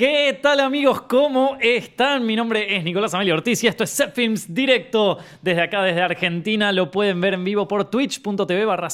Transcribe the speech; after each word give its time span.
¿Qué 0.00 0.38
tal 0.40 0.60
amigos? 0.60 1.02
¿Cómo 1.02 1.58
están? 1.60 2.24
Mi 2.24 2.34
nombre 2.34 2.74
es 2.74 2.82
Nicolás 2.82 3.12
Amelio 3.12 3.34
Ortiz 3.34 3.62
y 3.64 3.66
esto 3.66 3.84
es 3.84 4.02
Films 4.14 4.54
directo 4.54 5.18
desde 5.42 5.60
acá, 5.60 5.82
desde 5.82 6.00
Argentina. 6.00 6.72
Lo 6.72 6.90
pueden 6.90 7.20
ver 7.20 7.34
en 7.34 7.44
vivo 7.44 7.68
por 7.68 7.84
twitch.tv 7.84 8.64
barra 8.64 8.88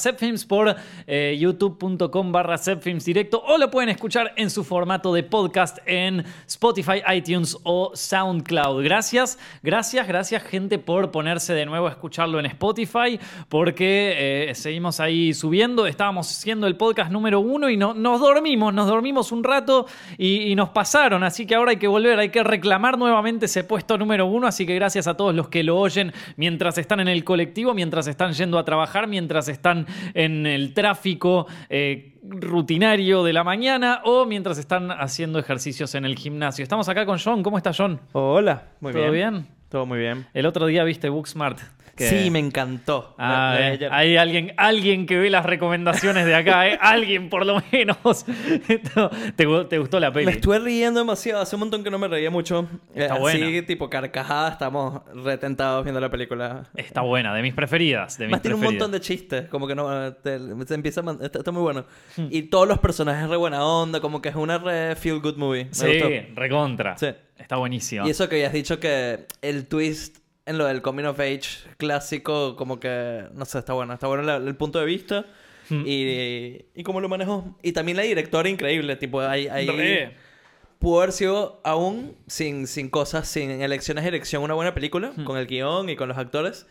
por 0.49 0.75
eh, 1.07 1.37
youtube.com 1.39 2.31
barra 2.33 2.57
directo 3.05 3.41
o 3.41 3.57
lo 3.57 3.71
pueden 3.71 3.87
escuchar 3.87 4.33
en 4.35 4.49
su 4.49 4.65
formato 4.65 5.13
de 5.13 5.23
podcast 5.23 5.77
en 5.85 6.25
Spotify, 6.45 7.01
iTunes 7.15 7.57
o 7.63 7.91
SoundCloud. 7.95 8.83
Gracias, 8.83 9.39
gracias, 9.63 10.09
gracias 10.09 10.43
gente 10.43 10.77
por 10.77 11.11
ponerse 11.11 11.53
de 11.53 11.65
nuevo 11.65 11.87
a 11.87 11.91
escucharlo 11.91 12.37
en 12.37 12.47
Spotify 12.47 13.17
porque 13.47 14.49
eh, 14.49 14.55
seguimos 14.55 14.99
ahí 14.99 15.33
subiendo. 15.33 15.87
Estábamos 15.87 16.29
haciendo 16.29 16.67
el 16.67 16.75
podcast 16.75 17.11
número 17.13 17.39
uno 17.39 17.69
y 17.69 17.77
no, 17.77 17.93
nos 17.93 18.19
dormimos, 18.19 18.73
nos 18.73 18.87
dormimos 18.87 19.31
un 19.31 19.45
rato 19.45 19.85
y 20.17 20.53
nos 20.57 20.67
pasamos 20.71 20.96
así 20.97 21.45
que 21.45 21.55
ahora 21.55 21.71
hay 21.71 21.77
que 21.77 21.87
volver, 21.87 22.17
hay 22.17 22.29
que 22.29 22.43
reclamar 22.43 22.97
nuevamente 22.97 23.45
ese 23.45 23.63
puesto 23.63 23.97
número 23.97 24.25
uno, 24.25 24.47
así 24.47 24.65
que 24.65 24.73
gracias 24.73 25.07
a 25.07 25.15
todos 25.15 25.35
los 25.35 25.47
que 25.47 25.63
lo 25.63 25.77
oyen 25.77 26.11
mientras 26.37 26.77
están 26.77 26.99
en 26.99 27.07
el 27.07 27.23
colectivo, 27.23 27.73
mientras 27.73 28.07
están 28.07 28.33
yendo 28.33 28.57
a 28.57 28.65
trabajar, 28.65 29.07
mientras 29.07 29.47
están 29.47 29.85
en 30.13 30.45
el 30.45 30.73
tráfico. 30.73 31.47
Eh, 31.69 32.13
rutinario 32.29 33.23
de 33.23 33.31
la 33.31 33.45
mañana 33.45 34.01
o 34.03 34.25
mientras 34.25 34.57
están 34.57 34.91
haciendo 34.91 35.39
ejercicios 35.39 35.95
en 35.95 36.03
el 36.03 36.17
gimnasio. 36.17 36.61
Estamos 36.61 36.89
acá 36.89 37.05
con 37.05 37.17
John. 37.23 37.41
¿Cómo 37.41 37.55
está 37.55 37.71
John? 37.73 38.01
Hola, 38.11 38.65
muy 38.81 38.91
¿Todo 38.91 39.11
bien. 39.11 39.31
bien? 39.31 39.47
Todo 39.69 39.85
muy 39.85 39.99
bien. 39.99 40.25
El 40.33 40.45
otro 40.45 40.65
día 40.65 40.83
viste 40.83 41.07
Booksmart. 41.07 41.59
Que- 41.97 42.07
Sí, 42.07 42.29
me 42.31 42.39
encantó. 42.39 43.15
Ah, 43.17 43.55
me- 43.59 43.73
eh, 43.73 43.77
ya- 43.79 43.89
hay 43.95 44.15
alguien, 44.15 44.53
alguien 44.55 45.05
que 45.05 45.17
ve 45.17 45.29
las 45.29 45.45
recomendaciones 45.45 46.25
de 46.25 46.35
acá, 46.35 46.67
¿eh? 46.69 46.77
alguien 46.81 47.29
por 47.29 47.45
lo 47.45 47.61
menos. 47.71 48.25
Esto- 48.67 49.09
¿Te, 49.35 49.45
te 49.67 49.77
gustó 49.79 49.99
la 49.99 50.13
peli? 50.13 50.25
me 50.27 50.31
estuve 50.33 50.59
riendo 50.59 50.99
demasiado. 50.99 51.41
Hace 51.41 51.55
un 51.55 51.61
montón 51.61 51.83
que 51.83 51.89
no 51.91 51.97
me 51.99 52.07
reía 52.07 52.29
mucho. 52.31 52.67
Eh, 52.95 53.01
Está 53.01 53.13
Así, 53.15 53.21
buena. 53.21 53.65
tipo 53.65 53.89
carcajada, 53.89 54.49
estamos 54.51 55.01
retentados 55.13 55.83
viendo 55.83 55.99
la 55.99 56.09
película. 56.09 56.63
Está 56.75 57.01
buena, 57.01 57.33
de 57.33 57.41
mis 57.41 57.53
preferidas. 57.53 58.17
De 58.17 58.25
mis 58.25 58.31
Más 58.31 58.41
tiene 58.41 58.55
un 58.55 58.61
preferidas. 58.61 58.87
montón 58.87 58.99
de 58.99 59.05
chistes, 59.05 59.47
como 59.49 59.67
que 59.67 59.75
no 59.75 60.13
te, 60.13 60.39
te 60.39 60.73
empieza 60.73 61.01
a 61.01 61.17
está, 61.23 61.39
está 61.39 61.51
muy 61.51 61.61
bueno. 61.63 61.85
Hmm. 62.15 62.27
Y 62.29 62.43
todos 62.43 62.67
los 62.67 62.77
personajes 62.79 63.27
re 63.29 63.37
buena 63.37 63.65
onda, 63.65 63.99
como 63.99 64.21
que 64.21 64.29
es 64.29 64.35
una 64.35 64.57
re 64.59 64.95
feel 64.95 65.19
good 65.19 65.37
movie. 65.37 65.65
Me 65.65 65.73
Sí, 65.73 65.99
recontra. 66.35 66.97
Sí. 66.97 67.07
Está 67.37 67.55
buenísimo. 67.57 68.07
Y 68.07 68.09
eso 68.11 68.27
que 68.29 68.35
habías 68.35 68.53
dicho 68.53 68.79
que 68.79 69.25
el 69.41 69.67
twist 69.67 70.17
en 70.47 70.57
lo 70.57 70.65
del 70.65 70.81
coming 70.81 71.03
of 71.05 71.19
age 71.19 71.41
clásico, 71.77 72.55
como 72.55 72.79
que, 72.79 73.25
no 73.33 73.45
sé, 73.45 73.59
está 73.59 73.73
bueno. 73.73 73.93
Está 73.93 74.07
bueno 74.07 74.23
la- 74.23 74.37
el 74.37 74.55
punto 74.55 74.79
de 74.79 74.85
vista 74.85 75.25
Hmm. 75.69 75.83
y, 75.85 76.61
y 76.75 76.83
cómo 76.83 77.01
lo 77.01 77.09
manejó. 77.09 77.57
Y 77.61 77.73
también 77.73 77.97
la 77.97 78.03
directora 78.03 78.47
increíble, 78.47 78.95
tipo, 78.95 79.19
hay... 79.21 79.47
hay 79.49 79.67
Re. 79.67 80.13
Pudo 80.79 80.99
haber 81.01 81.11
sido 81.11 81.59
aún 81.63 82.15
sin, 82.27 82.67
sin 82.67 82.89
cosas, 82.89 83.27
sin 83.27 83.49
elecciones 83.49 84.03
de 84.03 84.11
dirección, 84.11 84.43
una 84.43 84.53
buena 84.53 84.73
película, 84.73 85.11
Hmm. 85.15 85.25
con 85.25 85.37
el 85.37 85.45
guion 85.47 85.89
y 85.89 85.95
con 85.97 86.07
los 86.07 86.17
actores. 86.17 86.67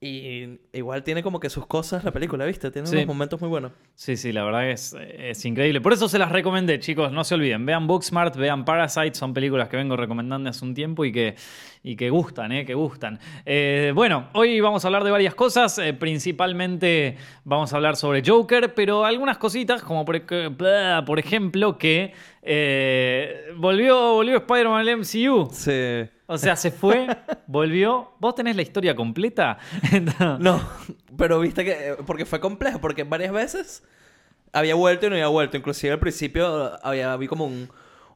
Y 0.00 0.60
igual 0.72 1.02
tiene 1.02 1.24
como 1.24 1.40
que 1.40 1.50
sus 1.50 1.66
cosas 1.66 2.04
la 2.04 2.12
película, 2.12 2.44
¿viste? 2.44 2.70
Tiene 2.70 2.86
Sí. 2.86 2.94
unos 2.94 3.08
momentos 3.08 3.40
muy 3.40 3.48
buenos. 3.50 3.72
Sí, 3.96 4.16
sí, 4.16 4.30
la 4.30 4.44
verdad 4.44 4.70
es, 4.70 4.94
es 5.00 5.44
increíble. 5.44 5.80
Por 5.80 5.92
eso 5.92 6.08
se 6.08 6.20
las 6.20 6.30
recomendé, 6.30 6.78
chicos. 6.78 7.10
No 7.10 7.24
se 7.24 7.34
olviden. 7.34 7.66
Vean 7.66 7.88
Booksmart, 7.88 8.36
vean 8.36 8.64
Parasite. 8.64 9.14
Son 9.14 9.34
películas 9.34 9.68
que 9.68 9.76
vengo 9.76 9.96
recomendando 9.96 10.48
hace 10.50 10.64
un 10.64 10.72
tiempo 10.72 11.04
y 11.04 11.10
que, 11.10 11.34
y 11.82 11.96
que 11.96 12.10
gustan, 12.10 12.52
¿eh? 12.52 12.64
Que 12.64 12.74
gustan. 12.74 13.18
Eh, 13.44 13.90
bueno, 13.92 14.28
hoy 14.34 14.60
vamos 14.60 14.84
a 14.84 14.86
hablar 14.88 15.02
de 15.02 15.10
varias 15.10 15.34
cosas. 15.34 15.76
Eh, 15.78 15.92
principalmente 15.94 17.16
vamos 17.42 17.72
a 17.72 17.76
hablar 17.76 17.96
sobre 17.96 18.22
Joker, 18.24 18.74
pero 18.74 19.04
algunas 19.04 19.38
cositas, 19.38 19.82
como 19.82 20.04
por 20.04 21.18
ejemplo 21.18 21.76
que 21.76 22.12
eh, 22.42 23.52
volvió, 23.56 24.14
volvió 24.14 24.36
Spider-Man 24.36 24.86
al 24.88 24.98
MCU. 24.98 25.48
Sí. 25.50 26.08
O 26.30 26.36
sea, 26.38 26.56
se 26.56 26.70
fue, 26.70 27.08
volvió. 27.46 28.12
¿Vos 28.20 28.34
tenés 28.34 28.54
la 28.54 28.62
historia 28.62 28.94
completa? 28.94 29.58
No, 30.38 30.60
pero 31.16 31.40
viste 31.40 31.64
que... 31.64 31.70
eh, 31.72 31.96
Porque 32.06 32.24
fue 32.26 32.38
complejo, 32.38 32.80
porque 32.80 33.02
varias 33.04 33.32
veces 33.32 33.82
había 34.52 34.74
vuelto 34.74 35.06
y 35.06 35.08
no 35.08 35.14
había 35.16 35.28
vuelto. 35.28 35.56
Inclusive 35.56 35.92
al 35.94 35.98
principio 35.98 36.78
había, 36.84 37.16
vi 37.16 37.26
como 37.28 37.46
un, 37.46 37.70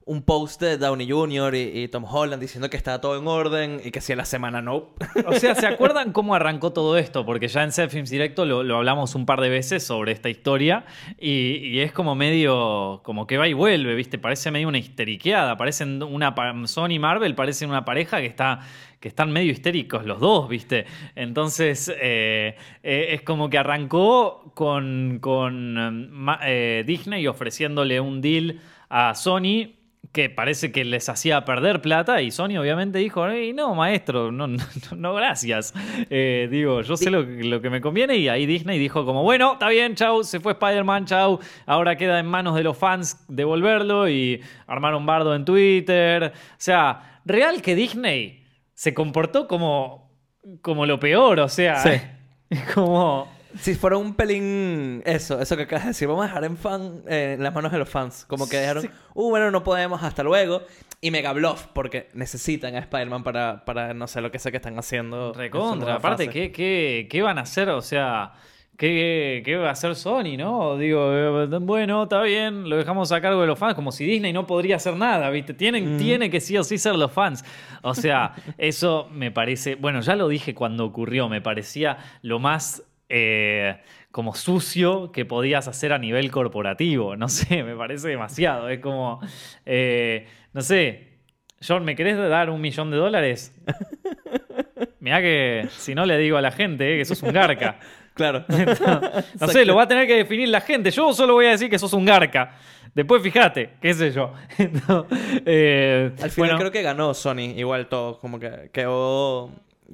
un 0.05 0.23
post 0.23 0.61
de 0.61 0.79
Downey 0.79 1.11
Jr. 1.11 1.55
Y, 1.55 1.89
Tom 1.89 2.05
Holland 2.05 2.41
diciendo 2.41 2.71
que 2.71 2.77
estaba 2.77 3.01
todo 3.01 3.19
en 3.19 3.27
orden 3.27 3.81
y 3.85 3.91
que 3.91 4.01
si 4.01 4.15
la 4.15 4.25
semana 4.25 4.63
no. 4.63 4.91
O 5.27 5.35
sea, 5.35 5.55
¿se 5.55 5.67
acuerdan 5.67 6.13
cómo 6.13 6.35
arrancó 6.35 6.73
todo 6.73 6.99
esto? 6.99 7.25
Porque 7.25 7.49
ya 7.49 7.63
en 7.63 7.73
Set 7.73 7.91
Films 7.91 8.11
Directo 8.11 8.45
lo, 8.45 8.77
hablamos 8.77 9.15
un 9.15 9.27
par 9.27 9.41
de 9.41 9.49
veces 9.49 9.83
sobre 9.83 10.13
esta 10.13 10.29
historia 10.29 10.85
y, 11.19 11.79
es 11.81 11.93
como 11.93 12.15
medio, 12.15 13.01
como 13.05 13.27
que 13.27 13.39
va 13.39 13.49
y 13.49 13.53
vuelve, 13.53 13.95
¿viste? 13.95 14.19
Parece 14.19 14.51
medio 14.51 14.69
una 14.69 14.79
histeriqueada, 14.79 15.57
parecen 15.57 16.03
una, 16.03 16.35
Sony 16.67 16.93
y 16.93 16.99
Marvel 16.99 17.35
parecen 17.35 17.71
una 17.71 17.85
pareja 17.85 18.21
que 18.21 18.27
está 18.27 18.61
que 19.03 19.09
están 19.09 19.33
medio 19.33 19.51
histéricos 19.51 20.07
los 20.07 20.21
dos, 20.21 20.49
¿viste? 20.49 20.87
Entonces, 21.17 21.93
eh, 22.01 22.57
eh, 22.85 23.07
es 23.11 23.23
como 23.23 23.51
que 23.51 23.59
arrancó 23.59 24.53
con, 24.55 25.19
con 25.21 26.39
eh, 26.45 26.85
Disney 26.87 27.27
ofreciéndole 27.27 27.99
un 27.99 28.21
deal 28.21 28.61
a 28.89 29.17
Sony 29.17 29.82
que 30.13 30.29
parece 30.29 30.73
que 30.73 30.85
les 30.85 31.09
hacía 31.09 31.45
perder 31.47 31.81
plata 31.81 32.21
y 32.21 32.31
Sony 32.31 32.59
obviamente 32.59 32.99
dijo, 32.99 33.27
"Ey, 33.27 33.55
no, 33.55 33.75
maestro, 33.75 34.31
no, 34.31 34.47
no, 34.47 34.59
no, 34.95 35.15
gracias. 35.15 35.73
Eh, 36.11 36.49
digo, 36.51 36.83
yo 36.83 36.97
sé 36.99 37.11
lo, 37.11 37.25
que- 37.27 37.45
lo 37.45 37.63
que 37.63 37.71
me 37.71 37.81
conviene 37.81 38.17
y 38.17 38.29
ahí 38.29 38.45
Disney 38.45 38.79
dijo 38.79 39.07
como, 39.07 39.23
bueno, 39.23 39.55
está 39.55 39.69
bien, 39.71 39.95
chau, 39.95 40.23
se 40.23 40.39
fue 40.39 40.53
Spider-Man, 40.53 41.07
chau, 41.07 41.39
ahora 41.65 41.97
queda 41.97 42.19
en 42.21 42.27
manos 42.27 42.55
de 42.57 42.63
los 42.63 42.77
fans 42.77 43.25
devolverlo 43.29 44.07
y 44.09 44.43
armaron 44.67 45.07
bardo 45.07 45.35
en 45.35 45.45
Twitter. 45.47 46.25
O 46.35 46.55
sea, 46.59 47.21
real 47.25 47.63
que 47.63 47.75
Disney 47.75 48.45
se 48.75 48.93
comportó 48.93 49.49
como, 49.49 50.11
como 50.61 50.85
lo 50.85 51.01
peor, 51.01 51.41
o 51.41 51.49
sea, 51.49 51.77
Sí. 51.79 51.91
como... 52.75 53.33
Si 53.61 53.75
fuera 53.75 53.97
un 53.97 54.15
pelín 54.15 55.03
eso, 55.05 55.41
eso 55.41 55.57
que 55.57 55.65
acabas 55.65 55.85
de 55.85 55.89
decir, 55.91 56.09
vamos 56.09 56.25
a 56.25 56.29
dejar 56.29 56.45
en 56.45 56.57
fan 56.57 57.03
eh, 57.09 57.35
en 57.37 57.43
las 57.43 57.55
manos 57.55 57.71
de 57.73 57.79
los 57.79 57.89
fans. 57.89 58.25
Como 58.27 58.49
que 58.49 58.57
dejaron, 58.59 58.83
Sí. 58.83 58.91
uh, 59.15 59.31
bueno, 59.31 59.51
no 59.51 59.63
podemos, 59.63 60.03
hasta 60.03 60.23
luego. 60.23 60.63
Y 61.01 61.11
mega 61.11 61.33
bluff, 61.33 61.67
porque 61.73 62.09
necesitan 62.15 62.75
a 62.77 62.79
Spider-Man 62.79 63.25
para, 63.25 63.65
para 63.65 63.93
no 63.95 64.07
sé 64.07 64.21
lo 64.21 64.31
que 64.31 64.39
sé 64.39 64.51
que 64.51 64.59
están 64.59 64.79
haciendo. 64.79 65.33
Recontra, 65.33 65.95
aparte. 65.97 66.29
¿qué, 66.29 66.53
qué, 66.53 67.09
qué 67.11 67.23
van 67.23 67.39
a 67.39 67.43
hacer? 67.43 67.69
O 67.71 67.83
sea, 67.83 68.33
¿qué, 68.77 69.43
¿qué 69.45 69.57
va 69.57 69.69
a 69.69 69.73
hacer 69.73 69.97
Sony, 69.97 70.37
no? 70.39 70.77
Digo, 70.77 71.13
eh, 71.13 71.59
bueno, 71.61 72.05
está 72.05 72.23
bien, 72.23 72.69
lo 72.71 72.77
dejamos 72.77 73.11
a 73.13 73.21
cargo 73.21 73.41
de 73.41 73.47
los 73.49 73.59
fans, 73.59 73.75
como 73.75 73.91
si 73.93 74.05
Disney 74.05 74.33
no 74.33 74.47
podría 74.47 74.77
hacer 74.77 74.97
nada, 74.97 75.29
¿viste? 75.31 75.55
Tienen, 75.55 75.99
Tiene 75.99 76.31
que 76.31 76.41
sí 76.41 76.57
o 76.57 76.63
sí 76.65 76.79
ser 76.79 76.95
los 76.95 77.11
fans. 77.13 77.45
O 77.83 77.95
sea, 77.95 78.35
eso 78.59 79.09
me 79.13 79.31
parece, 79.33 79.75
bueno, 79.75 80.01
ya 80.01 80.15
lo 80.17 80.29
dije 80.29 80.55
cuando 80.55 80.85
ocurrió, 80.85 81.29
me 81.29 81.41
parecía 81.41 81.99
lo 82.23 82.39
más... 82.39 82.83
eh, 83.15 83.77
como 84.11 84.35
sucio 84.35 85.13
que 85.13 85.27
podías 85.27 85.69
hacer 85.69 85.93
a 85.93 85.99
nivel 85.99 86.31
corporativo. 86.31 87.15
No 87.15 87.29
sé, 87.29 87.63
me 87.63 87.77
parece 87.77 88.09
demasiado. 88.09 88.71
Es 88.71 88.81
como, 88.81 89.21
eh, 89.67 90.27
no 90.55 90.63
sé, 90.63 91.09
John, 91.67 91.85
¿me 91.85 91.95
querés 91.95 92.17
dar 92.17 92.49
un 92.51 92.61
millón 92.61 92.91
de 92.91 92.97
dólares? 92.97 93.55
Mirá 95.01 95.21
que 95.21 95.69
si 95.71 95.95
no 95.95 96.07
le 96.07 96.17
digo 96.17 96.37
a 96.39 96.41
la 96.41 96.53
gente 96.53 96.95
eh, 96.95 96.99
que 96.99 97.05
sos 97.05 97.23
un 97.23 97.33
garca. 97.33 97.79
Claro. 98.15 98.45
No 99.41 99.49
sé, 99.49 99.65
lo 99.65 99.75
va 99.75 99.85
a 99.85 99.89
tener 99.89 100.07
que 100.07 100.17
definir 100.17 100.47
la 100.51 100.61
gente. 100.61 100.91
Yo 100.91 101.15
solo 101.15 101.33
voy 101.33 101.47
a 101.47 101.53
decir 101.53 101.71
que 101.71 101.79
sos 101.79 101.95
un 101.95 102.05
garca. 102.05 102.57
Después 102.95 103.23
fíjate, 103.23 103.71
qué 103.81 103.95
sé 103.95 104.13
yo. 104.13 104.35
No, 104.87 105.07
eh, 105.47 106.13
Al 106.21 106.31
final 106.31 106.51
bueno, 106.51 106.59
creo 106.59 106.71
que 106.73 106.83
ganó 106.83 107.15
Sony 107.15 107.55
igual 107.57 107.87
todo, 107.87 108.19
como 108.19 108.39
que 108.39 108.69
quedó, 108.71 109.51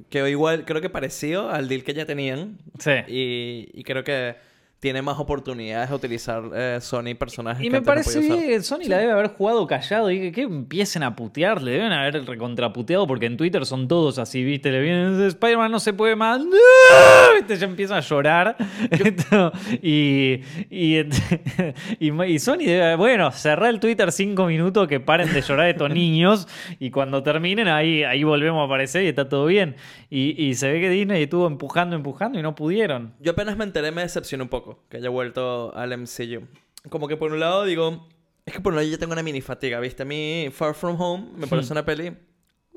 quedó 0.09 0.27
igual, 0.27 0.65
creo 0.65 0.81
que 0.81 0.89
parecido 0.89 1.49
al 1.49 1.67
deal 1.67 1.83
que 1.83 1.93
ya 1.93 2.05
tenían. 2.05 2.57
sí. 2.79 2.91
Y, 3.07 3.69
y 3.73 3.83
creo 3.83 4.03
que 4.03 4.35
tiene 4.79 5.01
más 5.01 5.19
oportunidades 5.19 5.89
de 5.89 5.95
utilizar 5.95 6.43
eh, 6.53 6.77
Sony 6.81 7.13
personajes 7.17 7.61
Y 7.61 7.65
que 7.65 7.69
me 7.71 7.79
no 7.79 7.83
parece 7.83 8.19
usar. 8.19 8.37
bien, 8.37 8.63
Sony 8.63 8.87
la 8.87 8.97
debe 8.99 9.11
haber 9.11 9.27
jugado 9.27 9.67
callado 9.67 10.09
y 10.09 10.19
que, 10.19 10.31
que 10.31 10.41
empiecen 10.43 11.03
a 11.03 11.15
putear, 11.15 11.61
le 11.61 11.71
deben 11.71 11.91
haber 11.91 12.25
recontraputeado 12.25 13.05
porque 13.05 13.25
en 13.25 13.35
Twitter 13.35 13.65
son 13.65 13.87
todos 13.89 14.19
así, 14.19 14.43
¿viste? 14.43 14.71
Le 14.71 14.79
vienen, 14.81 15.21
Spider-Man 15.21 15.71
no 15.71 15.79
se 15.79 15.91
puede 15.91 16.15
más, 16.15 16.39
¡No! 16.39 16.55
¿viste? 17.37 17.57
Ya 17.57 17.65
empiezan 17.65 17.97
a 17.97 18.01
llorar. 18.01 18.55
Y, 19.81 20.41
y, 20.69 20.97
y, 21.99 22.23
y 22.23 22.39
Sony 22.39 22.57
debe, 22.65 22.95
bueno, 22.95 23.31
cerrar 23.31 23.69
el 23.69 23.79
Twitter 23.79 24.11
cinco 24.11 24.45
minutos 24.45 24.87
que 24.87 24.99
paren 24.99 25.31
de 25.33 25.41
llorar 25.41 25.69
estos 25.69 25.89
niños 25.89 26.47
y 26.79 26.91
cuando 26.91 27.23
terminen 27.23 27.67
ahí, 27.67 28.03
ahí 28.03 28.23
volvemos 28.23 28.61
a 28.61 28.65
aparecer 28.65 29.03
y 29.03 29.07
está 29.07 29.27
todo 29.29 29.45
bien. 29.45 29.75
Y, 30.09 30.41
y 30.41 30.55
se 30.55 30.71
ve 30.71 30.79
que 30.79 30.89
Disney 30.89 31.23
estuvo 31.23 31.47
empujando, 31.47 31.95
empujando 31.95 32.39
y 32.39 32.41
no 32.41 32.55
pudieron. 32.55 33.13
Yo 33.19 33.31
apenas 33.31 33.57
me 33.57 33.63
enteré, 33.63 33.91
me 33.91 34.01
decepcionó 34.01 34.45
un 34.45 34.49
poco 34.49 34.68
que 34.89 34.97
haya 34.97 35.09
vuelto 35.09 35.73
al 35.75 35.97
MCU. 35.97 36.47
Como 36.89 37.07
que 37.07 37.17
por 37.17 37.31
un 37.31 37.39
lado 37.39 37.63
digo, 37.65 38.07
es 38.45 38.53
que 38.53 38.61
por 38.61 38.73
un 38.73 38.77
lado 38.77 38.87
yo 38.89 38.97
tengo 38.99 39.13
una 39.13 39.23
mini 39.23 39.41
fatiga, 39.41 39.79
¿viste? 39.79 40.03
A 40.03 40.05
mí 40.05 40.49
Far 40.51 40.73
From 40.73 40.99
Home 40.99 41.27
me 41.35 41.47
parece 41.47 41.71
una 41.73 41.83
peli 41.85 42.13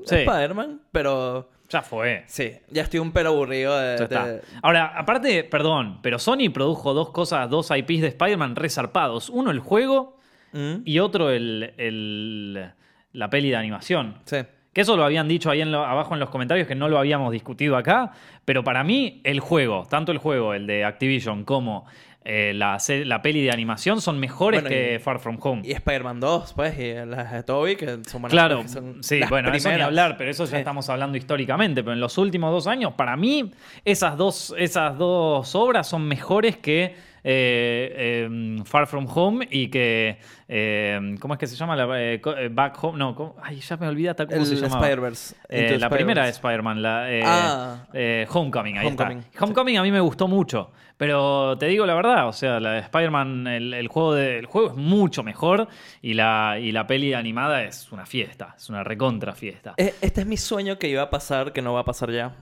Sí. 0.05 0.15
Spider-Man, 0.15 0.81
pero 0.91 1.49
Ya 1.69 1.81
fue. 1.81 2.23
sí, 2.27 2.51
ya 2.69 2.81
estoy 2.83 2.99
un 2.99 3.11
pelo 3.13 3.29
aburrido 3.29 3.77
de... 3.77 3.97
Ya 3.97 4.03
está. 4.03 4.27
de- 4.27 4.41
Ahora, 4.61 4.87
aparte, 4.97 5.43
perdón, 5.45 5.99
pero 6.01 6.19
Sony 6.19 6.49
produjo 6.53 6.93
dos 6.93 7.11
cosas, 7.11 7.49
dos 7.49 7.71
IPs 7.71 8.01
de 8.01 8.07
Spider-Man 8.07 8.55
resarpados. 8.57 9.29
Uno, 9.29 9.51
el 9.51 9.59
juego, 9.59 10.17
Mm. 10.51 10.81
y 10.85 10.99
otro 10.99 11.31
el, 11.31 11.73
el- 11.77 12.71
la 13.13 13.29
peli 13.29 13.49
de 13.49 13.55
animación. 13.55 14.17
Sí. 14.25 14.37
Que 14.73 14.81
eso 14.81 14.97
lo 14.97 15.05
habían 15.05 15.27
dicho 15.27 15.49
ahí 15.51 15.61
en 15.61 15.71
lo- 15.71 15.85
abajo 15.85 16.13
en 16.15 16.19
los 16.19 16.29
comentarios, 16.29 16.67
que 16.67 16.75
no 16.75 16.89
lo 16.89 16.97
habíamos 16.97 17.31
discutido 17.31 17.77
acá. 17.77 18.11
Pero 18.43 18.63
para 18.63 18.83
mí, 18.83 19.21
el 19.23 19.39
juego, 19.39 19.85
tanto 19.89 20.11
el 20.11 20.17
juego, 20.17 20.53
el 20.53 20.65
de 20.67 20.83
Activision, 20.83 21.43
como 21.45 21.85
eh, 22.25 22.53
la, 22.55 22.77
peli 23.21 23.41
de 23.43 23.51
animación 23.51 23.99
son 23.99 24.17
mejores 24.17 24.61
Bueno, 24.61 24.73
que 24.73 24.95
y- 24.95 24.99
Far 24.99 25.19
From 25.19 25.37
Home. 25.41 25.61
Y 25.65 25.73
Spider-Man 25.73 26.21
2, 26.21 26.53
pues, 26.53 26.79
y 26.79 26.93
las 27.05 27.33
de 27.33 27.43
Toby, 27.43 27.75
que 27.75 27.85
son 28.07 28.21
buenas 28.21 28.31
Claro, 28.31 28.61
que 28.61 28.67
son 28.69 29.03
sí, 29.03 29.19
las 29.19 29.29
bueno, 29.29 29.49
eso 29.49 29.55
ni 29.57 29.61
primeras. 29.61 29.87
hablar, 29.87 30.15
pero 30.17 30.31
eso 30.31 30.45
ya 30.45 30.51
Sí. 30.51 30.55
estamos 30.57 30.89
hablando 30.89 31.17
históricamente. 31.17 31.83
Pero 31.83 31.93
en 31.93 31.99
los 31.99 32.17
últimos 32.17 32.49
dos 32.51 32.65
años, 32.67 32.93
para 32.93 33.17
mí, 33.17 33.51
esas 33.83 34.15
dos, 34.17 34.55
esas 34.57 34.97
dos 34.97 35.53
obras 35.53 35.85
son 35.87 36.07
mejores 36.07 36.55
que 36.57 36.95
eh, 37.23 38.27
eh, 38.27 38.61
Far 38.65 38.87
From 38.87 39.07
Home 39.13 39.47
y 39.49 39.69
que. 39.69 40.17
eh, 40.47 41.15
¿Cómo 41.19 41.33
es 41.33 41.39
que 41.39 41.47
se 41.47 41.55
llama? 41.55 41.75
La, 41.75 41.85
eh, 42.01 42.21
eh, 42.37 42.49
Back 42.51 42.83
Home. 42.83 42.97
No, 42.99 43.15
¿cómo? 43.15 43.35
ay, 43.41 43.59
ya 43.59 43.77
me 43.77 43.87
olvidé 43.87 44.09
hasta 44.09 44.25
cómo 44.25 44.39
El 44.41 44.45
se 44.45 44.55
llama. 44.55 44.75
Spider-Verse. 44.75 45.35
Eh, 45.49 45.77
la 45.79 45.89
primera 45.89 46.23
de. 46.25 46.29
Spider-Man, 46.31 46.81
la, 46.81 47.07
Ah. 47.25 47.87
Homecoming, 48.29 48.77
ahí 48.77 48.87
Homecoming, 48.87 49.19
está. 49.19 49.43
Homecoming 49.45 49.77
a 49.77 49.83
mí 49.83 49.91
me 49.91 49.99
gustó 50.01 50.27
mucho, 50.27 50.71
pero 50.97 51.57
te 51.57 51.67
digo 51.67 51.85
la 51.85 51.93
verdad, 51.95 52.27
o 52.27 52.33
sea, 52.33 52.59
la 52.59 52.71
de 52.73 52.79
Spider-Man, 52.79 53.47
el, 53.47 53.73
el 53.73 53.87
juego 53.87 54.13
de- 54.15 54.39
el 54.39 54.45
juego 54.45 54.69
es 54.69 54.75
mucho 54.75 55.23
mejor 55.23 55.67
y 56.01 56.13
la, 56.13 56.57
y 56.59 56.71
la 56.71 56.87
peli 56.87 57.13
animada 57.13 57.63
es 57.63 57.91
una 57.91 58.05
fiesta, 58.05 58.55
es 58.57 58.69
una 58.69 58.83
recontra 58.83 59.33
fiesta. 59.33 59.73
Este 59.77 60.21
es 60.21 60.27
mi 60.27 60.37
sueño 60.37 60.77
que 60.77 60.87
iba 60.89 61.01
a 61.03 61.09
pasar, 61.09 61.53
que 61.53 61.61
no 61.61 61.73
va 61.73 61.81
a 61.81 61.85
pasar 61.85 62.11
ya. 62.11 62.35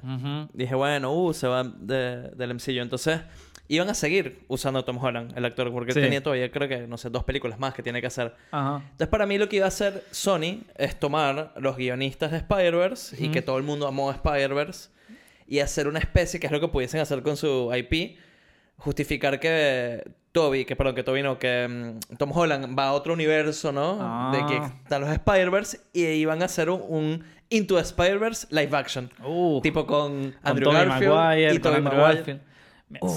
Dije, 0.54 0.76
bueno, 0.76 1.12
uh, 1.14 1.34
se 1.34 1.48
va 1.48 1.64
de- 1.64 2.30
del 2.32 2.52
MCU. 2.56 2.82
Entonces, 2.82 3.22
iban 3.76 3.90
a 3.90 3.94
seguir 3.94 4.44
usando 4.48 4.80
a 4.80 4.86
Tom 4.86 4.98
Holland, 5.04 5.38
el 5.38 5.46
actor, 5.46 5.72
porque 5.72 5.94
Sí. 5.94 6.02
tenía 6.02 6.22
todavía, 6.22 6.52
creo 6.52 6.68
que, 6.68 6.88
no 6.88 6.98
sé, 6.98 7.10
dos 7.10 7.24
películas 7.24 7.58
más 7.60 7.74
que 7.74 7.82
tiene 7.84 8.02
que 8.02 8.08
hacer. 8.08 8.36
Ajá. 8.52 8.78
Entonces, 8.84 9.08
para 9.08 9.26
mí 9.26 9.38
lo 9.38 9.48
que 9.48 9.58
iba 9.58 9.66
a 9.66 9.70
hacer 9.70 10.04
Sony 10.12 10.62
es 10.78 11.00
tomar 11.00 11.54
los 11.58 11.78
guionistas 11.78 12.32
de 12.32 12.38
Spider-Verse 12.38 13.16
y 13.20 13.26
Ujú. 13.26 13.34
que 13.34 13.42
todo 13.42 13.58
el 13.58 13.64
mundo 13.64 13.88
amó 13.88 14.12
Spider-Verse 14.12 14.90
y 15.48 15.60
hacer 15.60 15.88
una 15.88 16.00
especie, 16.00 16.40
que 16.40 16.48
es 16.48 16.52
lo 16.52 16.60
que 16.60 16.68
pudiesen 16.68 17.00
hacer 17.00 17.22
con 17.24 17.38
su 17.38 17.72
IP, 17.74 18.18
justificar 18.78 19.40
que 19.40 20.04
Toby, 20.32 20.66
que 20.66 20.76
perdón, 20.76 20.96
que 20.96 21.04
Toby 21.04 21.22
no, 21.24 21.38
que 21.38 21.68
mm, 21.68 22.16
Tom 22.18 22.32
Holland 22.34 22.78
va 22.78 22.88
a 22.88 22.94
otro 22.94 23.14
universo, 23.14 23.72
¿no? 23.72 23.98
Ah. 24.02 24.32
De 24.34 24.46
que 24.46 24.66
están 24.84 25.02
los 25.02 25.10
Spider-Verse 25.12 25.80
y 25.94 26.04
iban 26.06 26.42
a 26.42 26.46
hacer 26.46 26.70
un, 26.70 26.82
un 26.88 27.24
Into 27.50 27.78
Spider-Verse 27.78 28.48
live 28.50 28.76
action. 28.78 29.12
Uh, 29.24 29.60
Tipo 29.62 29.86
con 29.86 30.32
con 30.32 30.36
Andrew 30.44 30.72
Tobey 30.72 30.86
Garfield 30.88 31.14
Maguire, 31.14 31.54
y 31.54 31.60
con 31.60 31.62
Tobey 31.62 31.82
Maguire. 31.82 32.16
Garfield. 32.16 32.42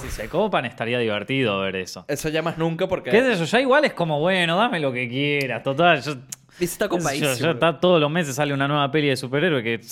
Si 0.00 0.08
se 0.08 0.28
copan 0.28 0.64
estaría 0.64 0.98
divertido 0.98 1.60
ver 1.60 1.76
eso. 1.76 2.04
Eso 2.08 2.28
ya 2.28 2.42
más 2.42 2.58
nunca 2.58 2.86
porque... 2.86 3.10
¿Qué 3.10 3.18
es 3.18 3.40
eso? 3.40 3.44
Ya 3.44 3.60
igual 3.60 3.84
es 3.84 3.92
como, 3.92 4.20
bueno, 4.20 4.56
dame 4.56 4.80
lo 4.80 4.92
que 4.92 5.08
quieras, 5.08 5.62
total. 5.62 6.02
Yo, 6.02 6.14
está 6.60 6.86
yo, 6.86 6.90
copadísimo. 6.90 7.50
está, 7.50 7.80
todos 7.80 8.00
los 8.00 8.10
meses 8.10 8.36
sale 8.36 8.54
una 8.54 8.68
nueva 8.68 8.90
peli 8.90 9.08
de 9.08 9.16
superhéroe 9.16 9.62
que... 9.62 9.80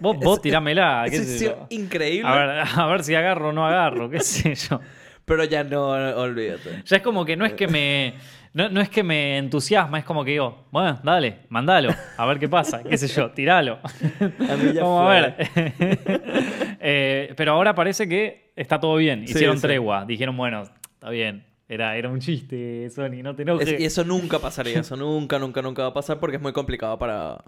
Vos, 0.00 0.16
vos 0.16 0.40
tirámela, 0.40 1.04
qué 1.10 1.16
es 1.16 1.40
yo. 1.42 1.66
increíble. 1.68 2.26
A 2.26 2.34
ver, 2.34 2.64
a 2.74 2.86
ver 2.86 3.04
si 3.04 3.14
agarro 3.14 3.50
o 3.50 3.52
no 3.52 3.66
agarro, 3.66 4.08
qué 4.08 4.20
sé 4.20 4.54
yo. 4.54 4.80
Pero 5.26 5.44
ya 5.44 5.62
no, 5.62 5.88
olvídate. 5.90 6.82
Ya 6.86 6.96
es 6.96 7.02
como 7.02 7.24
que 7.24 7.36
no 7.36 7.44
es 7.44 7.52
que 7.52 7.68
me. 7.68 8.14
No, 8.52 8.68
no 8.68 8.80
es 8.80 8.88
que 8.88 9.04
me 9.04 9.38
entusiasma, 9.38 9.98
es 10.00 10.04
como 10.04 10.24
que 10.24 10.32
digo, 10.32 10.66
bueno, 10.72 10.98
dale, 11.04 11.40
mandalo, 11.50 11.94
a 12.16 12.26
ver 12.26 12.40
qué 12.40 12.48
pasa, 12.48 12.82
qué 12.82 12.98
sé 12.98 13.06
yo, 13.06 13.30
tiralo. 13.30 13.78
A 13.82 14.56
mí 14.56 14.72
ya 14.74 14.82
Vamos 14.82 15.06
fue. 15.06 15.16
a 15.18 15.20
ver. 15.20 16.50
Eh, 16.82 17.34
pero 17.36 17.52
ahora 17.52 17.74
parece 17.74 18.08
que 18.08 18.52
está 18.56 18.80
todo 18.80 18.96
bien. 18.96 19.24
Hicieron 19.24 19.56
sí. 19.56 19.62
tregua. 19.62 20.04
Dijeron, 20.06 20.34
bueno, 20.36 20.62
está 20.94 21.10
bien. 21.10 21.44
Era, 21.68 21.94
era 21.96 22.08
un 22.08 22.18
chiste, 22.20 22.88
Sony, 22.90 23.22
no 23.22 23.36
te 23.36 23.42
enojes. 23.42 23.68
Es- 23.68 23.80
y 23.80 23.84
eso 23.84 24.02
nunca 24.02 24.38
pasaría. 24.38 24.80
Eso 24.80 24.96
nunca, 24.96 25.38
nunca, 25.38 25.60
nunca 25.62 25.82
va 25.82 25.88
a 25.88 25.94
pasar 25.94 26.18
porque 26.18 26.36
es 26.36 26.42
muy 26.42 26.52
complicado 26.52 26.98
para... 26.98 27.44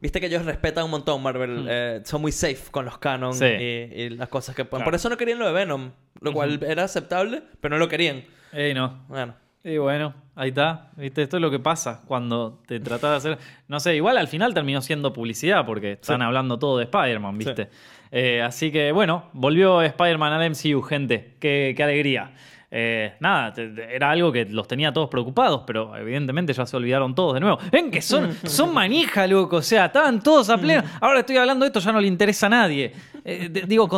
Viste 0.00 0.20
que 0.20 0.26
ellos 0.26 0.44
respetan 0.44 0.84
un 0.84 0.90
montón 0.90 1.22
Marvel. 1.22 1.66
eh, 1.70 2.00
son 2.04 2.20
muy 2.20 2.32
safe 2.32 2.58
con 2.70 2.84
los 2.84 2.98
canon. 2.98 3.32
Sí. 3.32 3.44
y, 3.46 4.02
y 4.02 4.10
las 4.10 4.28
cosas 4.28 4.54
que 4.56 4.64
ponen. 4.64 4.80
Claro. 4.82 4.84
Por 4.90 4.94
eso 4.96 5.08
no 5.08 5.16
querían 5.16 5.38
lo 5.38 5.46
de 5.46 5.52
Venom. 5.52 5.92
Lo 6.20 6.32
cual 6.32 6.60
era 6.66 6.84
aceptable, 6.84 7.42
pero 7.60 7.76
no 7.76 7.78
lo 7.78 7.88
querían. 7.88 8.24
Ey, 8.52 8.74
no. 8.74 9.04
Bueno. 9.08 9.34
Y 9.68 9.78
bueno, 9.78 10.14
ahí 10.36 10.50
está. 10.50 10.92
¿Viste? 10.96 11.22
Esto 11.22 11.38
es 11.38 11.40
lo 11.40 11.50
que 11.50 11.58
pasa 11.58 12.02
cuando 12.06 12.62
te 12.68 12.78
tratas 12.78 13.10
de 13.10 13.16
hacer. 13.32 13.44
No 13.66 13.80
sé, 13.80 13.96
igual 13.96 14.16
al 14.16 14.28
final 14.28 14.54
terminó 14.54 14.80
siendo 14.80 15.12
publicidad 15.12 15.66
porque 15.66 15.92
están 15.92 16.22
hablando 16.22 16.56
todo 16.56 16.78
de 16.78 16.84
Spider-Man, 16.84 17.36
¿viste? 17.36 17.68
Eh, 18.12 18.40
así 18.42 18.70
que 18.70 18.92
bueno, 18.92 19.24
volvió 19.32 19.82
Spider-Man 19.82 20.32
al 20.34 20.50
MCU, 20.50 20.82
gente. 20.82 21.34
Qué, 21.40 21.74
qué 21.76 21.82
alegría. 21.82 22.32
Eh, 22.70 23.14
nada, 23.18 23.54
era 23.90 24.10
algo 24.12 24.30
que 24.30 24.44
los 24.44 24.68
tenía 24.68 24.92
todos 24.92 25.08
preocupados, 25.10 25.62
pero 25.66 25.96
evidentemente 25.96 26.52
ya 26.52 26.64
se 26.64 26.76
olvidaron 26.76 27.16
todos 27.16 27.34
de 27.34 27.40
nuevo. 27.40 27.58
Ven 27.72 27.90
que 27.90 28.00
son, 28.00 28.34
son 28.44 28.72
manija, 28.72 29.26
loco. 29.26 29.56
O 29.56 29.62
sea, 29.62 29.86
estaban 29.86 30.22
todos 30.22 30.48
a 30.48 30.58
pleno. 30.58 30.84
Ahora 31.00 31.20
estoy 31.20 31.38
hablando 31.38 31.64
de 31.64 31.68
esto, 31.70 31.80
ya 31.80 31.90
no 31.90 32.00
le 32.00 32.06
interesa 32.06 32.46
a 32.46 32.50
nadie. 32.50 32.92
Eh, 33.24 33.48
de- 33.50 33.62
digo, 33.62 33.88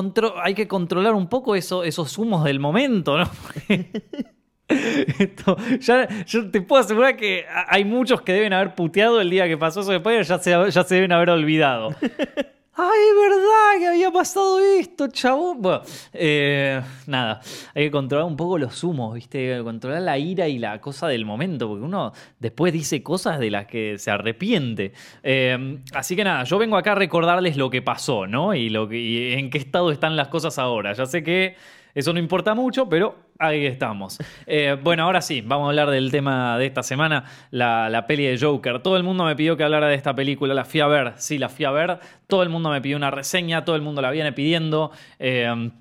hay 0.42 0.54
que 0.54 0.66
controlar 0.66 1.12
un 1.12 1.28
poco 1.28 1.54
eso, 1.54 1.84
esos 1.84 2.16
humos 2.16 2.42
del 2.44 2.58
momento, 2.58 3.18
¿no? 3.18 3.28
Esto, 5.18 5.56
ya, 5.80 6.06
yo 6.26 6.50
te 6.50 6.60
puedo 6.60 6.82
asegurar 6.82 7.16
que 7.16 7.46
hay 7.68 7.84
muchos 7.84 8.20
que 8.20 8.32
deben 8.32 8.52
haber 8.52 8.74
puteado 8.74 9.20
el 9.20 9.30
día 9.30 9.48
que 9.48 9.56
pasó 9.56 9.80
eso 9.80 9.92
después, 9.92 10.28
ya 10.28 10.38
se, 10.38 10.50
ya 10.50 10.84
se 10.84 10.94
deben 10.94 11.12
haber 11.12 11.30
olvidado. 11.30 11.94
Ay, 12.80 13.00
es 13.10 13.16
verdad 13.16 13.78
que 13.80 13.86
había 13.88 14.12
pasado 14.12 14.60
esto, 14.60 15.08
chabón. 15.08 15.60
Bueno, 15.60 15.82
eh, 16.12 16.80
nada, 17.08 17.40
hay 17.74 17.86
que 17.86 17.90
controlar 17.90 18.24
un 18.24 18.36
poco 18.36 18.56
los 18.56 18.84
humos, 18.84 19.14
¿viste? 19.14 19.60
Controlar 19.64 20.02
la 20.02 20.16
ira 20.16 20.46
y 20.46 20.58
la 20.58 20.80
cosa 20.80 21.08
del 21.08 21.24
momento, 21.24 21.66
porque 21.66 21.84
uno 21.84 22.12
después 22.38 22.72
dice 22.72 23.02
cosas 23.02 23.40
de 23.40 23.50
las 23.50 23.66
que 23.66 23.98
se 23.98 24.12
arrepiente. 24.12 24.92
Eh, 25.24 25.80
así 25.92 26.14
que 26.14 26.22
nada, 26.22 26.44
yo 26.44 26.56
vengo 26.56 26.76
acá 26.76 26.92
a 26.92 26.94
recordarles 26.94 27.56
lo 27.56 27.68
que 27.68 27.82
pasó, 27.82 28.28
¿no? 28.28 28.54
Y, 28.54 28.68
lo 28.68 28.88
que, 28.88 29.00
y 29.00 29.32
en 29.32 29.50
qué 29.50 29.58
estado 29.58 29.90
están 29.90 30.14
las 30.14 30.28
cosas 30.28 30.56
ahora. 30.56 30.92
Ya 30.92 31.06
sé 31.06 31.24
que 31.24 31.56
eso 31.98 32.12
no 32.12 32.20
importa 32.20 32.54
mucho, 32.54 32.88
pero 32.88 33.16
ahí 33.40 33.66
estamos. 33.66 34.18
Eh, 34.46 34.76
bueno, 34.80 35.02
ahora 35.02 35.20
sí, 35.20 35.40
vamos 35.40 35.66
a 35.66 35.70
hablar 35.70 35.90
del 35.90 36.12
tema 36.12 36.56
de 36.56 36.66
esta 36.66 36.84
semana, 36.84 37.24
la, 37.50 37.90
la 37.90 38.06
peli 38.06 38.24
de 38.24 38.38
Joker. 38.38 38.80
Todo 38.82 38.96
el 38.96 39.02
mundo 39.02 39.24
me 39.24 39.34
pidió 39.34 39.56
que 39.56 39.64
hablara 39.64 39.88
de 39.88 39.96
esta 39.96 40.14
película, 40.14 40.54
la 40.54 40.64
fui 40.64 40.78
a 40.78 40.86
ver, 40.86 41.14
sí, 41.16 41.38
la 41.38 41.48
fui 41.48 41.64
a 41.64 41.72
ver. 41.72 41.98
Todo 42.28 42.44
el 42.44 42.50
mundo 42.50 42.70
me 42.70 42.80
pidió 42.80 42.96
una 42.96 43.10
reseña, 43.10 43.64
todo 43.64 43.74
el 43.74 43.82
mundo 43.82 44.00
la 44.00 44.12
viene 44.12 44.32
pidiendo. 44.32 44.92
Eh, 45.18 45.72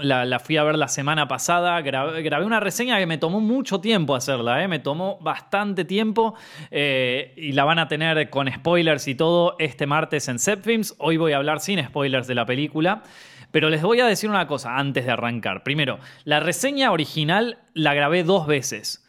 la, 0.00 0.24
la 0.24 0.38
fui 0.38 0.56
a 0.58 0.62
ver 0.62 0.78
la 0.78 0.86
semana 0.86 1.26
pasada, 1.26 1.80
grabé, 1.80 2.22
grabé 2.22 2.44
una 2.44 2.60
reseña 2.60 2.96
que 2.98 3.06
me 3.06 3.18
tomó 3.18 3.40
mucho 3.40 3.80
tiempo 3.80 4.14
hacerla, 4.14 4.62
¿eh? 4.62 4.68
me 4.68 4.78
tomó 4.78 5.18
bastante 5.20 5.84
tiempo 5.84 6.36
y 6.70 7.50
la 7.50 7.64
van 7.64 7.80
a 7.80 7.88
tener 7.88 8.30
con 8.30 8.48
spoilers 8.48 9.08
y 9.08 9.16
todo 9.16 9.56
este 9.58 9.86
martes 9.86 10.28
en 10.28 10.38
Zepfilms. 10.38 10.94
Hoy 10.98 11.16
voy 11.16 11.32
a 11.32 11.38
hablar 11.38 11.58
sin 11.58 11.84
spoilers 11.84 12.28
de 12.28 12.36
la 12.36 12.46
película. 12.46 13.02
Pero 13.50 13.70
les 13.70 13.82
voy 13.82 14.00
a 14.00 14.06
decir 14.06 14.28
una 14.28 14.46
cosa 14.46 14.76
antes 14.76 15.06
de 15.06 15.12
arrancar. 15.12 15.62
Primero, 15.62 15.98
la 16.24 16.40
reseña 16.40 16.92
original 16.92 17.58
la 17.74 17.94
grabé 17.94 18.24
dos 18.24 18.46
veces. 18.46 19.08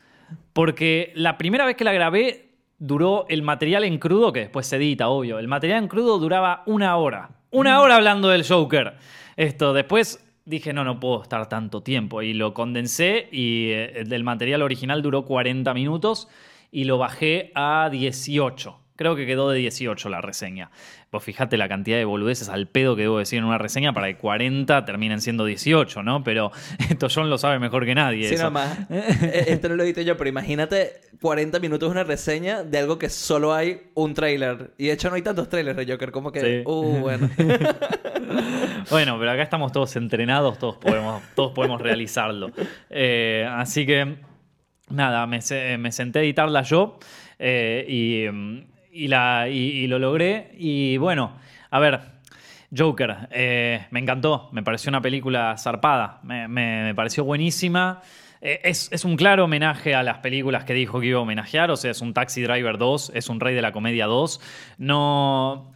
Porque 0.53 1.11
la 1.15 1.37
primera 1.37 1.65
vez 1.65 1.75
que 1.75 1.83
la 1.83 1.93
grabé 1.93 2.49
duró 2.77 3.25
el 3.29 3.41
material 3.41 3.83
en 3.83 3.97
crudo, 3.97 4.31
que 4.31 4.41
después 4.41 4.67
se 4.67 4.77
edita, 4.77 5.09
obvio. 5.09 5.39
El 5.39 5.47
material 5.47 5.83
en 5.83 5.87
crudo 5.87 6.19
duraba 6.19 6.63
una 6.65 6.95
hora. 6.95 7.31
Una 7.51 7.81
hora 7.81 7.95
hablando 7.95 8.29
del 8.29 8.47
Joker. 8.47 8.95
Esto, 9.35 9.73
después 9.73 10.25
dije, 10.45 10.73
no, 10.73 10.83
no 10.83 10.99
puedo 10.99 11.21
estar 11.21 11.47
tanto 11.49 11.83
tiempo. 11.83 12.21
Y 12.21 12.33
lo 12.33 12.53
condensé 12.53 13.27
y 13.31 13.69
eh, 13.69 13.99
el 13.99 14.09
del 14.09 14.23
material 14.23 14.61
original 14.61 15.01
duró 15.01 15.25
40 15.25 15.73
minutos 15.73 16.27
y 16.71 16.85
lo 16.85 16.97
bajé 16.97 17.51
a 17.55 17.89
18. 17.91 18.79
Creo 18.99 19.15
que 19.15 19.25
quedó 19.25 19.49
de 19.49 19.59
18 19.59 20.09
la 20.09 20.19
reseña. 20.19 20.71
Pues 21.09 21.23
fíjate 21.23 21.55
la 21.55 21.69
cantidad 21.69 21.95
de 21.95 22.03
boludeces 22.03 22.49
al 22.49 22.67
pedo 22.67 22.97
que 22.97 23.03
debo 23.03 23.17
decir 23.17 23.39
en 23.39 23.45
una 23.45 23.57
reseña 23.57 23.93
para 23.93 24.07
que 24.07 24.17
40 24.17 24.83
terminen 24.83 25.21
siendo 25.21 25.45
18, 25.45 26.03
¿no? 26.03 26.21
Pero 26.21 26.51
esto 26.89 27.07
John 27.09 27.29
lo 27.29 27.37
sabe 27.37 27.59
mejor 27.59 27.85
que 27.85 27.95
nadie. 27.95 28.27
Sí, 28.27 28.33
eso. 28.33 28.51
nada 28.51 28.51
más. 28.51 28.77
Eh, 28.89 29.45
Esto 29.47 29.69
no 29.69 29.77
lo 29.77 29.83
edité 29.83 30.03
yo, 30.03 30.17
pero 30.17 30.29
imagínate 30.29 30.99
40 31.21 31.61
minutos 31.61 31.87
de 31.87 31.91
una 31.93 32.03
reseña 32.03 32.63
de 32.65 32.77
algo 32.77 32.99
que 32.99 33.07
solo 33.07 33.53
hay 33.53 33.83
un 33.93 34.13
tráiler. 34.13 34.73
Y 34.77 34.87
de 34.87 34.91
hecho 34.91 35.09
no 35.09 35.15
hay 35.15 35.21
tantos 35.21 35.47
trailers 35.47 35.77
de 35.77 35.93
Joker, 35.93 36.11
como 36.11 36.33
que... 36.33 36.41
Sí. 36.41 36.63
Uh, 36.65 36.99
bueno. 36.99 37.29
Bueno, 38.89 39.17
pero 39.19 39.31
acá 39.31 39.43
estamos 39.43 39.71
todos 39.71 39.95
entrenados, 39.95 40.57
todos 40.57 40.77
podemos, 40.77 41.21
todos 41.35 41.51
podemos 41.51 41.81
realizarlo. 41.81 42.51
Eh, 42.89 43.47
así 43.49 43.85
que, 43.85 44.17
nada, 44.89 45.25
me, 45.27 45.39
me 45.77 45.91
senté 45.91 46.19
a 46.19 46.21
editarla 46.23 46.63
yo 46.63 46.97
eh, 47.39 47.85
y, 47.87 48.29
mm, 48.29 48.63
y 48.91 49.07
la, 49.07 49.47
y, 49.49 49.87
lo 49.87 49.99
logré. 49.99 50.51
Y 50.57 50.97
bueno, 50.97 51.33
a 51.69 51.79
ver, 51.79 51.99
Joker, 52.75 53.29
eh, 53.31 53.87
me 53.91 53.99
encantó, 53.99 54.49
me 54.51 54.63
pareció 54.63 54.89
una 54.89 55.01
película 55.01 55.55
zarpada, 55.57 56.19
me 56.23 56.93
pareció 56.95 57.23
buenísima. 57.23 58.01
Eh, 58.41 58.61
es, 58.63 58.89
es 58.91 59.03
un 59.03 59.17
claro 59.17 59.45
homenaje 59.45 59.93
a 59.95 60.03
las 60.03 60.19
películas 60.19 60.63
que 60.63 60.73
dijo 60.73 60.99
que 60.99 61.07
iba 61.07 61.19
a 61.19 61.21
homenajear, 61.21 61.71
o 61.71 61.77
sea, 61.77 61.91
es 61.91 62.01
un 62.01 62.13
Taxi 62.13 62.41
Driver 62.41 62.77
2, 62.77 63.11
es 63.13 63.29
un 63.29 63.39
Rey 63.39 63.53
de 63.53 63.61
la 63.61 63.71
Comedia 63.71 64.05
2. 64.05 64.41
No... 64.77 65.73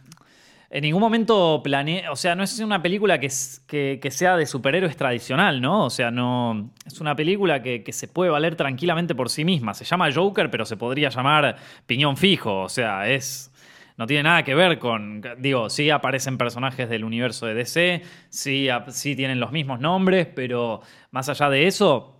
en 0.74 0.82
ningún 0.82 1.00
momento 1.00 1.60
planeé, 1.62 2.08
o 2.08 2.16
sea, 2.16 2.34
no 2.34 2.42
es 2.42 2.58
una 2.58 2.82
película 2.82 3.20
que, 3.20 3.30
que, 3.68 4.10
sea 4.10 4.36
de 4.36 4.44
superhéroes 4.44 4.96
tradicional, 4.96 5.60
¿no? 5.60 5.84
O 5.84 5.90
sea, 5.90 6.10
no, 6.10 6.72
es 6.84 7.00
una 7.00 7.14
película 7.14 7.62
que, 7.62 7.84
se 7.92 8.08
puede 8.08 8.32
valer 8.32 8.56
tranquilamente 8.56 9.14
por 9.14 9.30
sí 9.30 9.44
misma. 9.44 9.72
Se 9.74 9.84
llama 9.84 10.10
Joker, 10.12 10.50
pero 10.50 10.64
se 10.64 10.76
podría 10.76 11.10
llamar 11.10 11.54
Piñón 11.86 12.16
Fijo, 12.16 12.62
o 12.62 12.68
sea, 12.68 13.08
es... 13.08 13.52
No 13.96 14.08
tiene 14.08 14.24
nada 14.24 14.42
que 14.42 14.56
ver 14.56 14.80
con. 14.80 15.22
Digo, 15.38 15.70
sí 15.70 15.88
aparecen 15.88 16.36
personajes 16.36 16.88
del 16.88 17.04
universo 17.04 17.46
de 17.46 17.54
DC, 17.54 18.02
sí, 18.28 18.66
sí 18.88 19.14
tienen 19.14 19.38
los 19.38 19.52
mismos 19.52 19.78
nombres, 19.78 20.26
pero 20.26 20.80
más 21.12 21.28
allá 21.28 21.48
de 21.48 21.68
eso, 21.68 22.16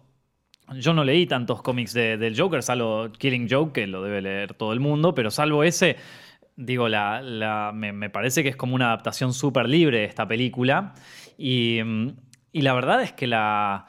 yo 0.75 0.95
no 0.95 1.03
leí 1.03 1.27
tantos 1.27 1.63
cómics 1.63 1.93
del 1.93 2.39
Joker, 2.39 2.63
salvo 2.63 3.11
Killing 3.19 3.49
Joke, 3.51 3.73
que 3.73 3.87
lo 3.89 4.05
debe 4.05 4.23
leer 4.23 4.55
todo 4.55 4.73
el 4.73 4.79
mundo, 4.79 5.17
pero 5.17 5.33
salvo 5.33 5.65
ese, 5.65 5.97
digo, 6.57 6.89
la, 6.89 7.73
me, 7.75 8.11
parece 8.11 8.43
que 8.43 8.49
es 8.51 8.57
como 8.57 8.75
una 8.75 8.87
adaptación 8.87 9.33
súper 9.33 9.69
libre 9.69 9.99
de 9.99 10.05
esta 10.05 10.27
película. 10.27 10.95
Y, 11.37 11.81
la 12.53 12.75
verdad 12.75 13.03
es 13.03 13.13
que 13.13 13.27
la, 13.27 13.87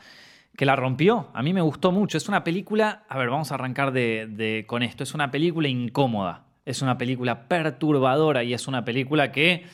que 0.58 0.66
la 0.66 0.76
rompió. 0.76 1.30
A 1.34 1.44
mí 1.44 1.54
me 1.54 1.62
gustó 1.62 1.92
mucho. 1.92 2.18
Es 2.18 2.28
una 2.28 2.44
película, 2.44 3.04
a 3.08 3.18
ver, 3.18 3.30
vamos 3.30 3.52
a 3.52 3.56
arrancar 3.56 3.92
de, 3.92 4.66
con 4.68 4.84
esto. 4.84 5.04
Es 5.04 5.14
una 5.14 5.32
película 5.32 5.68
incómoda. 5.68 6.46
Es 6.66 6.82
una 6.82 6.98
película 6.98 7.48
perturbadora 7.48 8.44
y 8.44 8.54
es 8.54 8.68
una 8.68 8.84
película 8.84 9.32
que 9.32 9.66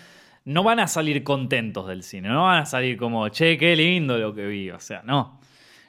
no 0.44 0.64
van 0.64 0.82
a 0.82 0.88
salir 0.88 1.24
contentos 1.24 1.88
del 1.88 2.04
cine. 2.04 2.28
No 2.28 2.44
van 2.44 2.64
a 2.64 2.66
salir 2.66 2.98
como, 2.98 3.30
che, 3.30 3.58
qué 3.58 3.76
lindo 3.76 4.18
lo 4.18 4.34
que 4.34 4.46
vi. 4.46 4.72
O 4.72 4.80
sea, 4.80 5.02
no. 5.04 5.40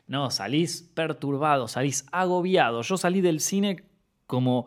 No, 0.06 0.30
salís 0.30 0.82
perturbado, 0.94 1.66
salís 1.66 2.06
agobiado. 2.12 2.82
Yo 2.82 2.96
salí 2.96 3.20
del 3.20 3.40
cine 3.40 3.84
como... 4.26 4.66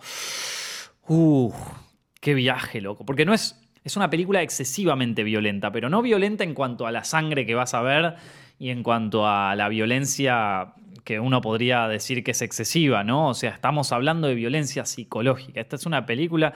Uff, 1.08 1.85
Qué 2.26 2.34
viaje, 2.34 2.82
loco. 2.82 3.06
Porque 3.06 3.24
no 3.24 3.36
es. 3.36 3.62
Es 3.84 3.96
una 3.96 4.10
película 4.10 4.42
excesivamente 4.42 5.24
violenta, 5.24 5.72
pero 5.72 5.92
no 5.92 6.02
violenta 6.02 6.44
en 6.44 6.56
cuanto 6.56 6.88
a 6.88 6.92
la 6.92 7.04
sangre 7.04 7.46
que 7.46 7.54
vas 7.54 7.76
a 7.76 7.84
ver 7.84 8.16
y 8.58 8.72
en 8.72 8.82
cuanto 8.82 9.28
a 9.28 9.54
la 9.54 9.70
violencia 9.70 10.74
que 11.04 11.20
uno 11.20 11.40
podría 11.40 11.88
decir 11.88 12.24
que 12.24 12.32
es 12.32 12.42
excesiva, 12.42 13.04
¿no? 13.04 13.30
O 13.30 13.36
sea, 13.36 13.52
estamos 13.52 13.92
hablando 13.92 14.28
de 14.28 14.34
violencia 14.34 14.86
psicológica. 14.86 15.62
Esta 15.62 15.76
es 15.76 15.86
una 15.86 16.08
película 16.08 16.56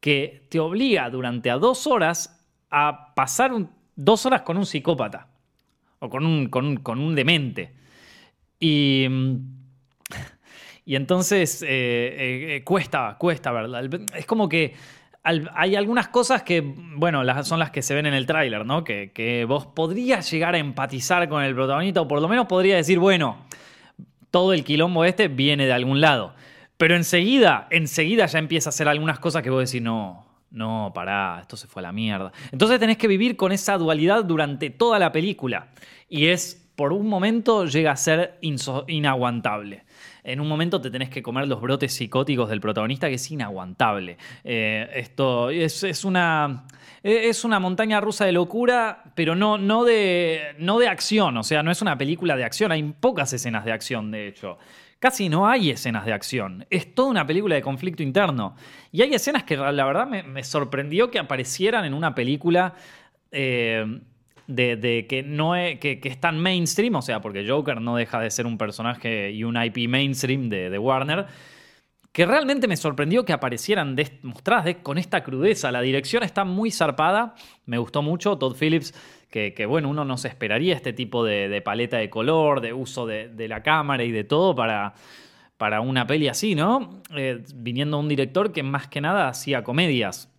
que 0.00 0.48
te 0.50 0.58
obliga 0.58 1.08
durante 1.08 1.52
a 1.52 1.58
dos 1.58 1.86
horas 1.86 2.44
a 2.68 3.14
pasar 3.14 3.52
dos 3.94 4.26
horas 4.26 4.42
con 4.42 4.56
un 4.56 4.66
psicópata 4.66 5.28
o 6.00 6.10
con 6.10 6.26
un, 6.26 6.48
con 6.48 6.98
un 6.98 7.14
demente. 7.14 7.76
Y 8.58 9.06
y 10.90 10.96
entonces 10.96 11.62
eh, 11.62 11.68
eh, 11.68 12.56
eh, 12.56 12.64
cuesta, 12.64 13.14
cuesta 13.16 13.52
verla. 13.52 13.80
Es 14.12 14.26
como 14.26 14.48
que 14.48 14.74
hay 15.22 15.76
algunas 15.76 16.08
cosas 16.08 16.42
que, 16.42 16.62
bueno, 16.96 17.22
son 17.44 17.60
las 17.60 17.70
que 17.70 17.80
se 17.80 17.94
ven 17.94 18.06
en 18.06 18.14
el 18.14 18.26
tráiler, 18.26 18.66
¿no? 18.66 18.82
Que, 18.82 19.46
vos 19.46 19.66
podrías 19.66 20.28
llegar 20.28 20.56
a 20.56 20.58
empatizar 20.58 21.28
con 21.28 21.44
el 21.44 21.54
protagonista 21.54 22.00
o 22.00 22.08
por 22.08 22.20
lo 22.20 22.26
menos 22.26 22.48
podría 22.48 22.74
decir, 22.74 22.98
bueno, 22.98 23.36
todo 24.32 24.52
el 24.52 24.64
quilombo 24.64 25.04
este 25.04 25.28
viene 25.28 25.64
de 25.64 25.72
algún 25.72 26.00
lado. 26.00 26.34
Pero 26.76 26.96
enseguida, 26.96 27.68
enseguida 27.70 28.26
ya 28.26 28.40
empieza 28.40 28.70
a 28.70 28.70
hacer 28.70 28.88
algunas 28.88 29.20
cosas 29.20 29.44
que 29.44 29.50
vos 29.50 29.70
decís, 29.70 29.80
no, 29.80 30.26
no, 30.50 30.90
pará, 30.92 31.38
esto 31.40 31.56
se 31.56 31.68
fue 31.68 31.82
a 31.82 31.84
la 31.84 31.92
mierda. 31.92 32.32
Entonces 32.50 32.80
tenés 32.80 32.96
que 32.96 33.06
vivir 33.06 33.36
con 33.36 33.52
esa 33.52 33.78
dualidad 33.78 34.24
durante 34.24 34.70
toda 34.70 34.98
la 34.98 35.12
película. 35.12 35.68
Y 36.08 36.26
es, 36.26 36.68
por 36.74 36.92
un 36.92 37.06
momento, 37.06 37.66
llega 37.66 37.92
a 37.92 37.96
ser 37.96 38.40
inaguantable 38.88 39.84
en 40.24 40.40
un 40.40 40.48
momento 40.48 40.80
te 40.80 40.90
tenés 40.90 41.10
que 41.10 41.22
comer 41.22 41.48
los 41.48 41.60
brotes 41.60 41.92
psicóticos 41.92 42.48
del 42.48 42.60
protagonista, 42.60 43.08
que 43.08 43.14
es 43.14 43.30
inaguantable. 43.30 44.18
Eh, 44.44 44.88
esto 44.94 45.50
es, 45.50 46.04
una. 46.04 46.66
Es 47.02 47.44
una 47.44 47.58
montaña 47.58 48.00
rusa 48.00 48.26
de 48.26 48.32
locura, 48.32 49.04
pero 49.14 49.34
no, 49.34 49.58
no, 49.58 49.84
de, 49.84 50.54
no 50.58 50.78
de 50.78 50.88
acción. 50.88 51.36
O 51.36 51.42
sea, 51.42 51.62
no 51.62 51.70
es 51.70 51.82
una 51.82 51.96
película 51.96 52.36
de 52.36 52.44
acción. 52.44 52.72
Hay 52.72 52.82
pocas 52.82 53.32
escenas 53.32 53.64
de 53.64 53.72
acción, 53.72 54.10
de 54.10 54.28
hecho. 54.28 54.58
Casi 54.98 55.30
no 55.30 55.48
hay 55.48 55.70
escenas 55.70 56.04
de 56.04 56.12
acción. 56.12 56.66
Es 56.68 56.94
toda 56.94 57.08
una 57.08 57.26
película 57.26 57.54
de 57.54 57.62
conflicto 57.62 58.02
interno. 58.02 58.54
Y 58.92 59.00
hay 59.00 59.14
escenas 59.14 59.44
que 59.44 59.56
la 59.56 59.84
verdad 59.84 60.06
me, 60.06 60.44
sorprendió 60.44 61.10
que 61.10 61.18
aparecieran 61.18 61.86
en 61.86 61.94
una 61.94 62.14
película 62.14 62.74
eh, 63.32 64.00
de, 64.50 65.06
que 65.08 65.22
no 65.22 65.54
es, 65.56 65.78
que, 65.78 65.96
tan 66.20 66.38
mainstream, 66.38 66.94
o 66.96 67.02
sea, 67.02 67.20
porque 67.20 67.46
Joker 67.48 67.80
no 67.80 67.96
deja 67.96 68.20
de 68.20 68.30
ser 68.30 68.46
un 68.46 68.58
personaje 68.58 69.30
y 69.30 69.44
un 69.44 69.62
IP 69.62 69.88
mainstream 69.88 70.48
de, 70.48 70.78
Warner, 70.78 71.26
que 72.12 72.26
realmente 72.26 72.66
me 72.66 72.76
sorprendió 72.76 73.24
que 73.24 73.32
aparecieran 73.32 73.96
mostradas 74.22 74.76
con 74.82 74.98
esta 74.98 75.22
crudeza. 75.22 75.70
La 75.70 75.80
dirección 75.80 76.24
está 76.24 76.44
muy 76.44 76.72
zarpada, 76.72 77.34
me 77.66 77.78
gustó 77.78 78.02
mucho. 78.02 78.36
Todd 78.36 78.56
Phillips, 78.58 78.92
que, 79.30 79.64
bueno, 79.66 79.88
uno 79.88 80.04
no 80.04 80.16
se 80.16 80.26
esperaría 80.26 80.74
este 80.74 80.92
tipo 80.92 81.24
de, 81.24 81.62
paleta 81.62 81.98
de 81.98 82.10
color, 82.10 82.60
de 82.60 82.72
uso 82.72 83.06
de, 83.06 83.48
la 83.48 83.62
cámara 83.62 84.02
y 84.02 84.10
de 84.10 84.24
todo 84.24 84.56
para, 84.56 84.94
para 85.56 85.80
una 85.80 86.06
peli 86.06 86.26
así, 86.26 86.56
¿no? 86.56 87.00
Eh, 87.14 87.44
viniendo 87.54 87.98
un 87.98 88.08
director 88.08 88.52
que 88.52 88.64
más 88.64 88.88
que 88.88 89.00
nada 89.00 89.28
hacía 89.28 89.62
comedias. 89.62 90.29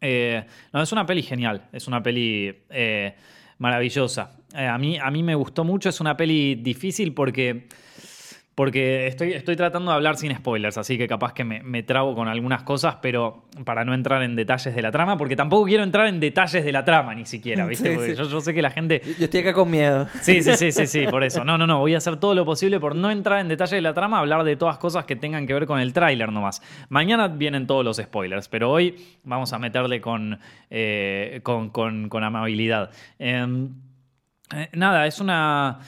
Eh, 0.00 0.44
no, 0.72 0.82
es 0.82 0.92
una 0.92 1.06
peli 1.06 1.22
genial, 1.22 1.68
es 1.72 1.88
una 1.88 2.02
peli 2.02 2.54
eh, 2.70 3.14
maravillosa. 3.58 4.32
Eh, 4.54 4.66
a, 4.66 4.78
mí, 4.78 4.98
a 4.98 5.10
mí 5.10 5.22
me 5.22 5.34
gustó 5.34 5.64
mucho, 5.64 5.88
es 5.88 6.00
una 6.00 6.16
peli 6.16 6.54
difícil 6.56 7.14
porque 7.14 7.68
porque 8.58 9.06
estoy, 9.06 9.34
estoy 9.34 9.54
tratando 9.54 9.92
de 9.92 9.94
hablar 9.94 10.16
sin 10.16 10.34
spoilers, 10.34 10.78
así 10.78 10.98
que 10.98 11.06
capaz 11.06 11.32
que 11.32 11.44
me, 11.44 11.62
me, 11.62 11.84
trago 11.84 12.16
con 12.16 12.26
algunas 12.26 12.64
cosas, 12.64 12.96
pero 13.00 13.44
para 13.64 13.84
no 13.84 13.94
entrar 13.94 14.20
en 14.24 14.34
detalles 14.34 14.74
de 14.74 14.82
la 14.82 14.90
trama, 14.90 15.16
porque 15.16 15.36
tampoco 15.36 15.66
quiero 15.66 15.84
entrar 15.84 16.08
en 16.08 16.18
detalles 16.18 16.64
de 16.64 16.72
la 16.72 16.84
trama 16.84 17.14
ni 17.14 17.24
siquiera, 17.24 17.66
¿viste? 17.68 18.16
Yo, 18.16 18.40
sé 18.40 18.52
que 18.52 18.60
la 18.60 18.70
gente... 18.70 19.00
Yo 19.16 19.26
estoy 19.26 19.42
acá 19.42 19.52
con 19.52 19.70
miedo. 19.70 20.08
Sí, 20.22 20.42
sí, 20.42 20.56
sí, 20.56 20.72
sí, 20.72 20.88
sí, 20.88 21.06
por 21.10 21.22
eso. 21.22 21.44
No, 21.44 21.56
no, 21.56 21.68
no, 21.68 21.78
voy 21.78 21.94
a 21.94 21.98
hacer 21.98 22.16
todo 22.16 22.34
lo 22.34 22.44
posible 22.44 22.80
por 22.80 22.96
no 22.96 23.12
entrar 23.12 23.38
en 23.38 23.46
detalles 23.46 23.76
de 23.76 23.80
la 23.80 23.94
trama, 23.94 24.18
hablar 24.18 24.42
de 24.42 24.56
todas 24.56 24.76
cosas 24.78 25.04
que 25.04 25.14
tengan 25.14 25.46
que 25.46 25.54
ver 25.54 25.66
con 25.66 25.78
el 25.78 25.92
tráiler 25.92 26.32
nomás. 26.32 26.60
Mañana 26.88 27.28
vienen 27.28 27.64
todos 27.68 27.84
los 27.84 27.98
spoilers, 27.98 28.48
pero 28.48 28.72
hoy 28.72 28.96
vamos 29.22 29.52
a 29.52 29.60
meterle 29.60 30.00
con, 30.00 30.36
eh, 30.68 31.42
con, 31.44 32.24
amabilidad. 32.24 32.90
Em, 33.20 33.68
eh, 34.52 34.68
nada, 34.72 35.06
es 35.06 35.20
una... 35.20 35.78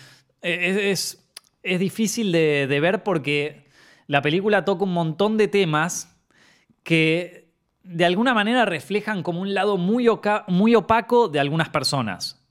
es 0.41 0.77
es 0.77 1.30
difícil 1.63 2.33
de, 2.33 2.79
ver 2.81 3.03
porque 3.03 3.67
la 4.07 4.23
película 4.23 4.65
toca 4.65 4.85
un 4.85 4.93
montón 4.93 5.37
de 5.37 5.49
temas 5.49 6.17
que 6.83 7.53
de 7.83 8.05
alguna 8.05 8.35
manera 8.35 8.65
reflejan 8.65 9.23
como 9.23 9.41
un 9.41 9.55
lado 9.55 9.77
muy 9.77 10.09
opaco 10.09 11.29
de 11.29 11.41
algunas 11.41 11.69
personas. 11.69 12.45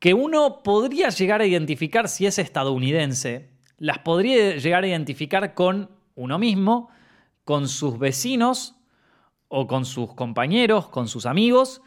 Que 0.00 0.14
uno 0.14 0.62
podría 0.62 1.08
llegar 1.08 1.40
a 1.40 1.46
identificar 1.46 2.08
si 2.08 2.26
es 2.26 2.38
estadounidense, 2.38 3.50
las 3.78 3.98
podría 3.98 4.56
llegar 4.56 4.84
a 4.84 4.88
identificar 4.88 5.54
con 5.54 5.90
uno 6.14 6.38
mismo, 6.38 6.90
con 7.44 7.68
sus 7.68 7.98
vecinos 7.98 8.76
o 9.48 9.66
con 9.66 9.84
sus 9.84 10.14
compañeros, 10.14 10.88
con 10.88 11.08
sus 11.08 11.26
amigos, 11.26 11.82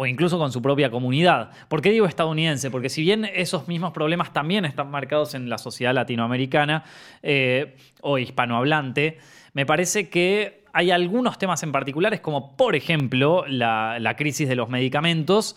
o 0.00 0.06
incluso 0.06 0.38
con 0.38 0.52
su 0.52 0.62
propia 0.62 0.92
comunidad. 0.92 1.50
¿Por 1.66 1.82
qué 1.82 1.90
digo 1.90 2.06
estadounidense? 2.06 2.70
Porque 2.70 2.88
si 2.88 3.02
bien 3.02 3.24
esos 3.24 3.66
mismos 3.66 3.92
problemas 3.92 4.32
también 4.32 4.64
están 4.64 4.92
marcados 4.92 5.34
en 5.34 5.50
la 5.50 5.58
sociedad 5.58 5.92
latinoamericana 5.92 6.84
eh, 7.20 7.74
o 8.00 8.16
hispanohablante, 8.16 9.18
me 9.54 9.66
parece 9.66 10.08
que 10.08 10.62
hay 10.72 10.92
algunos 10.92 11.36
temas 11.36 11.64
en 11.64 11.72
particulares, 11.72 12.20
como 12.20 12.56
por 12.56 12.76
ejemplo 12.76 13.44
la, 13.48 14.14
crisis 14.16 14.48
de 14.48 14.54
los 14.54 14.68
medicamentos, 14.68 15.56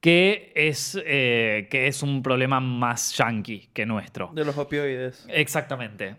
que 0.00 0.52
es, 0.54 1.00
eh, 1.06 1.66
que 1.70 1.86
es 1.86 2.02
un 2.02 2.22
problema 2.22 2.60
más 2.60 3.16
yankee 3.16 3.70
que 3.72 3.86
nuestro. 3.86 4.30
De 4.34 4.44
los 4.44 4.58
opioides. 4.58 5.24
Exactamente. 5.30 6.16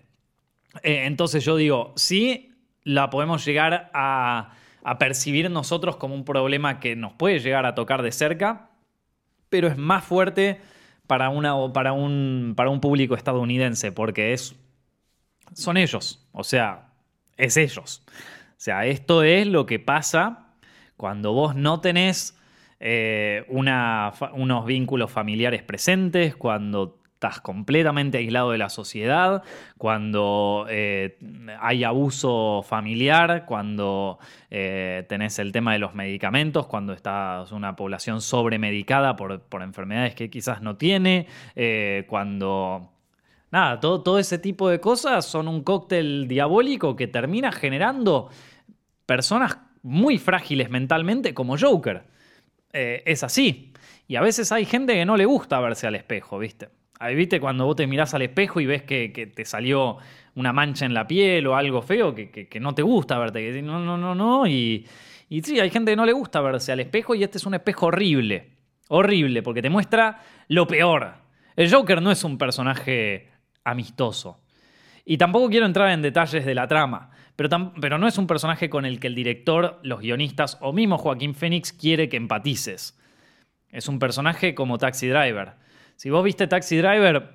Eh, 0.82 1.04
entonces 1.06 1.46
yo 1.46 1.56
digo, 1.56 1.94
sí, 1.96 2.52
la 2.82 3.12
podemos 3.12 3.46
llegar 3.46 3.92
a 3.94 4.56
a 4.84 4.98
percibir 4.98 5.50
nosotros 5.50 5.98
como 5.98 6.16
un 6.16 6.26
problema 6.26 6.80
que 6.80 6.96
nos 6.96 7.14
puede 7.14 7.40
llegar 7.40 7.66
a 7.66 7.76
tocar 7.76 8.02
de 8.02 8.12
cerca, 8.12 8.70
pero 9.50 9.68
es 9.68 9.78
más 9.78 10.04
fuerte 10.04 10.62
para, 11.08 11.30
una, 11.30 11.56
para, 11.74 11.94
un, 11.94 12.54
para 12.56 12.70
un 12.70 12.82
público 12.82 13.16
estadounidense, 13.16 13.92
porque 13.92 14.34
es, 14.34 14.56
son 15.54 15.78
ellos, 15.78 16.28
o 16.32 16.44
sea, 16.44 16.90
es 17.38 17.58
ellos. 17.58 18.04
O 18.08 18.62
sea, 18.62 18.86
esto 18.86 19.24
es 19.24 19.48
lo 19.48 19.66
que 19.66 19.80
pasa 19.80 20.54
cuando 20.98 21.34
vos 21.34 21.56
no 21.56 21.80
tenés 21.80 22.38
eh, 22.82 23.46
unos 23.48 24.66
vínculos 24.66 25.12
familiares 25.12 25.64
presentes, 25.64 26.36
cuando 26.36 26.99
estás 27.20 27.42
completamente 27.42 28.18
aislado 28.18 28.52
de 28.52 28.58
la 28.58 28.70
sociedad, 28.70 29.44
cuando 29.78 30.66
eh, 30.70 31.18
hay 31.60 31.84
abuso 31.84 32.64
familiar, 32.66 33.46
cuando 33.46 34.20
eh, 34.50 35.06
tenés 35.10 35.38
el 35.38 35.52
tema 35.52 35.74
de 35.74 35.80
los 35.80 35.94
medicamentos, 35.94 36.68
cuando 36.68 36.94
estás 36.94 37.52
una 37.52 37.76
población 37.76 38.22
sobremedicada 38.22 39.18
por, 39.18 39.42
por 39.42 39.64
enfermedades 39.64 40.16
que 40.16 40.30
quizás 40.30 40.62
no 40.62 40.78
tiene, 40.78 41.28
eh, 41.58 42.06
cuando... 42.08 42.90
Nada, 43.52 43.82
todo, 43.82 44.02
todo 44.02 44.20
ese 44.20 44.38
tipo 44.38 44.70
de 44.70 44.80
cosas 44.80 45.26
son 45.26 45.50
un 45.50 45.64
cóctel 45.64 46.26
diabólico 46.28 46.96
que 46.96 47.08
termina 47.08 47.52
generando 47.52 48.30
personas 49.06 49.58
muy 49.82 50.20
frágiles 50.20 50.70
mentalmente 50.70 51.34
como 51.34 51.58
Joker. 51.58 52.04
Eh, 52.72 53.04
es 53.06 53.24
así. 53.24 53.74
Y 54.08 54.16
a 54.16 54.22
veces 54.22 54.54
hay 54.54 54.64
gente 54.64 54.94
que 54.94 55.06
no 55.06 55.18
le 55.18 55.26
gusta 55.26 55.60
verse 55.60 55.86
al 55.88 55.96
espejo, 55.96 56.40
¿viste? 56.40 56.70
Ahí 57.00 57.16
viste 57.16 57.40
cuando 57.40 57.66
vos 57.66 57.76
te 57.76 57.88
mirás 57.88 58.14
al 58.14 58.22
espejo 58.22 58.60
y 58.60 58.66
ves 58.66 58.84
que, 58.84 59.32
te 59.34 59.46
salió 59.46 59.98
una 60.36 60.54
mancha 60.54 60.86
en 60.86 60.94
la 60.94 61.08
piel 61.08 61.48
o 61.48 61.56
algo 61.56 61.82
feo 61.82 62.14
que, 62.14 62.30
que 62.30 62.60
no 62.60 62.76
te 62.76 62.82
gusta 62.82 63.18
verte, 63.18 63.40
que 63.40 63.62
no, 63.62 63.80
no, 63.80 63.98
no, 63.98 64.14
no. 64.14 64.46
Y, 64.46 64.86
y 65.30 65.42
sí, 65.42 65.60
hay 65.60 65.70
gente 65.70 65.92
que 65.92 65.96
no 65.96 66.06
le 66.06 66.12
gusta 66.12 66.42
verse 66.42 66.72
al 66.72 66.80
espejo 66.80 67.14
y 67.14 67.24
este 67.24 67.38
es 67.38 67.46
un 67.46 67.54
espejo 67.54 67.86
horrible. 67.88 68.50
Horrible, 68.90 69.44
porque 69.44 69.62
te 69.62 69.70
muestra 69.70 70.24
lo 70.48 70.66
peor. 70.66 71.14
El 71.56 71.72
Joker 71.72 72.02
no 72.02 72.12
es 72.12 72.24
un 72.24 72.40
personaje 72.40 73.30
amistoso. 73.64 74.42
Y 75.06 75.18
tampoco 75.18 75.50
quiero 75.50 75.68
entrar 75.68 75.92
en 75.92 76.02
detalles 76.02 76.46
de 76.46 76.56
la 76.56 76.68
trama, 76.68 77.12
pero, 77.36 77.74
pero, 77.80 77.98
no 77.98 78.08
es 78.08 78.18
un 78.18 78.28
personaje 78.28 78.70
con 78.70 78.86
el 78.86 79.00
que 79.00 79.08
el 79.08 79.16
director, 79.16 79.80
los 79.84 80.02
guionistas 80.02 80.58
o 80.62 80.74
mismo 80.74 80.98
Joaquín 80.98 81.36
Phoenix 81.36 81.72
quiere 81.72 82.10
que 82.10 82.18
empatices. 82.18 83.00
Es 83.70 83.88
un 83.88 84.00
personaje 84.00 84.56
como 84.56 84.78
Taxi 84.78 85.08
Driver. 85.08 85.54
Si 86.00 86.10
vos 86.10 86.24
viste 86.24 86.48
Taxi 86.48 86.78
Driver, 86.78 87.30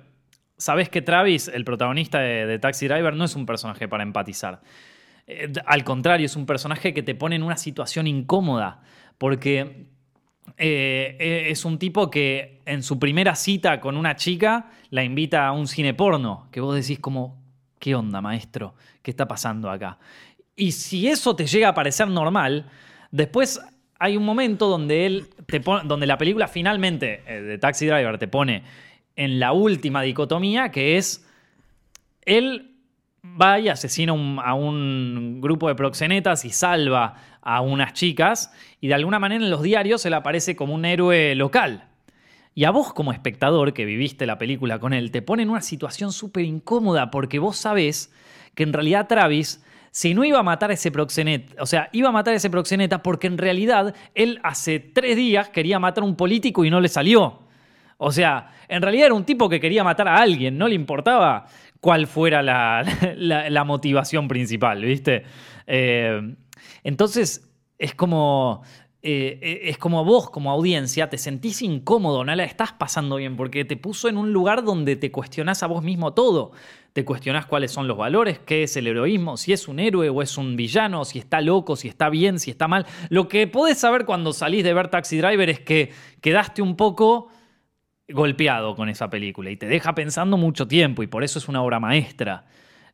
sabés 0.57 0.89
que 0.89 1.03
Travis, 1.03 1.49
el 1.49 1.63
protagonista 1.63 2.17
de, 2.17 2.57
Taxi 2.57 2.87
Driver, 2.87 3.15
no 3.15 3.25
es 3.25 3.35
un 3.35 3.45
personaje 3.45 3.87
para 3.87 4.01
empatizar. 4.01 4.59
Eh, 5.27 5.53
al 5.67 5.83
contrario, 5.83 6.25
es 6.25 6.35
un 6.35 6.47
personaje 6.47 6.91
que 6.91 7.03
te 7.03 7.13
pone 7.13 7.35
en 7.35 7.43
una 7.43 7.57
situación 7.57 8.07
incómoda, 8.07 8.81
porque 9.19 9.85
eh, 10.57 11.15
eh, 11.19 11.45
es 11.51 11.63
un 11.63 11.77
tipo 11.77 12.09
que 12.09 12.63
en 12.65 12.81
su 12.81 12.97
primera 12.97 13.35
cita 13.35 13.79
con 13.79 13.97
una 13.97 14.15
chica 14.15 14.71
la 14.89 15.03
invita 15.03 15.45
a 15.45 15.51
un 15.51 15.67
cine 15.67 15.93
porno, 15.93 16.47
que 16.51 16.59
vos 16.59 16.73
decís 16.73 16.97
como, 16.97 17.39
¿qué 17.77 17.93
onda, 17.93 18.19
maestro? 18.19 18.73
¿Qué 19.03 19.11
está 19.11 19.27
pasando 19.27 19.69
acá? 19.69 19.99
Y 20.55 20.71
si 20.71 21.07
eso 21.07 21.35
te 21.35 21.45
llega 21.45 21.69
a 21.69 21.75
parecer 21.75 22.07
normal, 22.07 22.67
después 23.11 23.61
hay 23.99 24.17
un 24.17 24.25
momento 24.25 24.67
donde 24.67 25.05
él 25.05 25.27
te 25.45 25.59
pone, 25.61 25.87
donde 25.87 26.05
la 26.05 26.17
película 26.17 26.47
finalmente 26.47 27.21
de 27.25 27.57
Taxi 27.57 27.85
Driver 27.85 28.17
te 28.17 28.27
pone 28.27 28.63
en 29.15 29.39
la 29.39 29.53
última 29.53 30.01
dicotomía, 30.01 30.69
que 30.69 30.97
es 30.97 31.27
él 32.25 32.71
va 33.41 33.59
y 33.59 33.69
asesina 33.69 34.13
a 34.43 34.53
un 34.53 35.39
grupo 35.41 35.67
de 35.67 35.75
proxenetas 35.75 36.45
y 36.45 36.49
salva 36.49 37.15
a 37.41 37.61
unas 37.61 37.93
chicas, 37.93 38.51
y 38.81 38.87
de 38.87 38.95
alguna 38.95 39.19
manera 39.19 39.43
en 39.43 39.51
los 39.51 39.61
diarios 39.61 40.05
él 40.05 40.13
aparece 40.13 40.55
como 40.55 40.73
un 40.73 40.85
héroe 40.85 41.35
local. 41.35 41.87
Y 42.53 42.63
a 42.63 42.71
vos 42.71 42.93
como 42.93 43.11
espectador 43.11 43.73
que 43.73 43.85
viviste 43.85 44.25
la 44.25 44.37
película 44.37 44.79
con 44.79 44.93
él, 44.93 45.11
te 45.11 45.21
pone 45.21 45.43
en 45.43 45.49
una 45.49 45.61
situación 45.61 46.11
súper 46.11 46.45
incómoda 46.45 47.11
porque 47.11 47.37
vos 47.37 47.57
sabés 47.57 48.13
que 48.55 48.63
en 48.63 48.73
realidad 48.73 49.07
Travis, 49.07 49.63
si 49.95 50.13
no 50.13 50.25
iba 50.25 50.39
a 50.39 50.43
matar 50.43 50.71
a 50.71 50.73
ese 50.73 50.91
proxeneta, 50.91 51.55
o 51.63 51.65
sea, 51.65 51.87
iba 51.93 52.09
a 52.09 52.11
matar 52.11 52.33
a 52.33 52.35
ese 52.35 52.49
proxeneta 52.49 53.01
porque 53.01 53.27
en 53.27 53.37
realidad 53.37 53.95
él 54.13 54.41
hace 54.43 54.81
tres 54.81 55.15
días 55.15 55.47
quería 55.47 55.79
matar 55.79 56.03
a 56.03 56.05
un 56.05 56.17
político 56.17 56.65
y 56.65 56.69
no 56.69 56.81
le 56.81 56.89
salió. 56.89 57.39
O 57.95 58.11
sea, 58.11 58.51
en 58.67 58.81
realidad 58.81 59.05
era 59.05 59.15
un 59.15 59.23
tipo 59.23 59.47
que 59.47 59.61
quería 59.61 59.85
matar 59.85 60.09
a 60.09 60.17
alguien, 60.17 60.57
no 60.57 60.67
le 60.67 60.75
importaba 60.75 61.45
cuál 61.79 62.07
fuera 62.07 62.43
la, 62.43 63.63
motivación 63.65 64.27
principal, 64.27 64.83
¿viste? 64.83 65.23
Eh, 65.65 66.35
entonces, 66.83 67.49
es 67.79 67.95
como. 67.95 68.63
Eh, 69.07 69.69
es 69.69 69.77
como 69.77 70.03
vos, 70.03 70.31
como 70.31 70.49
audiencia, 70.49 71.11
te 71.11 71.19
sentís 71.19 71.61
incómodo, 71.61 72.23
no 72.23 72.33
la 72.33 72.43
estás 72.43 72.73
pasando 72.73 73.17
bien, 73.17 73.37
porque 73.37 73.63
te 73.63 73.77
puso 73.77 74.09
en 74.09 74.17
un 74.17 74.33
lugar 74.33 74.63
donde 74.63 74.95
te 74.95 75.11
cuestionás 75.11 75.61
a 75.61 75.67
vos 75.67 75.83
mismo 75.83 76.15
todo. 76.15 76.53
Te 76.91 77.05
cuestionás 77.05 77.45
cuáles 77.45 77.71
son 77.71 77.87
los 77.87 77.97
valores, 77.97 78.39
qué 78.39 78.63
es 78.63 78.75
el 78.77 78.87
heroísmo, 78.87 79.37
si 79.37 79.53
es 79.53 79.67
un 79.67 79.79
héroe 79.79 80.09
o 80.09 80.23
es 80.23 80.39
un 80.39 80.55
villano, 80.55 81.05
si 81.05 81.19
está 81.19 81.39
loco, 81.39 81.75
si 81.75 81.87
está 81.87 82.09
bien, 82.09 82.39
si 82.39 82.49
está 82.49 82.67
mal. 82.67 82.87
Lo 83.09 83.27
que 83.27 83.45
podés 83.45 83.77
saber 83.77 84.05
cuando 84.05 84.33
salís 84.33 84.63
de 84.63 84.73
ver 84.73 84.87
Taxi 84.87 85.19
Driver 85.19 85.51
es 85.51 85.59
que 85.59 85.91
quedaste 86.19 86.63
un 86.63 86.75
poco 86.75 87.27
golpeado 88.09 88.75
con 88.75 88.89
esa 88.89 89.11
película 89.11 89.51
y 89.51 89.57
te 89.57 89.67
deja 89.67 89.93
pensando 89.93 90.35
mucho 90.35 90.67
tiempo 90.67 91.03
y 91.03 91.07
por 91.07 91.23
eso 91.23 91.37
es 91.37 91.47
una 91.47 91.61
obra 91.61 91.79
maestra. 91.79 92.47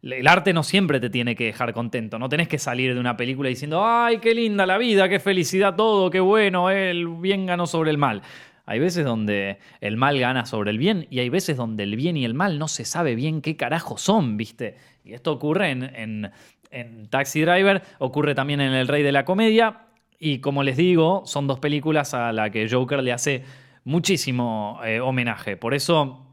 El 0.04 0.28
arte 0.28 0.52
no 0.52 0.64
siempre 0.64 1.00
te 1.00 1.12
tiene 1.12 1.36
que 1.36 1.46
dejar 1.46 1.74
contento, 1.74 2.18
no 2.18 2.28
tenés 2.28 2.48
que 2.48 2.58
salir 2.58 2.96
de 2.96 3.00
una 3.00 3.16
película 3.16 3.50
diciendo, 3.50 3.86
ay, 3.86 4.18
qué 4.18 4.34
linda 4.34 4.66
la 4.66 4.80
vida, 4.80 5.08
qué 5.08 5.20
felicidad 5.20 5.76
todo, 5.76 6.10
qué 6.10 6.20
bueno, 6.20 6.72
el 6.72 7.08
bien 7.08 7.46
ganó 7.46 7.68
sobre 7.68 7.92
el 7.92 8.00
mal. 8.00 8.24
Hay 8.66 8.80
veces 8.80 9.06
donde 9.06 9.60
el 9.80 9.98
mal 9.98 10.18
gana 10.18 10.46
sobre 10.46 10.72
el 10.72 10.80
bien 10.80 11.06
y 11.10 11.20
hay 11.20 11.30
veces 11.30 11.58
donde 11.58 11.84
el 11.84 11.96
bien 11.96 12.18
y 12.18 12.26
el 12.26 12.34
mal 12.34 12.58
no 12.58 12.68
se 12.68 12.86
sabe 12.86 13.16
bien 13.16 13.42
qué 13.42 13.56
carajo 13.56 13.98
son, 13.98 14.38
¿viste? 14.38 14.76
Y 15.04 15.14
esto 15.14 15.32
ocurre 15.32 15.70
en, 15.70 16.32
en, 16.72 17.08
Taxi 17.10 17.42
Driver, 17.42 17.84
ocurre 18.00 18.34
también 18.34 18.62
en 18.62 18.74
El 18.74 18.88
Rey 18.88 19.04
de 19.04 19.12
la 19.12 19.26
Comedia 19.26 19.88
y 20.18 20.40
como 20.40 20.64
les 20.64 20.78
digo, 20.78 21.24
son 21.26 21.48
dos 21.48 21.60
películas 21.60 22.14
a 22.14 22.32
las 22.32 22.50
que 22.50 22.68
Joker 22.70 23.04
le 23.04 23.12
hace 23.12 23.44
muchísimo 23.84 24.80
eh, 24.86 25.00
homenaje. 25.00 25.58
Por 25.58 25.74
eso 25.74 26.31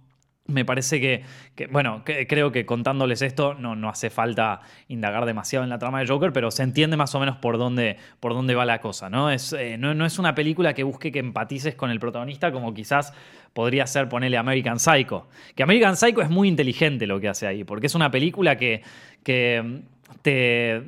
me 0.48 0.64
parece 0.64 0.98
que, 0.98 1.66
bueno, 1.70 2.02
creo 2.04 2.50
que 2.50 2.64
contándoles 2.64 3.20
esto 3.20 3.52
no, 3.52 3.76
no, 3.76 3.90
hace 3.90 4.08
falta 4.08 4.62
indagar 4.88 5.26
demasiado 5.26 5.62
en 5.62 5.68
la 5.68 5.78
trama 5.78 6.00
de 6.00 6.06
Joker, 6.06 6.32
pero 6.32 6.50
se 6.50 6.62
entiende 6.62 6.96
más 6.96 7.14
o 7.14 7.20
menos 7.20 7.36
por 7.36 7.58
dónde, 7.58 7.98
por 8.18 8.32
dónde 8.32 8.54
va 8.54 8.64
la 8.64 8.80
cosa, 8.80 9.10
¿no? 9.10 9.30
Es, 9.30 9.52
eh, 9.52 9.76
no, 9.76 10.06
es 10.06 10.18
una 10.18 10.34
película 10.34 10.72
que 10.72 10.82
busque 10.84 11.12
que 11.12 11.18
empatices 11.18 11.74
con 11.74 11.90
el 11.90 12.00
protagonista 12.00 12.50
como 12.50 12.72
quizás 12.72 13.12
podría 13.52 13.86
ser 13.86 14.08
ponerle 14.08 14.38
American 14.38 14.78
Psycho. 14.78 15.28
Que 15.54 15.62
American 15.62 15.96
Psycho 15.96 16.22
es 16.22 16.30
muy 16.30 16.48
inteligente 16.48 17.06
lo 17.06 17.20
que 17.20 17.28
hace 17.28 17.46
ahí, 17.46 17.64
porque 17.64 17.86
es 17.86 17.94
una 17.94 18.10
película 18.10 18.56
que, 18.56 18.82
que 19.22 19.82
te, 20.22 20.82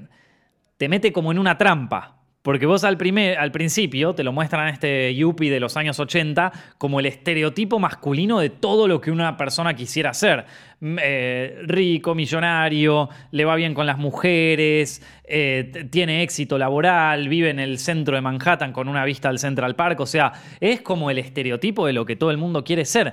te 0.78 0.88
mete 0.88 1.12
como 1.12 1.32
en 1.32 1.38
una 1.38 1.58
trampa. 1.58 2.19
Porque 2.42 2.64
vos 2.64 2.84
al, 2.84 2.96
primer, 2.96 3.36
al 3.38 3.52
principio 3.52 4.14
te 4.14 4.24
lo 4.24 4.32
muestran 4.32 4.68
este 4.68 5.14
Yuppie 5.14 5.50
de 5.50 5.60
los 5.60 5.76
años 5.76 6.00
80 6.00 6.50
como 6.78 6.98
el 6.98 7.04
estereotipo 7.04 7.78
masculino 7.78 8.40
de 8.40 8.48
todo 8.48 8.88
lo 8.88 8.98
que 8.98 9.10
una 9.10 9.36
persona 9.36 9.74
quisiera 9.74 10.14
ser. 10.14 10.46
Mm, 10.80 10.96
eh, 11.02 11.58
rico, 11.64 12.14
millonario, 12.14 13.10
le 13.30 13.44
va 13.44 13.56
bien 13.56 13.74
con 13.74 13.84
las 13.84 13.98
mujeres, 13.98 15.02
eh, 15.24 15.86
tiene 15.90 16.22
éxito 16.22 16.56
laboral, 16.56 17.28
vive 17.28 17.50
en 17.50 17.58
el 17.58 17.78
centro 17.78 18.14
de 18.14 18.22
Manhattan 18.22 18.72
con 18.72 18.88
una 18.88 19.04
vista 19.04 19.28
al 19.28 19.38
Central 19.38 19.76
Park. 19.76 20.00
O 20.00 20.06
sea, 20.06 20.32
es 20.60 20.80
como 20.80 21.10
el 21.10 21.18
estereotipo 21.18 21.86
de 21.86 21.92
lo 21.92 22.06
que 22.06 22.16
todo 22.16 22.30
el 22.30 22.38
mundo 22.38 22.64
quiere 22.64 22.86
ser. 22.86 23.12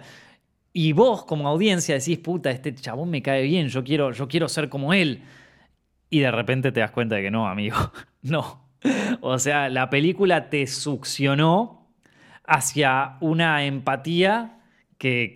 Y 0.72 0.94
vos 0.94 1.26
como 1.26 1.50
audiencia 1.50 1.96
decís, 1.96 2.20
puta, 2.20 2.50
este 2.50 2.74
chabón 2.76 3.10
me 3.10 3.22
cae 3.22 3.44
bien, 3.44 3.68
yo 3.68 3.84
quiero, 3.84 4.14
yo 4.14 4.30
quiero 4.30 4.48
ser 4.48 4.70
como 4.70 4.94
él. 4.94 5.22
Y 6.10 6.20
de 6.20 6.32
repente 6.32 6.72
te 6.72 6.80
das 6.80 6.92
cuenta 6.92 7.16
de 7.16 7.24
que 7.24 7.32
no, 7.32 7.50
amigo, 7.50 7.76
no 8.22 8.67
o 9.22 9.40
sea, 9.40 9.70
la 9.70 9.90
película 9.90 10.50
te 10.50 10.68
succionó 10.68 11.88
hacia 12.46 13.18
una 13.20 13.66
empatía 13.66 14.60
que, 14.98 15.32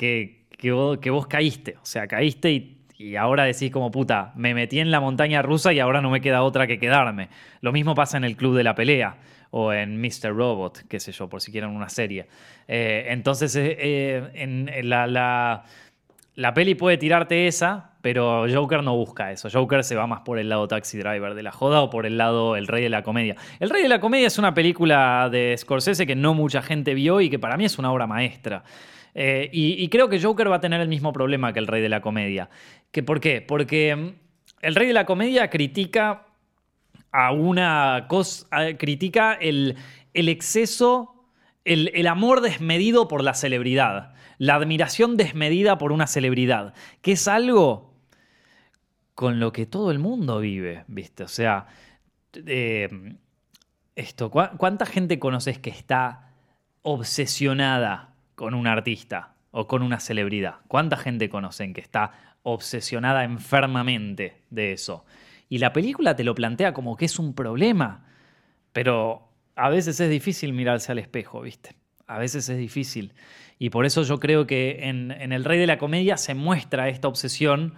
que, 0.58 0.72
vos, 0.72 1.28
caíste. 1.28 1.78
O 1.82 1.86
sea, 1.86 2.08
caíste 2.08 2.78
y, 2.98 3.16
ahora 3.16 3.46
decís 3.46 3.72
como 3.72 3.90
puta, 3.90 4.32
me 4.36 4.54
metí 4.54 4.80
en 4.80 4.92
la 4.92 5.00
montaña 5.00 5.42
rusa 5.42 5.74
y 5.74 5.80
ahora 5.80 6.02
no 6.02 6.12
me 6.12 6.22
queda 6.22 6.44
otra 6.44 6.68
que 6.68 6.80
quedarme. 6.80 7.30
Lo 7.62 7.72
mismo 7.72 7.96
pasa 7.96 8.18
en 8.18 8.24
el 8.24 8.38
Club 8.38 8.56
de 8.56 8.64
la 8.64 8.76
Pelea 8.76 9.18
o 9.50 9.74
en 9.74 10.00
Mr. 10.00 10.36
Robot, 10.36 10.84
qué 10.88 11.00
sé 11.00 11.12
yo, 11.12 11.28
por 11.28 11.42
si 11.42 11.52
quieren 11.52 11.72
una 11.72 11.90
serie. 11.90 12.28
Eh, 12.68 13.08
entonces, 13.10 13.56
eh, 13.56 13.76
eh, 13.80 14.82
la, 14.84 15.08
la, 15.08 15.66
la 16.36 16.54
peli 16.54 16.76
puede 16.76 16.98
tirarte 16.98 17.48
esa, 17.48 17.91
pero 18.02 18.46
Joker 18.52 18.84
no 18.84 18.96
busca 18.96 19.32
eso. 19.32 19.50
Joker 19.52 19.84
se 19.84 19.96
va 19.96 20.08
más 20.08 20.22
por 20.22 20.40
el 20.40 20.50
lado 20.50 20.68
Taxi 20.68 20.98
Driver 20.98 21.34
de 21.34 21.44
la 21.44 21.52
joda 21.52 21.82
o 21.82 21.90
por 21.90 22.06
el 22.06 22.18
lado 22.18 22.56
El 22.56 22.68
Rey 22.68 22.84
de 22.84 22.90
la 22.90 23.04
Comedia. 23.04 23.36
El 23.60 23.70
Rey 23.70 23.84
de 23.84 23.90
la 23.90 24.00
Comedia 24.00 24.28
es 24.28 24.38
una 24.38 24.54
película 24.54 25.30
de 25.32 25.56
Scorsese 25.58 26.08
que 26.08 26.16
no 26.16 26.34
mucha 26.34 26.62
gente 26.62 26.94
vio 26.94 27.22
y 27.22 27.30
que 27.30 27.40
para 27.40 27.58
mí 27.58 27.66
es 27.66 27.78
una 27.78 27.92
obra 27.92 28.08
maestra. 28.08 28.64
Eh, 29.14 29.50
y, 29.52 29.88
creo 29.90 30.08
que 30.08 30.22
Joker 30.22 30.50
va 30.50 30.56
a 30.56 30.62
tener 30.62 30.80
el 30.80 30.88
mismo 30.88 31.12
problema 31.12 31.52
que 31.52 31.60
El 31.60 31.68
Rey 31.68 31.82
de 31.82 31.90
la 31.90 32.02
Comedia. 32.02 32.50
¿Que, 32.92 33.04
¿Por 33.04 33.20
qué? 33.20 33.42
Porque 33.42 33.96
mm, 33.96 34.10
El 34.62 34.76
Rey 34.76 34.88
de 34.88 34.94
la 34.94 35.06
Comedia 35.06 35.50
critica 35.50 36.28
a 37.12 37.32
una 37.34 38.06
cosa. 38.08 38.48
critica 38.78 39.34
el, 39.34 39.76
exceso, 40.14 41.26
el, 41.66 41.92
el 41.94 42.08
amor 42.08 42.42
desmedido 42.42 43.08
por 43.08 43.24
la 43.24 43.34
celebridad 43.34 44.14
la 44.42 44.56
admiración 44.56 45.18
desmedida 45.18 45.78
por 45.78 45.92
una 45.92 46.08
celebridad, 46.08 46.74
que 47.04 47.12
es 47.12 47.28
algo 47.28 47.91
con 49.16 49.40
lo 49.40 49.52
que 49.52 49.66
todo 49.66 49.92
el 49.92 50.00
mundo 50.00 50.40
vive, 50.40 50.86
¿viste? 50.88 51.24
O 51.24 51.28
sea, 51.28 51.68
eh, 52.34 52.90
esto, 53.96 54.32
¿cuánta 54.32 54.86
gente 54.86 55.20
conoces 55.20 55.60
que 55.60 55.70
está 55.70 56.32
obsesionada 56.82 58.16
con 58.36 58.54
un 58.54 58.68
artista 58.68 59.36
o 59.52 59.68
con 59.68 59.84
una 59.84 60.00
celebridad? 60.00 60.56
¿Cuánta 60.68 60.98
gente 60.98 61.30
conocen 61.30 61.74
que 61.74 61.82
está 61.82 62.38
obsesionada 62.44 63.24
enfermamente 63.24 64.44
de 64.50 64.74
eso? 64.74 65.06
Y 65.50 65.58
la 65.58 65.74
película 65.74 66.16
te 66.16 66.24
lo 66.24 66.34
plantea 66.34 66.74
como 66.74 66.96
que 66.96 67.06
es 67.06 67.20
un 67.20 67.34
problema, 67.34 68.06
pero 68.72 69.30
a 69.56 69.70
veces 69.70 70.00
es 70.00 70.10
difícil 70.10 70.54
mirarse 70.54 70.92
al 70.92 71.00
espejo, 71.00 71.42
¿viste? 71.42 71.76
A 72.08 72.18
veces 72.18 72.48
es 72.48 72.58
difícil. 72.58 73.14
Y 73.60 73.70
por 73.70 73.86
eso 73.86 74.04
yo 74.04 74.20
creo 74.20 74.48
que 74.48 74.88
en, 74.88 75.12
en 75.12 75.34
El 75.34 75.44
Rey 75.44 75.60
de 75.60 75.68
la 75.68 75.78
Comedia 75.78 76.18
se 76.18 76.34
muestra 76.34 76.88
esta 76.88 77.10
obsesión 77.10 77.74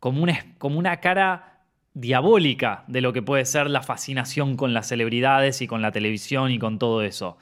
como 0.00 0.22
una, 0.22 0.44
como 0.58 0.78
una 0.78 0.98
cara 0.98 1.60
diabólica 1.94 2.84
de 2.88 3.00
lo 3.00 3.12
que 3.12 3.22
puede 3.22 3.44
ser 3.44 3.68
la 3.68 3.82
fascinación 3.82 4.56
con 4.56 4.74
las 4.74 4.88
celebridades 4.88 5.60
y 5.62 5.66
con 5.66 5.82
la 5.82 5.92
televisión 5.92 6.50
y 6.50 6.58
con 6.58 6.78
todo 6.78 7.02
eso. 7.02 7.36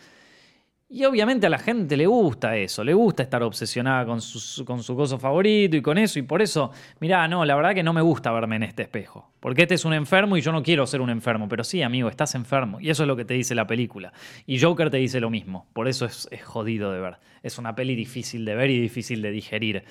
Y 0.91 1.05
obviamente 1.05 1.47
a 1.47 1.51
la 1.51 1.59
gente 1.59 1.99
le 1.99 2.07
gusta 2.07 2.57
eso, 2.57 2.83
le 2.83 2.95
gusta 2.95 3.23
estar 3.23 3.43
obsesionada 3.43 4.07
con 4.07 4.23
su, 4.23 4.65
con 4.65 4.83
su 4.83 4.97
coso 4.97 5.19
favorito 5.19 5.77
y 5.77 5.83
con 5.83 5.99
eso. 5.99 6.19
Y 6.19 6.23
por 6.23 6.41
eso, 6.41 6.73
mirá, 6.99 7.29
no, 7.29 7.45
la 7.45 7.55
verdad 7.57 7.75
que 7.75 7.83
no 7.83 7.93
me 7.93 8.01
gusta 8.01 8.33
verme 8.33 8.57
en 8.57 8.63
este 8.63 8.85
espejo. 8.85 9.31
Porque 9.39 9.63
este 9.63 9.75
es 9.75 9.85
un 9.85 9.93
enfermo 9.93 10.39
y 10.39 10.41
yo 10.41 10.51
no 10.51 10.63
quiero 10.63 10.87
ser 10.87 11.03
un 11.03 11.11
enfermo. 11.11 11.47
Pero 11.47 11.63
sí, 11.63 11.83
amigo, 11.83 12.09
estás 12.09 12.35
enfermo. 12.35 12.81
Y 12.81 12.89
eso 12.89 13.03
es 13.03 13.07
lo 13.07 13.17
que 13.17 13.27
te 13.27 13.35
dice 13.35 13.55
la 13.55 13.67
película. 13.67 14.15
Y 14.47 14.59
Joker 14.61 14.89
te 14.89 14.97
dice 14.97 15.21
lo 15.21 15.29
mismo. 15.29 15.67
Por 15.75 15.89
eso 15.89 16.07
es, 16.07 16.27
es 16.31 16.43
jodido 16.43 16.91
de 16.91 17.01
ver. 17.01 17.19
Es 17.43 17.59
una 17.59 17.75
peli 17.75 17.95
difícil 17.95 18.47
de 18.47 18.55
ver 18.55 18.71
y 18.71 18.81
difícil 18.81 19.21
de 19.21 19.31
digerir. 19.31 19.85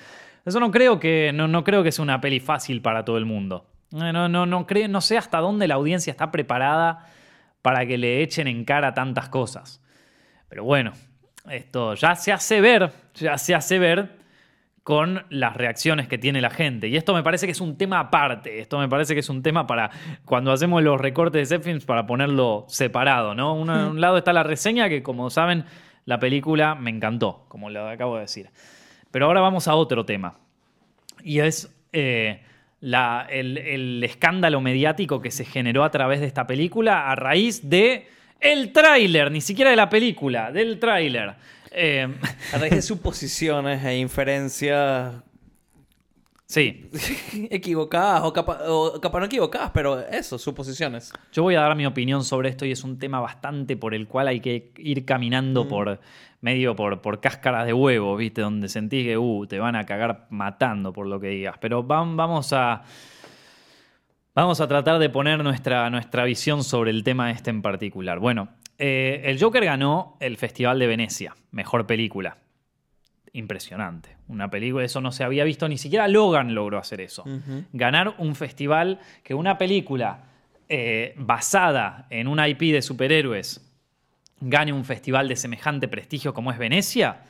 Eso 0.44 0.60
no 0.60 0.70
creo 0.70 0.98
que, 0.98 1.32
no, 1.34 1.48
no 1.48 1.64
creo 1.64 1.82
que 1.82 1.92
sea 1.92 2.02
una 2.02 2.20
peli 2.20 2.40
fácil 2.40 2.80
para 2.80 3.04
todo 3.04 3.18
el 3.18 3.24
mundo. 3.24 3.66
No, 3.90 4.12
no, 4.12 4.28
no, 4.28 4.46
no, 4.46 4.66
creo, 4.66 4.88
no 4.88 5.00
sé 5.00 5.16
hasta 5.16 5.38
dónde 5.38 5.68
la 5.68 5.74
audiencia 5.74 6.10
está 6.10 6.30
preparada 6.30 7.06
para 7.62 7.86
que 7.86 7.98
le 7.98 8.22
echen 8.22 8.46
en 8.46 8.64
cara 8.64 8.94
tantas 8.94 9.28
cosas. 9.28 9.82
Pero 10.48 10.64
bueno, 10.64 10.92
esto 11.50 11.94
ya 11.94 12.14
se 12.14 12.32
hace 12.32 12.60
ver, 12.60 12.92
ya 13.14 13.38
se 13.38 13.54
hace 13.54 13.78
ver 13.78 14.18
con 14.82 15.26
las 15.28 15.54
reacciones 15.54 16.08
que 16.08 16.16
tiene 16.16 16.40
la 16.40 16.48
gente. 16.48 16.88
Y 16.88 16.96
esto 16.96 17.12
me 17.12 17.22
parece 17.22 17.46
que 17.46 17.52
es 17.52 17.60
un 17.60 17.76
tema 17.76 18.00
aparte. 18.00 18.58
Esto 18.58 18.78
me 18.78 18.88
parece 18.88 19.12
que 19.12 19.20
es 19.20 19.28
un 19.28 19.42
tema 19.42 19.66
para 19.66 19.90
cuando 20.24 20.50
hacemos 20.50 20.82
los 20.82 20.98
recortes 20.98 21.46
de 21.46 21.56
Zepfilms 21.56 21.84
para 21.84 22.06
ponerlo 22.06 22.64
separado, 22.68 23.34
¿no? 23.34 23.54
Un, 23.54 23.68
un 23.70 24.00
lado 24.00 24.16
está 24.16 24.32
la 24.32 24.44
reseña 24.44 24.88
que, 24.88 25.02
como 25.02 25.28
saben, 25.28 25.64
la 26.06 26.18
película 26.18 26.74
me 26.74 26.88
encantó, 26.88 27.44
como 27.48 27.68
lo 27.68 27.86
acabo 27.86 28.14
de 28.14 28.22
decir. 28.22 28.50
Pero 29.10 29.26
ahora 29.26 29.40
vamos 29.40 29.68
a 29.68 29.74
otro 29.74 30.04
tema. 30.04 30.38
Y 31.22 31.40
es 31.40 31.74
eh, 31.92 32.42
la, 32.80 33.26
el, 33.30 33.58
el 33.58 34.04
escándalo 34.04 34.60
mediático 34.60 35.20
que 35.20 35.30
se 35.30 35.44
generó 35.44 35.84
a 35.84 35.90
través 35.90 36.20
de 36.20 36.26
esta 36.26 36.46
película 36.46 37.10
a 37.10 37.14
raíz 37.14 37.68
de 37.68 38.08
el 38.40 38.72
tráiler, 38.72 39.32
ni 39.32 39.40
siquiera 39.40 39.70
de 39.70 39.76
la 39.76 39.88
película, 39.88 40.52
del 40.52 40.78
tráiler. 40.78 41.34
Eh, 41.70 42.08
A 42.52 42.58
raíz 42.58 42.72
de 42.74 42.82
suposiciones 42.82 43.84
e 43.84 43.98
inferencias 43.98 45.14
sí, 46.48 46.88
equivocadas 47.50 48.22
o 48.24 48.32
capaz, 48.32 48.60
o 48.66 49.00
capaz 49.00 49.20
no 49.20 49.26
equivocadas, 49.26 49.70
pero 49.72 50.00
eso, 50.00 50.38
suposiciones. 50.38 51.12
yo 51.32 51.42
voy 51.42 51.54
a 51.54 51.60
dar 51.60 51.76
mi 51.76 51.84
opinión 51.86 52.24
sobre 52.24 52.48
esto 52.48 52.64
y 52.64 52.72
es 52.72 52.82
un 52.84 52.98
tema 52.98 53.20
bastante 53.20 53.76
por 53.76 53.94
el 53.94 54.08
cual 54.08 54.28
hay 54.28 54.40
que 54.40 54.72
ir 54.78 55.04
caminando 55.04 55.68
por 55.68 56.00
medio 56.40 56.74
por, 56.74 57.00
por 57.02 57.20
cáscaras 57.20 57.66
de 57.66 57.72
huevo, 57.72 58.16
¿viste? 58.16 58.40
Donde 58.40 58.68
sentís 58.68 59.04
que 59.04 59.18
uh, 59.18 59.46
te 59.46 59.58
van 59.58 59.76
a 59.76 59.84
cagar 59.84 60.26
matando 60.30 60.92
por 60.92 61.06
lo 61.06 61.20
que 61.20 61.28
digas. 61.28 61.56
Pero 61.60 61.84
vam- 61.86 62.16
vamos 62.16 62.52
a. 62.52 62.82
Vamos 64.34 64.60
a 64.60 64.68
tratar 64.68 65.00
de 65.00 65.10
poner 65.10 65.42
nuestra, 65.42 65.90
nuestra 65.90 66.22
visión 66.24 66.62
sobre 66.62 66.92
el 66.92 67.02
tema 67.02 67.32
este 67.32 67.50
en 67.50 67.60
particular. 67.60 68.20
Bueno, 68.20 68.50
eh, 68.78 69.20
el 69.24 69.40
Joker 69.40 69.64
ganó 69.64 70.16
el 70.20 70.36
Festival 70.36 70.78
de 70.78 70.86
Venecia, 70.86 71.34
mejor 71.50 71.88
película. 71.88 72.38
Impresionante. 73.32 74.16
Una 74.28 74.50
película, 74.50 74.84
eso 74.84 75.00
no 75.00 75.12
se 75.12 75.24
había 75.24 75.44
visto, 75.44 75.68
ni 75.68 75.78
siquiera 75.78 76.08
Logan 76.08 76.54
logró 76.54 76.78
hacer 76.78 77.00
eso. 77.00 77.24
Ganar 77.72 78.14
un 78.18 78.34
festival 78.34 79.00
que 79.22 79.34
una 79.34 79.58
película 79.58 80.24
eh, 80.68 81.14
basada 81.16 82.06
en 82.10 82.28
una 82.28 82.48
IP 82.48 82.60
de 82.72 82.82
superhéroes 82.82 83.64
gane 84.40 84.72
un 84.72 84.84
festival 84.84 85.28
de 85.28 85.36
semejante 85.36 85.88
prestigio 85.88 86.32
como 86.32 86.52
es 86.52 86.58
Venecia, 86.58 87.22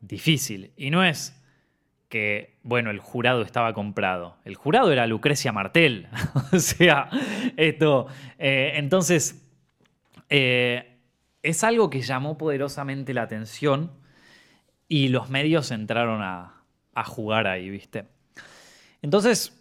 difícil. 0.00 0.72
Y 0.76 0.90
no 0.90 1.04
es 1.04 1.38
que, 2.08 2.58
bueno, 2.62 2.90
el 2.90 2.98
jurado 2.98 3.42
estaba 3.42 3.72
comprado. 3.72 4.36
El 4.44 4.54
jurado 4.54 4.92
era 4.92 5.06
Lucrecia 5.06 5.52
Martel. 5.52 6.08
o 6.52 6.58
sea, 6.58 7.08
esto. 7.56 8.06
eh, 8.38 8.72
entonces, 8.76 9.42
eh, 10.28 10.98
es 11.42 11.64
algo 11.64 11.90
que 11.90 12.02
llamó 12.02 12.38
poderosamente 12.38 13.14
la 13.14 13.22
atención 13.22 13.90
y 14.92 15.08
los 15.08 15.30
medios 15.30 15.70
entraron 15.70 16.20
a, 16.20 16.64
jugar 17.06 17.46
ahí, 17.46 17.70
¿viste? 17.70 18.04
Entonces, 19.00 19.58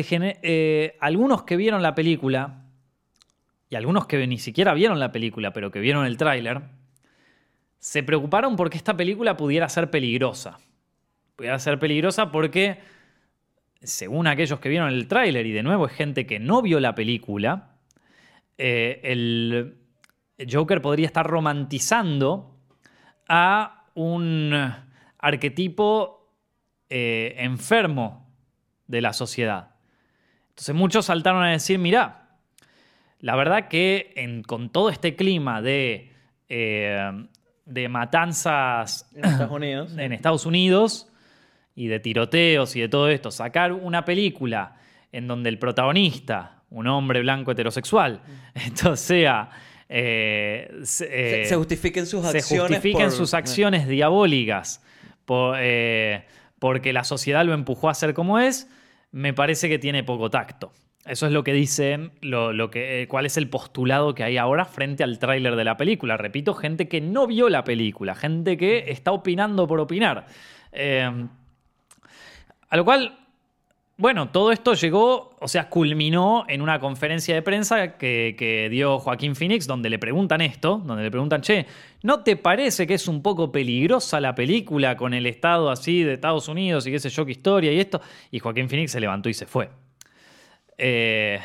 eh, 0.00 0.96
algunos 0.98 1.42
que 1.42 1.58
vieron 1.58 1.82
la 1.82 1.94
película 1.94 2.64
y 3.68 3.76
algunos 3.76 4.06
que 4.06 4.26
ni 4.26 4.38
siquiera 4.38 4.72
vieron 4.72 4.98
la 4.98 5.12
película, 5.12 5.52
pero 5.52 5.70
que 5.70 5.78
vieron 5.78 6.06
el 6.06 6.16
tráiler, 6.16 6.62
se 7.78 8.02
preocuparon 8.02 8.56
porque 8.56 8.78
esta 8.78 8.96
película 8.96 9.36
pudiera 9.36 9.68
ser 9.68 9.90
peligrosa. 9.90 10.58
Pudiera 11.36 11.58
ser 11.58 11.78
peligrosa 11.78 12.32
porque, 12.32 12.78
según 13.82 14.26
aquellos 14.26 14.58
que 14.58 14.70
vieron 14.70 14.88
el 14.88 15.06
tráiler, 15.06 15.44
y 15.44 15.52
de 15.52 15.62
nuevo 15.62 15.86
es 15.86 15.92
gente 15.92 16.26
que 16.26 16.38
no 16.38 16.62
vio 16.62 16.80
la 16.80 16.94
película, 16.94 17.76
eh, 18.56 19.02
el 19.04 19.76
Joker 20.50 20.80
podría 20.80 21.04
estar 21.04 21.26
romantizando 21.26 22.58
a 23.28 23.83
un 23.94 24.52
arquetipo 25.18 26.32
eh, 26.90 27.34
enfermo 27.38 28.28
de 28.86 29.00
la 29.00 29.12
sociedad. 29.12 29.70
Entonces 30.50 30.74
muchos 30.74 31.06
saltaron 31.06 31.42
a 31.42 31.50
decir, 31.50 31.78
mirá, 31.78 32.28
la 33.20 33.34
verdad 33.36 33.68
que 33.68 34.12
en- 34.16 34.42
con 34.42 34.70
todo 34.70 34.90
este 34.90 35.16
clima 35.16 35.62
de, 35.62 36.12
eh, 36.48 37.26
de 37.64 37.88
matanzas 37.88 39.08
En 39.14 39.24
Estados 39.24 39.50
Unidos. 39.52 39.92
en 39.98 40.12
Estados 40.12 40.46
Unidos 40.46 41.08
y 41.74 41.86
de 41.88 41.98
tiroteos 42.00 42.76
y 42.76 42.80
de 42.82 42.88
todo 42.88 43.08
esto, 43.08 43.30
sacar 43.30 43.72
una 43.72 44.04
película 44.04 44.76
en 45.10 45.26
donde 45.26 45.48
el 45.48 45.58
protagonista, 45.58 46.62
un 46.70 46.86
hombre 46.86 47.20
blanco 47.20 47.50
heterosexual, 47.52 48.20
esto 48.54 48.94
sea... 48.96 49.50
eh, 49.96 50.70
se- 50.82 51.42
eh, 51.42 51.44
se 51.44 51.54
justifiquen 51.54 52.04
sus 52.06 52.22
se 52.26 52.38
acciones. 52.38 52.66
justifiquen 52.66 53.06
por- 53.06 53.12
sus 53.16 53.32
acciones 53.32 53.86
diabólicas 53.86 54.82
por, 55.24 55.56
eh, 55.60 56.24
porque 56.58 56.92
la 56.92 57.04
sociedad 57.04 57.44
lo 57.44 57.52
empujó 57.54 57.88
a 57.88 57.94
ser 57.94 58.12
como 58.12 58.40
es, 58.40 58.68
me 59.12 59.32
parece 59.32 59.68
que 59.68 59.78
tiene 59.78 60.02
poco 60.02 60.30
tacto. 60.30 60.72
Eso 61.06 61.26
es 61.26 61.32
lo 61.32 61.44
que 61.44 61.52
dicen, 61.52 62.10
lo, 62.22 62.52
lo 62.52 62.70
que, 62.70 63.06
cuál 63.08 63.26
es 63.26 63.36
el 63.36 63.48
postulado 63.48 64.14
que 64.14 64.24
hay 64.24 64.36
ahora 64.38 64.64
frente 64.64 65.04
al 65.04 65.18
tráiler 65.18 65.54
de 65.54 65.62
la 65.64 65.76
película. 65.76 66.16
Repito, 66.16 66.54
gente 66.54 66.88
que 66.88 67.00
no 67.00 67.26
vio 67.26 67.48
la 67.48 67.62
película, 67.62 68.14
gente 68.14 68.56
que 68.56 68.86
está 68.90 69.12
opinando 69.12 69.66
por 69.68 69.78
opinar. 69.80 70.26
A 72.70 72.76
lo 72.76 72.84
cual, 72.84 73.18
bueno, 73.96 74.30
todo 74.30 74.50
esto 74.50 74.74
llegó, 74.74 75.36
o 75.38 75.46
sea, 75.46 75.68
culminó 75.68 76.44
en 76.48 76.62
una 76.62 76.80
conferencia 76.80 77.34
de 77.34 77.42
prensa 77.42 77.96
que, 77.96 78.68
dio 78.70 78.98
Joaquín 78.98 79.36
Phoenix, 79.36 79.68
donde 79.68 79.88
le 79.88 80.00
preguntan 80.00 80.40
esto, 80.40 80.82
donde 80.84 81.04
le 81.04 81.10
preguntan, 81.12 81.42
che, 81.42 81.66
¿no 82.02 82.24
te 82.24 82.36
parece 82.36 82.88
que 82.88 82.94
es 82.94 83.06
un 83.06 83.22
poco 83.22 83.52
peligrosa 83.52 84.20
la 84.20 84.34
película 84.34 84.96
con 84.96 85.14
el 85.14 85.26
estado 85.26 85.70
así 85.70 86.02
de 86.02 86.14
Estados 86.14 86.48
Unidos 86.48 86.86
y 86.86 86.90
qué 86.90 86.98
sé 86.98 87.08
yo, 87.08 87.22
historia 87.28 87.72
y 87.72 87.78
esto? 87.78 88.00
Y 88.32 88.40
Joaquín 88.40 88.68
Phoenix 88.68 88.90
se 88.90 89.00
levantó 89.00 89.28
y 89.28 89.34
se 89.34 89.46
fue. 89.46 89.70
Eh, 90.76 91.38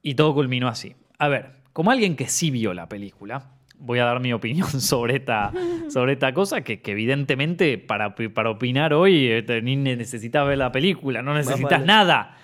y 0.00 0.14
todo 0.14 0.34
culminó 0.34 0.68
así. 0.68 0.94
A 1.18 1.26
ver, 1.26 1.50
como 1.72 1.90
alguien 1.90 2.14
que 2.14 2.28
sí 2.28 2.52
vio 2.52 2.72
la 2.72 2.88
película, 2.88 3.50
voy 3.84 3.98
a 3.98 4.04
dar 4.04 4.20
mi 4.20 4.32
opinión 4.32 4.68
sobre 4.80 5.16
esta, 5.16 5.52
sobre 5.88 6.12
esta 6.14 6.32
cosa 6.32 6.62
que, 6.62 6.80
que 6.80 6.92
evidentemente 6.92 7.78
para, 7.78 8.14
para 8.14 8.50
opinar 8.50 8.94
hoy 8.94 9.26
eh, 9.28 9.60
ni 9.62 9.76
necesitas 9.76 10.46
ver 10.46 10.58
la 10.58 10.72
película, 10.72 11.20
no 11.22 11.34
necesitas 11.34 11.70
vale. 11.80 11.86
nada. 11.86 12.36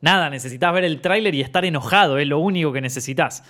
Nada, 0.00 0.28
necesitas 0.28 0.72
ver 0.74 0.84
el 0.84 1.00
tráiler 1.00 1.34
y 1.34 1.40
estar 1.40 1.64
enojado, 1.64 2.18
es 2.18 2.26
lo 2.28 2.38
único 2.38 2.70
que 2.72 2.80
necesitas. 2.82 3.42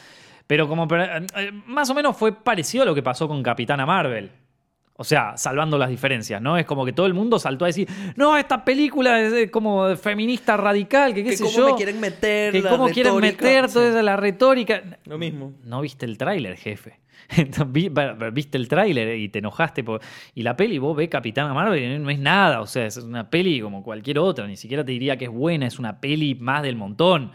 Pero 0.47 0.69
como 0.69 0.87
per- 0.87 1.27
eh, 1.37 1.51
más 1.67 1.91
o 1.91 1.95
menos 1.95 2.17
fue 2.17 2.33
parecido 2.33 2.85
a 2.85 2.87
lo 2.87 2.95
que 2.95 3.03
pasó 3.03 3.27
con 3.27 3.43
Capitana 3.43 3.85
Marvel. 3.85 4.31
O 4.99 5.05
sea, 5.05 5.37
salvando 5.37 5.77
las 5.77 5.91
diferencias, 5.91 6.41
¿no? 6.41 6.57
Es 6.57 6.65
como 6.65 6.85
que 6.87 6.93
todo 6.93 7.05
el 7.07 7.13
mundo 7.13 7.39
saltó 7.39 7.67
a 7.67 7.69
decir, 7.69 7.87
no, 8.17 8.37
esta 8.39 8.65
película 8.65 9.21
es 9.21 9.33
eh, 9.35 9.51
como 9.51 9.95
feminista 9.97 10.57
radical, 10.57 11.13
que 11.13 11.23
qué 11.23 11.31
Que 11.31 11.37
sé 11.37 11.45
cómo 11.45 11.57
yo. 11.57 11.67
me 11.71 11.75
quieren 11.75 12.01
meter 12.01 12.53
que 12.53 12.63
la 12.63 12.71
cómo 12.71 12.89
quieren 12.89 13.17
meter 13.19 13.71
toda 13.71 13.85
Sí. 13.85 13.91
esa- 13.91 14.03
la 14.03 14.17
retórica. 14.17 14.83
Lo 15.05 15.19
mismo. 15.19 15.53
No 15.65 15.83
viste 15.83 16.07
el 16.07 16.17
tráiler, 16.17 16.57
jefe. 16.57 16.99
Vi- 17.67 17.91
viste 18.33 18.57
el 18.57 18.69
tráiler 18.69 19.19
y 19.19 19.29
te 19.29 19.41
enojaste. 19.41 19.85
por- 19.85 20.01
Y 20.35 20.43
la 20.43 20.57
peli, 20.57 20.79
vos 20.79 20.97
ves 20.97 21.09
Capitana 21.09 21.53
Marvel 21.53 21.83
y 21.83 21.99
no 21.99 22.09
es 22.09 22.19
nada. 22.19 22.61
O 22.63 22.67
sea, 22.67 22.87
es 22.87 22.97
una 22.97 23.29
peli 23.29 23.61
como 23.61 23.83
cualquier 23.83 24.19
otra. 24.19 24.47
Ni 24.47 24.57
siquiera 24.57 24.83
te 24.85 24.93
diría 24.93 25.19
que 25.19 25.27
es 25.27 25.31
buena. 25.31 25.67
Es 25.67 25.79
una 25.79 26.01
peli 26.01 26.37
más 26.37 26.63
del 26.63 26.77
montón. 26.77 27.33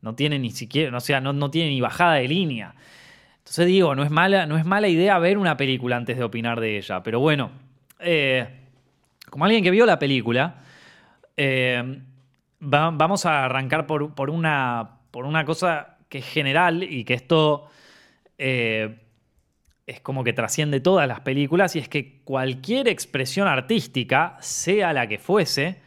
No 0.00 0.14
tiene 0.14 0.38
ni 0.38 0.50
siquiera, 0.50 0.96
o 0.96 1.00
sea, 1.00 1.20
no, 1.20 1.32
no 1.32 1.50
tiene 1.50 1.70
ni 1.70 1.80
bajada 1.80 2.14
de 2.14 2.26
línea. 2.28 2.74
Entonces 3.44 3.66
digo, 3.66 3.94
no 3.94 4.02
es 4.02 4.10
mala, 4.10 4.46
no 4.46 4.56
es 4.56 4.64
mala 4.64 4.88
idea 4.88 5.18
ver 5.18 5.36
una 5.36 5.56
película 5.56 5.96
antes 5.96 6.16
de 6.16 6.24
opinar 6.24 6.60
de 6.60 6.78
ella. 6.78 7.02
Pero 7.02 7.20
bueno, 7.20 7.50
eh, 8.00 8.48
como 9.28 9.44
alguien 9.44 9.62
que 9.62 9.70
vio 9.70 9.84
la 9.84 9.98
película, 9.98 10.62
eh, 11.36 12.00
va- 12.62 12.90
vamos 12.90 13.26
a 13.26 13.44
arrancar 13.44 13.86
por, 13.86 14.14
por 14.14 14.30
una, 14.30 14.98
por 15.10 15.26
una 15.26 15.44
cosa 15.44 15.98
que 16.08 16.18
es 16.18 16.26
general 16.26 16.82
y 16.82 17.04
que 17.04 17.14
esto 17.14 17.66
eh, 18.38 18.96
es 19.86 20.00
como 20.00 20.24
que 20.24 20.32
trasciende 20.32 20.80
todas 20.80 21.06
las 21.06 21.20
películas 21.20 21.76
y 21.76 21.80
es 21.80 21.88
que 21.88 22.22
cualquier 22.24 22.88
expresión 22.88 23.46
artística, 23.46 24.38
sea 24.40 24.94
la 24.94 25.06
que 25.06 25.18
fuese, 25.18 25.82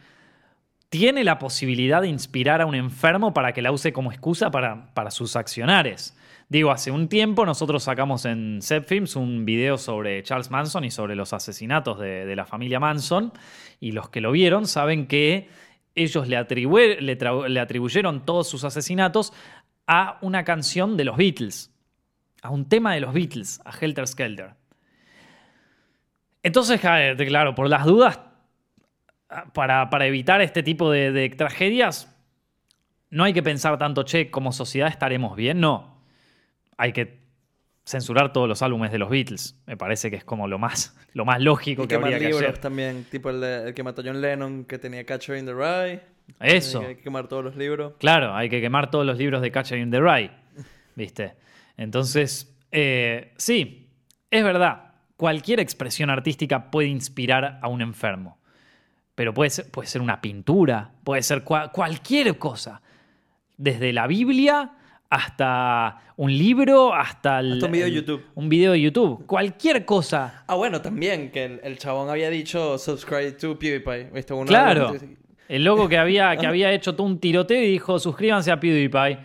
tiene 0.90 1.22
la 1.24 1.38
posibilidad 1.38 2.00
de 2.00 2.08
inspirar 2.08 2.60
a 2.62 2.66
un 2.66 2.74
enfermo 2.74 3.34
para 3.34 3.52
que 3.52 3.62
la 3.62 3.72
use 3.72 3.92
como 3.92 4.10
excusa 4.10 4.50
para, 4.50 4.92
para 4.94 5.10
sus 5.10 5.36
accionares. 5.36 6.16
Digo, 6.48 6.70
hace 6.70 6.90
un 6.90 7.08
tiempo 7.08 7.44
nosotros 7.44 7.82
sacamos 7.82 8.24
en 8.24 8.60
Films 8.86 9.16
un 9.16 9.44
video 9.44 9.76
sobre 9.76 10.22
Charles 10.22 10.50
Manson 10.50 10.84
y 10.84 10.90
sobre 10.90 11.14
los 11.14 11.34
asesinatos 11.34 11.98
de, 11.98 12.24
de 12.24 12.36
la 12.36 12.46
familia 12.46 12.80
Manson. 12.80 13.32
Y 13.80 13.92
los 13.92 14.08
que 14.08 14.22
lo 14.22 14.32
vieron 14.32 14.66
saben 14.66 15.06
que 15.06 15.50
ellos 15.94 16.26
le, 16.26 16.38
le 17.00 17.60
atribuyeron 17.60 18.24
todos 18.24 18.48
sus 18.48 18.64
asesinatos 18.64 19.34
a 19.86 20.16
una 20.22 20.44
canción 20.44 20.96
de 20.96 21.04
los 21.04 21.18
Beatles. 21.18 21.70
A 22.40 22.48
un 22.50 22.66
tema 22.66 22.94
de 22.94 23.00
los 23.00 23.12
Beatles, 23.12 23.60
a 23.66 23.72
Helter 23.78 24.06
Skelter. 24.06 24.54
Entonces, 26.42 26.80
ja- 26.80 27.14
claro, 27.16 27.54
por 27.54 27.68
las 27.68 27.84
dudas, 27.84 28.20
para, 29.52 29.90
para 29.90 30.06
evitar 30.06 30.40
este 30.40 30.62
tipo 30.62 30.90
de, 30.90 31.12
de 31.12 31.28
tragedias, 31.30 32.14
no 33.10 33.24
hay 33.24 33.32
que 33.32 33.42
pensar 33.42 33.78
tanto, 33.78 34.02
che, 34.02 34.30
como 34.30 34.52
sociedad 34.52 34.88
estaremos 34.88 35.36
bien. 35.36 35.60
No. 35.60 36.02
Hay 36.76 36.92
que 36.92 37.18
censurar 37.84 38.32
todos 38.32 38.46
los 38.48 38.60
álbumes 38.62 38.92
de 38.92 38.98
los 38.98 39.08
Beatles. 39.08 39.58
Me 39.66 39.76
parece 39.76 40.10
que 40.10 40.16
es 40.16 40.24
como 40.24 40.46
lo 40.46 40.58
más, 40.58 40.96
lo 41.14 41.24
más 41.24 41.40
lógico 41.40 41.84
Y 41.84 41.88
que 41.88 41.94
habría 41.94 42.18
que 42.18 42.26
libros 42.26 42.42
hacer. 42.42 42.58
también, 42.58 43.04
tipo 43.10 43.30
el 43.30 43.72
que 43.74 43.82
mató 43.82 44.02
John 44.04 44.20
Lennon, 44.20 44.64
que 44.64 44.78
tenía 44.78 45.04
Catcher 45.04 45.38
in 45.38 45.46
the 45.46 45.54
Rye. 45.54 46.00
Eso. 46.40 46.80
Hay 46.80 46.96
que 46.96 47.02
quemar 47.02 47.26
todos 47.26 47.42
los 47.42 47.56
libros. 47.56 47.94
Claro, 47.98 48.34
hay 48.34 48.50
que 48.50 48.60
quemar 48.60 48.90
todos 48.90 49.06
los 49.06 49.16
libros 49.16 49.40
de 49.40 49.50
Catcher 49.50 49.78
in 49.78 49.90
the 49.90 50.00
Rye. 50.00 50.30
¿Viste? 50.94 51.36
Entonces, 51.78 52.54
eh, 52.70 53.32
sí, 53.38 53.88
es 54.30 54.44
verdad. 54.44 54.92
Cualquier 55.16 55.58
expresión 55.60 56.10
artística 56.10 56.70
puede 56.70 56.88
inspirar 56.88 57.58
a 57.62 57.68
un 57.68 57.80
enfermo. 57.80 58.38
Pero 59.18 59.34
puede 59.34 59.50
ser, 59.50 59.68
puede 59.68 59.88
ser 59.88 60.00
una 60.00 60.20
pintura, 60.20 60.92
puede 61.02 61.24
ser 61.24 61.44
cua- 61.44 61.72
cualquier 61.72 62.38
cosa. 62.38 62.80
Desde 63.56 63.92
la 63.92 64.06
Biblia 64.06 64.70
hasta 65.10 66.02
un 66.16 66.30
libro, 66.38 66.94
hasta, 66.94 67.40
el- 67.40 67.54
Hasta 67.54 67.66
un 67.66 67.72
video 67.72 67.86
de 67.86 67.92
YouTube. 67.92 68.24
Un 68.36 68.48
video 68.48 68.72
de 68.72 68.80
YouTube. 68.80 69.26
Cualquier 69.26 69.84
cosa. 69.84 70.44
Ah, 70.46 70.54
bueno, 70.54 70.80
también, 70.80 71.32
que 71.32 71.44
el, 71.46 71.60
el 71.64 71.78
chabón 71.78 72.08
había 72.10 72.30
dicho 72.30 72.78
subscribe 72.78 73.32
to 73.32 73.58
PewDiePie. 73.58 74.10
¿Viste? 74.14 74.34
Uno 74.34 74.46
Claro. 74.46 74.92
de 74.92 75.16
El 75.48 75.64
loco 75.64 75.88
que 75.88 75.98
había, 75.98 76.36
que 76.36 76.46
había 76.46 76.70
hecho 76.70 76.94
todo 76.94 77.04
un 77.08 77.18
tiroteo 77.18 77.60
y 77.60 77.72
dijo, 77.72 77.98
suscríbanse 77.98 78.52
a 78.52 78.60
PewDiePie. 78.60 79.18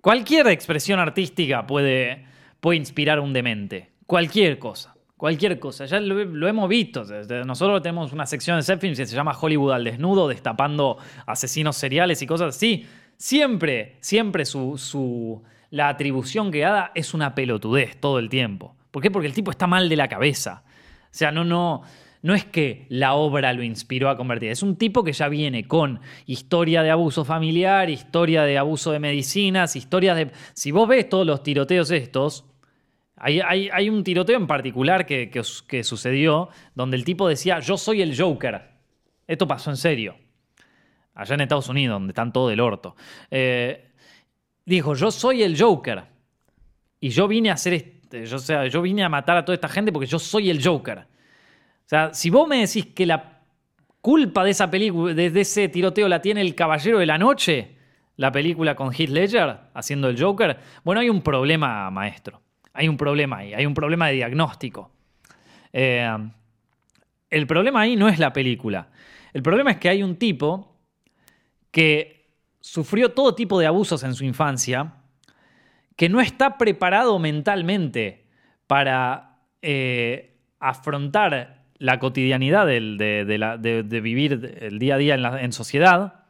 Cualquier 0.00 0.46
expresión 0.48 0.98
artística 0.98 1.66
puede, 1.66 2.24
puede 2.60 2.78
inspirar 2.78 3.18
a 3.18 3.20
un 3.20 3.34
demente. 3.34 3.90
Cualquier 4.06 4.58
cosa. 4.58 4.93
Cualquier 5.16 5.58
cosa. 5.60 5.86
Ya 5.86 6.00
lo, 6.00 6.48
hemos 6.48 6.68
visto. 6.68 7.04
Desde- 7.04 7.44
Nosotros 7.44 7.82
tenemos 7.82 8.12
una 8.12 8.26
sección 8.26 8.56
de 8.56 8.62
Zepfilms 8.62 8.98
que 8.98 9.06
se 9.06 9.14
llama 9.16 9.36
Hollywood 9.40 9.72
al 9.72 9.84
desnudo, 9.84 10.28
destapando 10.28 10.98
asesinos 11.26 11.76
seriales 11.76 12.20
y 12.22 12.26
cosas 12.26 12.56
así. 12.56 12.86
Siempre, 13.16 13.96
siempre 14.00 14.44
su, 14.44 14.76
su- 14.76 15.42
la 15.70 15.88
atribución 15.88 16.50
que 16.50 16.60
da 16.60 16.90
es 16.94 17.14
una 17.14 17.34
pelotudez 17.34 17.98
todo 18.00 18.18
el 18.18 18.28
tiempo. 18.28 18.76
¿Por 18.90 19.02
qué? 19.02 19.10
Porque 19.10 19.28
el 19.28 19.34
tipo 19.34 19.50
está 19.50 19.66
mal 19.66 19.88
de 19.88 19.96
la 19.96 20.08
cabeza. 20.08 20.62
O 21.04 21.06
sea, 21.16 21.30
no, 21.30 21.44
no, 21.44 21.82
no 22.22 22.34
es 22.34 22.44
que 22.44 22.86
la 22.88 23.14
obra 23.14 23.52
lo 23.52 23.62
inspiró 23.62 24.10
a 24.10 24.16
convertir. 24.16 24.50
Es 24.50 24.62
un 24.64 24.76
tipo 24.76 25.04
que 25.04 25.12
ya 25.12 25.28
viene 25.28 25.66
con 25.68 26.00
historia 26.26 26.82
de 26.82 26.90
abuso 26.90 27.24
familiar, 27.24 27.88
historia 27.88 28.42
de 28.42 28.58
abuso 28.58 28.90
de 28.92 28.98
medicinas, 28.98 29.76
historias 29.76 30.16
de. 30.16 30.32
Si 30.54 30.70
vos 30.72 30.88
ves 30.88 31.08
todos 31.08 31.24
los 31.26 31.42
tiroteos 31.42 31.90
estos. 31.92 32.44
Hay, 33.26 33.88
un 33.88 34.04
tiroteo 34.04 34.36
en 34.36 34.46
particular 34.46 35.06
que, 35.06 35.82
sucedió 35.82 36.50
donde 36.74 36.98
el 36.98 37.04
tipo 37.04 37.26
decía: 37.26 37.58
Yo 37.60 37.78
soy 37.78 38.02
el 38.02 38.18
Joker. 38.18 38.60
Esto 39.26 39.48
pasó 39.48 39.70
en 39.70 39.78
serio. 39.78 40.16
Allá 41.14 41.34
en 41.34 41.40
Estados 41.40 41.70
Unidos, 41.70 41.94
donde 41.94 42.10
están 42.10 42.34
todo 42.34 42.48
del 42.48 42.60
orto. 42.60 42.96
Eh, 43.30 43.92
dijo: 44.66 44.94
Yo 44.94 45.10
soy 45.10 45.42
el 45.42 45.58
Joker. 45.58 46.04
Y 47.00 47.08
yo 47.08 47.26
vine 47.26 47.48
a 47.48 47.54
hacer 47.54 47.72
este, 47.72 48.26
yo, 48.26 48.36
o 48.36 48.38
sea, 48.38 48.66
yo 48.66 48.82
vine 48.82 49.02
a 49.02 49.08
matar 49.08 49.38
a 49.38 49.44
toda 49.44 49.54
esta 49.54 49.68
gente 49.68 49.90
porque 49.90 50.06
yo 50.06 50.18
soy 50.18 50.50
el 50.50 50.62
Joker. 50.62 50.98
O 50.98 51.88
sea, 51.88 52.12
si 52.12 52.28
vos 52.28 52.46
me 52.46 52.58
decís 52.58 52.86
que 52.86 53.06
la 53.06 53.40
culpa 54.02 54.44
de 54.44 54.50
esa 54.50 54.70
película, 54.70 55.14
de 55.14 55.40
ese 55.40 55.68
tiroteo 55.68 56.08
la 56.08 56.20
tiene 56.20 56.42
el 56.42 56.54
Caballero 56.54 56.98
de 56.98 57.06
la 57.06 57.16
Noche, 57.16 57.76
la 58.16 58.30
película 58.30 58.74
con 58.74 58.92
Heath 58.92 59.08
Ledger 59.08 59.56
haciendo 59.72 60.08
el 60.08 60.20
Joker, 60.20 60.58
bueno, 60.84 61.00
hay 61.00 61.08
un 61.08 61.22
problema, 61.22 61.90
maestro. 61.90 62.43
Hay 62.74 62.88
un 62.88 62.96
problema 62.96 63.38
ahí, 63.38 63.54
hay 63.54 63.64
un 63.66 63.74
problema 63.74 64.08
de 64.08 64.14
diagnóstico. 64.14 64.90
Eh, 65.72 66.06
el 67.30 67.46
problema 67.46 67.80
ahí 67.80 67.96
no 67.96 68.08
es 68.08 68.18
la 68.18 68.32
película. 68.32 68.88
El 69.32 69.42
problema 69.42 69.70
es 69.70 69.78
que 69.78 69.88
hay 69.88 70.02
un 70.02 70.16
tipo 70.16 70.76
que 71.70 72.28
sufrió 72.60 73.12
todo 73.12 73.34
tipo 73.34 73.58
de 73.58 73.66
abusos 73.66 74.02
en 74.04 74.14
su 74.14 74.24
infancia, 74.24 74.94
que 75.96 76.08
no 76.08 76.20
está 76.20 76.58
preparado 76.58 77.18
mentalmente 77.18 78.26
para 78.66 79.38
eh, 79.62 80.36
afrontar 80.60 81.62
la 81.78 81.98
cotidianidad 81.98 82.66
del- 82.66 82.96
de, 82.98 84.00
vivir 84.00 84.56
el 84.60 84.78
día 84.78 84.94
a 84.94 84.98
día 84.98 85.14
en, 85.14 85.22
la- 85.22 85.40
sociedad. 85.52 86.24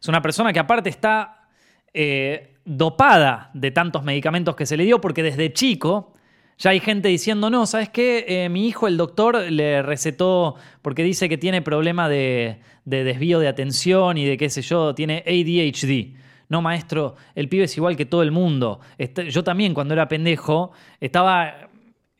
Es 0.00 0.08
una 0.08 0.22
persona 0.22 0.52
que 0.52 0.58
aparte 0.58 0.88
está 0.90 1.48
eh, 1.94 2.58
dopada 2.76 3.50
de 3.52 3.72
tantos 3.72 4.04
medicamentos 4.04 4.54
que 4.54 4.64
se 4.64 4.76
le 4.76 4.84
dio 4.84 5.00
porque 5.00 5.24
desde 5.24 5.52
chico 5.52 6.14
ya 6.56 6.70
hay 6.70 6.78
gente 6.78 7.08
diciendo, 7.08 7.50
no, 7.50 7.66
¿sabes 7.66 7.88
qué? 7.88 8.24
Eh, 8.28 8.48
mi 8.48 8.68
hijo, 8.68 8.86
el 8.86 8.96
doctor, 8.96 9.50
le 9.50 9.82
recetó 9.82 10.54
porque 10.82 11.02
dice 11.02 11.28
que 11.28 11.36
tiene 11.36 11.62
problema 11.62 12.08
de, 12.08 12.60
de 12.84 13.02
desvío 13.02 13.40
de 13.40 13.48
atención 13.48 14.18
y 14.18 14.24
de 14.26 14.36
qué 14.36 14.50
sé 14.50 14.62
yo, 14.62 14.94
tiene 14.94 15.24
ADHD. 15.26 16.16
No, 16.48 16.62
maestro, 16.62 17.16
el 17.34 17.48
pibe 17.48 17.64
es 17.64 17.76
igual 17.76 17.96
que 17.96 18.04
todo 18.04 18.22
el 18.22 18.30
mundo. 18.30 18.80
Este- 18.98 19.30
yo 19.30 19.42
también, 19.42 19.74
cuando 19.74 19.94
era 19.94 20.06
pendejo, 20.06 20.70
estaba 21.00 21.70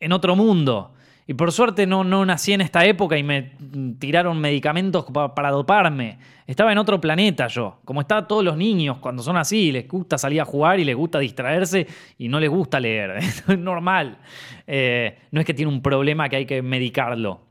en 0.01 0.13
otro 0.13 0.35
mundo. 0.35 0.95
Y 1.31 1.35
por 1.35 1.53
suerte 1.53 1.87
no, 1.87 2.03
no 2.03 2.27
nací 2.27 2.55
en 2.55 2.61
esta 2.61 2.85
época 2.85 3.17
y 3.17 3.23
me 3.23 3.53
tiraron 4.01 4.41
medicamentos 4.41 5.05
pa- 5.15 5.33
para 5.33 5.53
doparme. 5.53 6.19
Estaba 6.45 6.73
en 6.73 6.79
otro 6.79 7.01
planeta 7.01 7.47
yo. 7.47 7.79
Como 7.85 8.01
están 8.01 8.27
todos 8.27 8.43
los 8.43 8.57
niños 8.57 8.99
cuando 8.99 9.23
son 9.23 9.37
así, 9.37 9.71
les 9.71 9.87
gusta 9.87 10.19
salir 10.19 10.41
a 10.41 10.45
jugar 10.45 10.81
y 10.81 10.85
les 10.85 10.97
gusta 10.97 11.21
distraerse 11.21 11.87
y 12.19 12.27
no 12.27 12.41
les 12.41 12.51
gusta 12.51 12.81
leer. 12.81 13.13
es 13.19 13.47
normal. 13.57 14.19
Eh, 14.67 15.21
no 15.31 15.39
es 15.39 15.47
que 15.47 15.55
tiene 15.55 15.71
un 15.71 15.81
problema 15.81 16.29
que 16.29 16.35
hay 16.35 16.47
que 16.47 16.63
medicarlo. 16.63 17.43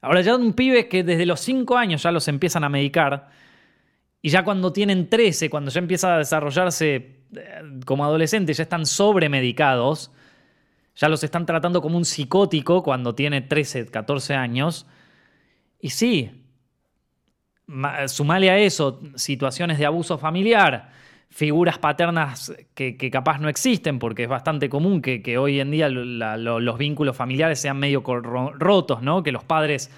Ahora 0.00 0.22
ya 0.22 0.34
un 0.34 0.54
pibe 0.54 0.88
que 0.88 1.04
desde 1.04 1.26
los 1.26 1.40
5 1.40 1.76
años 1.76 2.02
ya 2.04 2.12
los 2.12 2.28
empiezan 2.28 2.64
a 2.64 2.70
medicar 2.70 3.28
y 4.22 4.30
ya 4.30 4.44
cuando 4.44 4.72
tienen 4.72 5.10
13, 5.10 5.50
cuando 5.50 5.70
ya 5.70 5.80
empieza 5.80 6.14
a 6.14 6.18
desarrollarse 6.20 6.94
eh, 7.36 7.62
como 7.84 8.02
adolescentes, 8.02 8.56
ya 8.56 8.62
están 8.62 8.86
sobremedicados, 8.86 10.10
ya 10.96 11.08
los 11.08 11.22
están 11.22 11.46
tratando 11.46 11.80
como 11.82 11.96
un 11.98 12.04
psicótico 12.04 12.82
cuando 12.82 13.14
tiene 13.14 13.42
13, 13.42 13.86
14 13.86 14.34
años. 14.34 14.86
Y 15.78 15.90
sí, 15.90 16.30
ma- 17.66 18.08
sumale 18.08 18.50
a 18.50 18.58
eso 18.58 19.00
situaciones 19.14 19.78
de 19.78 19.86
abuso 19.86 20.18
familiar, 20.18 20.90
figuras 21.28 21.78
paternas 21.78 22.52
que, 22.74 22.96
capaz 23.10 23.38
no 23.40 23.48
existen, 23.48 23.98
porque 23.98 24.22
es 24.24 24.28
bastante 24.28 24.68
común 24.68 25.02
que, 25.02 25.38
hoy 25.38 25.60
en 25.60 25.70
día 25.70 25.88
los 25.88 26.78
vínculos 26.78 27.16
familiares 27.16 27.60
sean 27.60 27.78
medio 27.78 28.02
rotos, 28.02 29.02
¿no? 29.02 29.22
Que 29.22 29.32
los 29.32 29.44
padres, 29.44 29.90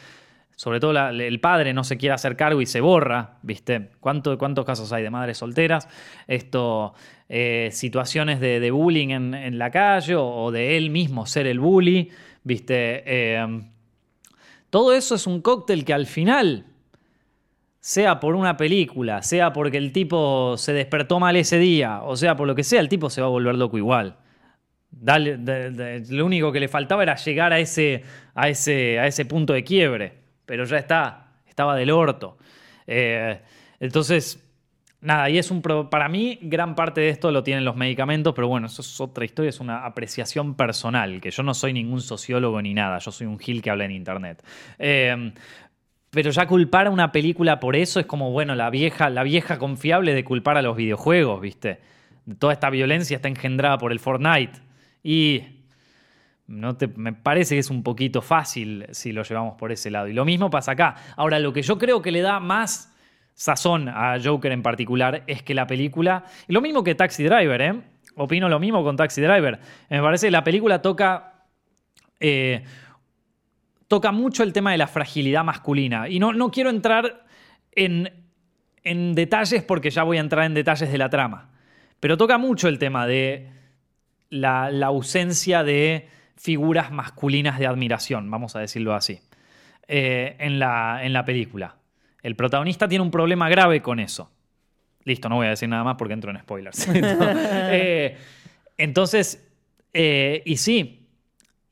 sobre 0.56 0.80
todo 0.80 0.98
el 1.10 1.40
padre, 1.40 1.72
no 1.74 1.84
se 1.84 1.96
quiera 1.96 2.16
hacer 2.16 2.34
cargo 2.36 2.60
y 2.60 2.66
se 2.66 2.80
borra, 2.80 3.36
¿viste? 3.42 3.90
¿Cuánto- 4.00 4.36
¿Cuántos 4.38 4.64
casos 4.64 4.92
hay 4.92 5.02
de 5.04 5.10
madres 5.10 5.38
solteras? 5.38 5.88
Esto, 6.26 6.94
eh, 7.28 7.68
situaciones 7.72 8.40
de, 8.40 8.70
bullying 8.70 9.08
en, 9.10 9.58
la 9.58 9.70
calle 9.70 10.14
o, 10.16 10.50
de 10.50 10.76
él 10.76 10.90
mismo 10.90 11.26
ser 11.26 11.46
el 11.46 11.60
bully, 11.60 12.10
¿viste? 12.42 13.02
Eh, 13.04 13.62
todo 14.70 14.92
eso 14.94 15.14
es 15.14 15.26
un 15.26 15.40
cóctel 15.40 15.84
que 15.84 15.92
al 15.92 16.06
final, 16.06 16.66
sea 17.80 18.20
por 18.20 18.34
una 18.34 18.56
película, 18.56 19.22
sea 19.22 19.52
porque 19.52 19.78
el 19.78 19.92
tipo 19.92 20.56
se 20.56 20.72
despertó 20.72 21.20
mal 21.20 21.36
ese 21.36 21.58
día, 21.58 22.02
o 22.02 22.16
sea 22.16 22.36
por 22.36 22.46
lo 22.46 22.54
que 22.54 22.64
sea, 22.64 22.80
el 22.80 22.88
tipo 22.88 23.08
se 23.10 23.20
va 23.20 23.26
a 23.26 23.30
volver 23.30 23.54
loco 23.54 23.78
igual. 23.78 24.16
Lo 25.00 26.26
único 26.26 26.50
que 26.50 26.60
le 26.60 26.68
faltaba 26.68 27.02
era 27.02 27.14
llegar 27.14 27.52
a 27.52 27.58
ese, 27.58 28.02
a, 28.34 28.48
ese, 28.48 28.98
a 28.98 29.06
ese 29.06 29.24
punto 29.26 29.52
de 29.52 29.64
quiebre, 29.64 30.12
pero 30.44 30.64
ya 30.64 30.78
está, 30.78 31.28
estaba 31.46 31.76
del 31.76 31.90
orto. 31.90 32.38
Eh, 32.86 33.38
entonces, 33.80 34.47
nada, 35.00 35.30
y 35.30 35.38
es 35.38 35.50
un 35.50 35.62
pro- 35.62 35.90
para 35.90 36.08
mí 36.08 36.38
gran 36.42 36.74
parte 36.74 37.00
de 37.00 37.08
esto 37.08 37.30
lo 37.30 37.42
tienen 37.42 37.64
los 37.64 37.76
medicamentos, 37.76 38.34
pero 38.34 38.48
bueno, 38.48 38.66
eso 38.66 38.82
es 38.82 39.00
otra 39.00 39.24
historia, 39.24 39.50
es 39.50 39.60
una 39.60 39.84
apreciación 39.84 40.54
personal, 40.54 41.20
que 41.20 41.30
yo 41.30 41.42
no 41.42 41.54
soy 41.54 41.72
ningún 41.72 42.00
sociólogo 42.00 42.60
ni 42.62 42.74
nada, 42.74 42.98
yo 42.98 43.10
soy 43.10 43.26
un 43.26 43.38
gil 43.38 43.62
que 43.62 43.70
habla 43.70 43.84
en 43.84 43.92
internet. 43.92 44.44
Eh, 44.78 45.32
pero 46.10 46.30
ya 46.30 46.46
culpar 46.46 46.86
a 46.86 46.90
una 46.90 47.12
película 47.12 47.60
por 47.60 47.76
eso 47.76 48.00
es 48.00 48.06
como, 48.06 48.30
bueno, 48.30 48.54
la 48.54 48.70
vieja, 48.70 49.10
la 49.10 49.22
vieja 49.22 49.58
confiable 49.58 50.14
de 50.14 50.24
culpar 50.24 50.56
a 50.56 50.62
los 50.62 50.74
videojuegos, 50.74 51.40
¿viste? 51.40 51.80
Toda 52.38 52.54
esta 52.54 52.70
violencia 52.70 53.16
está 53.16 53.28
engendrada 53.28 53.76
por 53.76 53.92
el 53.92 54.00
Fortnite. 54.00 54.58
Y 55.02 55.42
no 56.46 56.76
te, 56.76 56.88
me 56.88 57.12
parece 57.12 57.56
que 57.56 57.58
es 57.58 57.68
un 57.68 57.82
poquito 57.82 58.22
fácil 58.22 58.86
si 58.90 59.12
lo 59.12 59.22
llevamos 59.22 59.56
por 59.58 59.70
ese 59.70 59.90
lado. 59.90 60.08
Y 60.08 60.14
lo 60.14 60.24
mismo 60.24 60.48
pasa 60.48 60.72
acá. 60.72 60.96
Ahora, 61.16 61.38
lo 61.38 61.52
que 61.52 61.60
yo 61.60 61.76
creo 61.76 62.00
que 62.00 62.10
le 62.10 62.22
da 62.22 62.40
más 62.40 62.94
sazón 63.38 63.88
a 63.88 64.18
Joker 64.22 64.50
en 64.50 64.64
particular 64.64 65.22
es 65.28 65.44
que 65.44 65.54
la 65.54 65.68
película, 65.68 66.24
lo 66.48 66.60
mismo 66.60 66.82
que 66.82 66.96
Taxi 66.96 67.22
Driver, 67.22 67.62
¿eh? 67.62 67.80
opino 68.16 68.48
lo 68.48 68.58
mismo 68.58 68.82
con 68.82 68.96
Taxi 68.96 69.20
Driver, 69.20 69.60
me 69.88 70.02
parece 70.02 70.26
que 70.26 70.32
la 70.32 70.42
película 70.42 70.82
toca, 70.82 71.44
eh, 72.18 72.64
toca 73.86 74.10
mucho 74.10 74.42
el 74.42 74.52
tema 74.52 74.72
de 74.72 74.78
la 74.78 74.88
fragilidad 74.88 75.44
masculina, 75.44 76.08
y 76.08 76.18
no, 76.18 76.32
no 76.32 76.50
quiero 76.50 76.68
entrar 76.68 77.26
en, 77.70 78.12
en 78.82 79.14
detalles 79.14 79.62
porque 79.62 79.90
ya 79.90 80.02
voy 80.02 80.16
a 80.16 80.20
entrar 80.20 80.44
en 80.44 80.54
detalles 80.54 80.90
de 80.90 80.98
la 80.98 81.08
trama, 81.08 81.52
pero 82.00 82.16
toca 82.16 82.38
mucho 82.38 82.66
el 82.66 82.80
tema 82.80 83.06
de 83.06 83.50
la, 84.30 84.72
la 84.72 84.86
ausencia 84.86 85.62
de 85.62 86.08
figuras 86.34 86.90
masculinas 86.90 87.60
de 87.60 87.68
admiración, 87.68 88.28
vamos 88.32 88.56
a 88.56 88.58
decirlo 88.58 88.94
así, 88.94 89.20
eh, 89.86 90.34
en, 90.40 90.58
la, 90.58 91.04
en 91.04 91.12
la 91.12 91.24
película. 91.24 91.77
El 92.22 92.36
protagonista 92.36 92.88
tiene 92.88 93.02
un 93.02 93.10
problema 93.10 93.48
grave 93.48 93.82
con 93.82 94.00
eso. 94.00 94.30
Listo, 95.04 95.28
no 95.28 95.36
voy 95.36 95.46
a 95.46 95.50
decir 95.50 95.68
nada 95.68 95.84
más 95.84 95.96
porque 95.96 96.14
entro 96.14 96.30
en 96.30 96.38
spoilers. 96.38 96.88
Eh, 97.70 98.16
entonces, 98.76 99.46
eh, 99.92 100.42
y 100.44 100.56
sí, 100.56 101.06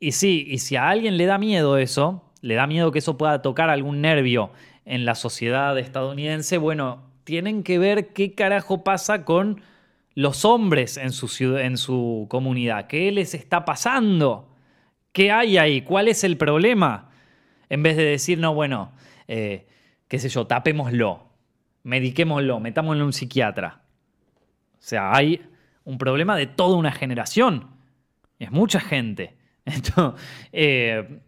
y 0.01 0.13
sí, 0.13 0.47
y 0.49 0.59
si 0.59 0.77
a 0.77 0.89
alguien 0.89 1.17
le 1.17 1.27
da 1.27 1.39
miedo 1.39 1.79
eso, 1.79 2.33
le 2.41 2.55
da 2.55 2.67
miedo 2.67 2.93
que 2.93 2.99
eso 2.99 3.17
pueda 3.17 3.43
tocar 3.43 3.71
algún 3.71 4.01
nervio 4.01 4.51
en 4.85 5.05
la 5.05 5.15
sociedad 5.15 5.77
estadounidense, 5.79 6.59
bueno, 6.59 7.03
tienen 7.25 7.63
que 7.63 7.79
ver 7.79 8.13
qué 8.13 8.35
carajo 8.35 8.85
pasa 8.85 9.25
con 9.25 9.61
los 10.15 10.45
hombres 10.45 10.97
en 10.97 11.13
su, 11.13 11.29
ciudad, 11.29 11.63
en 11.63 11.77
su 11.77 12.27
comunidad, 12.31 12.87
qué 12.87 13.11
les 13.13 13.35
está 13.35 13.65
pasando, 13.65 14.49
qué 15.13 15.31
hay 15.31 15.59
ahí, 15.59 15.83
cuál 15.83 16.09
es 16.09 16.25
el 16.25 16.37
problema, 16.37 17.11
en 17.69 17.83
vez 17.83 17.97
de 17.97 18.05
decir, 18.05 18.39
no, 18.39 18.55
bueno, 18.55 18.93
eh, 19.29 19.67
qué 20.09 20.19
sé 20.19 20.29
yo, 20.29 20.47
tapémoslo, 20.47 21.27
mediquémoslo, 21.83 22.61
metámoslo 22.61 23.03
en 23.03 23.07
un 23.07 23.13
psiquiatra. 23.13 23.83
O 24.75 24.83
sea, 24.83 25.15
hay 25.15 25.41
un 25.85 25.99
problema 25.99 26.37
de 26.37 26.47
toda 26.47 26.77
una 26.77 26.93
generación. 26.93 27.69
Es 28.39 28.51
mucha 28.51 28.81
gente. 28.81 29.37
Eh, 30.53 31.21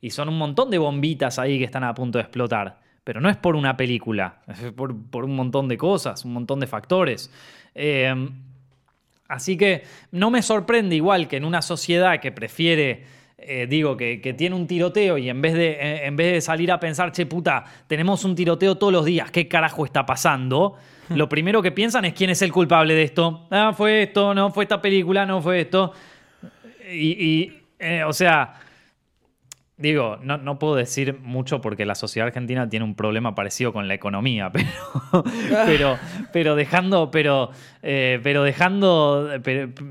y, 0.00 0.10
son 0.10 0.28
un 0.28 0.38
montón 0.38 0.70
de 0.70 0.78
bombitas 0.78 1.38
ahí 1.38 1.58
que 1.58 1.64
están 1.64 1.84
a 1.84 1.94
punto 1.94 2.18
de 2.18 2.22
explotar. 2.22 2.80
Pero 3.02 3.20
no 3.20 3.28
es 3.28 3.36
por 3.36 3.54
una 3.54 3.76
película, 3.76 4.40
es 4.48 4.72
por, 4.72 5.24
un 5.24 5.36
montón 5.36 5.68
de 5.68 5.76
cosas, 5.76 6.24
un 6.24 6.32
montón 6.32 6.60
de 6.60 6.66
factores. 6.66 7.30
Eh, 7.74 8.14
así 9.28 9.56
que 9.56 9.84
no 10.10 10.30
me 10.30 10.42
sorprende 10.42 10.96
igual 10.96 11.28
que 11.28 11.36
en 11.36 11.44
una 11.44 11.62
sociedad 11.62 12.20
que 12.20 12.32
prefiere 12.32 13.04
eh, 13.38 13.66
digo, 13.68 13.98
que, 13.98 14.34
tiene 14.36 14.56
un 14.56 14.66
tiroteo 14.66 15.18
y 15.18 15.28
en 15.28 15.42
vez, 15.42 15.52
de, 15.52 15.72
eh, 15.72 16.06
en 16.06 16.16
vez 16.16 16.32
de 16.32 16.40
salir 16.40 16.72
a 16.72 16.80
pensar, 16.80 17.12
che 17.12 17.26
puta, 17.26 17.64
tenemos 17.86 18.24
un 18.24 18.34
tiroteo 18.34 18.76
todos 18.76 18.92
los 18.92 19.04
días, 19.04 19.30
¿qué 19.30 19.46
carajo 19.46 19.84
está 19.84 20.06
pasando? 20.06 20.76
Lo 21.10 21.28
primero 21.28 21.60
que 21.60 21.70
piensan 21.70 22.06
es 22.06 22.14
quién 22.14 22.30
es 22.30 22.40
el 22.40 22.50
culpable 22.50 22.94
de 22.94 23.02
esto. 23.02 23.46
Ah, 23.50 23.72
fue 23.76 24.04
esto, 24.04 24.34
no 24.34 24.50
fue 24.50 24.64
esta 24.64 24.80
película, 24.80 25.26
no 25.26 25.40
fue 25.42 25.60
esto. 25.60 25.92
Y, 26.90 27.52
eh, 27.78 28.02
o 28.04 28.12
sea, 28.12 28.54
digo, 29.76 30.16
no, 30.22 30.58
puedo 30.58 30.74
decir 30.74 31.18
mucho 31.20 31.60
porque 31.60 31.84
la 31.84 31.94
sociedad 31.94 32.26
argentina 32.28 32.68
tiene 32.68 32.84
un 32.84 32.96
problema 32.96 33.34
parecido 33.34 33.72
con 33.72 33.86
la 33.86 33.94
economía, 33.94 34.50
pero, 34.52 35.24
pero, 35.66 35.98
pero 36.32 36.56
dejando, 36.56 37.10
pero, 37.10 37.50
pero 37.82 38.42
dejando, 38.42 39.30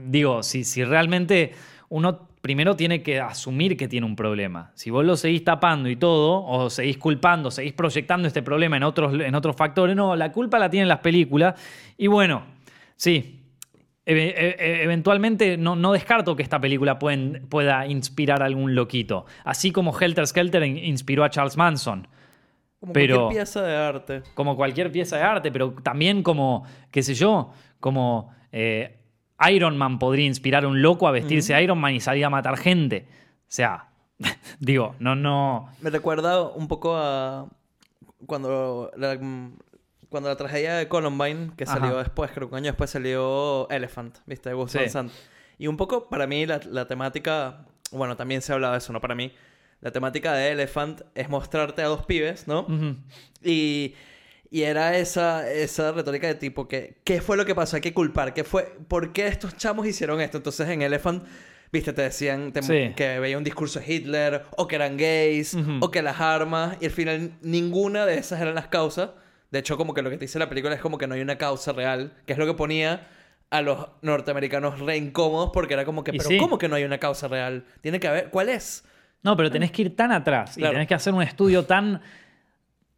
digo, 0.07 0.41
si, 0.41 0.63
si 0.63 0.83
realmente 0.83 1.53
uno 1.89 2.27
primero 2.45 2.75
tiene 2.75 3.01
que 3.01 3.19
asumir 3.19 3.75
que 3.75 3.87
tiene 3.87 4.05
un 4.05 4.15
problema. 4.15 4.69
Si 4.75 4.91
vos 4.91 5.03
lo 5.03 5.17
seguís 5.17 5.43
tapando 5.43 5.89
y 5.89 5.95
todo, 5.95 6.45
o 6.45 6.69
seguís 6.69 6.99
culpando, 6.99 7.49
seguís 7.49 7.73
proyectando 7.73 8.27
este 8.27 8.43
problema 8.43 8.77
en 8.77 8.83
otros, 8.83 9.19
en 9.19 9.33
otros 9.33 9.55
factores, 9.55 9.95
no, 9.95 10.15
la 10.15 10.31
culpa 10.31 10.59
la 10.59 10.69
tienen 10.69 10.87
las 10.87 10.99
películas. 10.99 11.59
Y 11.97 12.05
bueno, 12.05 12.43
sí, 12.95 13.41
e, 14.05 14.13
e, 14.13 14.83
eventualmente 14.83 15.57
no, 15.57 15.75
no, 15.75 15.93
descarto 15.93 16.35
que 16.35 16.43
esta 16.43 16.61
película 16.61 16.99
pueda 16.99 17.87
inspirar 17.87 18.43
a 18.43 18.45
algún 18.45 18.75
loquito. 18.75 19.25
Así 19.43 19.71
como 19.71 19.99
Helter 19.99 20.27
Skelter 20.27 20.63
inspiró 20.65 21.23
a 21.23 21.31
Charles 21.31 21.57
Manson. 21.57 22.07
Como 22.79 22.93
cualquier 22.93 23.27
pieza 23.29 23.63
de 23.63 23.75
arte. 23.75 24.21
Como 24.35 24.55
cualquier 24.55 24.91
pieza 24.91 25.17
de 25.17 25.23
arte, 25.23 25.51
pero 25.51 25.73
también 25.81 26.21
como, 26.21 26.63
qué 26.91 27.01
sé 27.01 27.15
yo, 27.15 27.49
como 27.79 28.29
eh, 28.51 28.99
Iron 29.49 29.77
Man 29.77 29.99
podría 29.99 30.25
inspirar 30.25 30.63
a 30.63 30.67
un 30.67 30.81
loco 30.81 31.07
a 31.07 31.11
vestirse 31.11 31.53
de 31.53 31.63
Iron 31.63 31.77
Man 31.77 31.93
y 31.93 31.99
salir 31.99 32.25
a 32.25 32.29
matar 32.29 32.57
gente. 32.57 33.07
O 33.41 33.51
sea, 33.55 33.89
digo, 34.59 34.95
no, 34.99 35.15
no. 35.15 35.69
Me 35.81 35.89
recuerda 35.89 36.41
un 36.41 36.67
poco 36.67 36.95
a 36.95 37.47
cuando 38.25 38.91
la, 38.95 39.19
cuando 40.09 40.29
la 40.29 40.35
tragedia 40.35 40.75
de 40.75 40.87
Columbine, 40.87 41.51
que 41.55 41.65
salió 41.65 41.97
después, 41.97 42.31
creo 42.31 42.47
que 42.47 42.55
un 42.55 42.59
año 42.59 42.71
después 42.71 42.89
salió 42.89 43.69
Elephant, 43.69 44.17
¿viste? 44.25 44.49
De 44.49 44.55
Gus 44.55 44.75
Y 45.57 45.67
un 45.67 45.77
poco 45.77 46.09
para 46.09 46.27
mí 46.27 46.45
la, 46.45 46.59
la, 46.69 46.87
temática, 46.87 47.65
bueno, 47.91 48.15
también 48.15 48.41
se 48.41 48.51
ha 48.51 48.55
hablado 48.55 48.73
de 48.73 48.79
eso, 48.79 48.93
¿no? 48.93 49.01
Para 49.01 49.15
mí, 49.15 49.33
la 49.81 49.91
temática 49.91 50.33
de 50.33 50.51
Elephant 50.51 51.01
es 51.13 51.29
mostrarte 51.29 51.81
a 51.81 51.87
dos 51.87 52.05
pibes, 52.05 52.47
¿no? 52.47 52.65
Y 53.43 53.93
y 54.49 54.63
era 54.63 54.97
esa, 54.97 55.49
esa 55.51 55.91
retórica 55.91 56.27
de 56.27 56.35
tipo 56.35 56.67
que, 56.67 56.97
¿qué 57.03 57.21
fue 57.21 57.37
lo 57.37 57.45
que 57.45 57.55
pasó? 57.55 57.75
Hay 57.75 57.81
que 57.81 57.93
culpar. 57.93 58.33
¿Qué 58.33 58.43
fue? 58.43 58.63
¿Por 58.87 59.13
qué 59.13 59.27
estos 59.27 59.57
chamos 59.57 59.87
hicieron 59.87 60.21
esto? 60.21 60.37
Entonces 60.37 60.69
en 60.69 60.81
Elephant, 60.81 61.25
viste, 61.71 61.93
te 61.93 62.03
decían 62.03 62.51
que 62.51 63.19
veía 63.19 63.37
un 63.37 63.43
discurso 63.43 63.79
de 63.79 63.93
Hitler, 63.93 64.43
o 64.57 64.67
que 64.67 64.75
eran 64.75 64.97
gays, 64.97 65.57
o 65.79 65.91
que 65.91 66.01
las 66.01 66.19
armas, 66.19 66.77
y 66.79 66.85
al 66.85 66.91
final 66.91 67.33
ninguna 67.41 68.05
de 68.05 68.17
esas 68.17 68.41
eran 68.41 68.55
las 68.55 68.67
causas. 68.67 69.11
De 69.51 69.59
hecho, 69.59 69.77
como 69.77 69.93
que 69.93 70.01
lo 70.01 70.09
que 70.09 70.17
te 70.17 70.25
dice 70.25 70.39
la 70.39 70.49
película 70.49 70.75
es 70.75 70.81
como 70.81 70.97
que 70.97 71.07
no 71.07 71.15
hay 71.15 71.21
una 71.21 71.37
causa 71.37 71.71
real, 71.71 72.13
que 72.25 72.33
es 72.33 72.39
lo 72.39 72.45
que 72.45 72.53
ponía 72.53 73.07
a 73.51 73.61
los 73.61 73.87
norteamericanos 74.01 74.79
re 74.79 74.97
incómodos 74.97 75.51
porque 75.53 75.75
era 75.75 75.85
como 75.85 76.03
que, 76.03 76.13
pero 76.13 76.29
¿cómo 76.39 76.57
que 76.57 76.67
no 76.67 76.75
hay 76.75 76.83
una 76.83 76.97
causa 76.97 77.27
real? 77.27 77.65
Tiene 77.81 77.99
que 77.99 78.07
haber, 78.07 78.29
¿cuál 78.29 78.49
es? 78.49 78.83
No, 79.21 79.35
pero 79.37 79.49
tenés 79.49 79.71
que 79.71 79.83
ir 79.83 79.95
tan 79.95 80.11
atrás 80.11 80.57
y 80.57 80.61
tenés 80.61 80.87
que 80.87 80.93
hacer 80.93 81.13
un 81.13 81.23
estudio 81.23 81.63
tan 81.65 82.01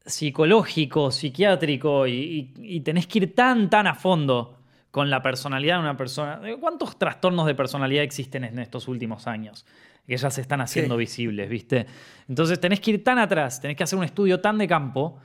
psicológico, 0.08 1.12
psiquiátrico 1.12 2.08
y, 2.08 2.82
tenés 2.84 3.06
que 3.08 3.20
ir 3.20 3.36
tan, 3.36 3.70
tan 3.70 3.88
a 3.88 3.94
fondo 3.94 4.58
con 4.90 5.10
la 5.10 5.22
personalidad 5.22 5.76
de 5.76 5.82
una 5.82 5.98
persona. 5.98 6.42
¿Cuántos 6.60 6.98
trastornos 6.98 7.46
de 7.46 7.54
personalidad 7.54 8.04
existen 8.04 8.44
en 8.46 8.58
estos 8.60 8.88
últimos 8.88 9.28
años? 9.28 9.66
Que 10.08 10.18
ya 10.18 10.32
se 10.32 10.42
están 10.42 10.62
haciendo 10.62 10.98
visibles, 10.98 11.50
¿viste? 11.50 11.86
Entonces 12.28 12.60
tenés 12.60 12.80
que 12.80 12.92
ir 12.92 13.04
tan 13.04 13.20
atrás, 13.20 13.62
tenés 13.62 13.78
que 13.78 13.84
hacer 13.84 14.00
un 14.00 14.06
estudio 14.06 14.40
tan 14.40 14.58
de 14.58 14.68
campo 14.68 15.20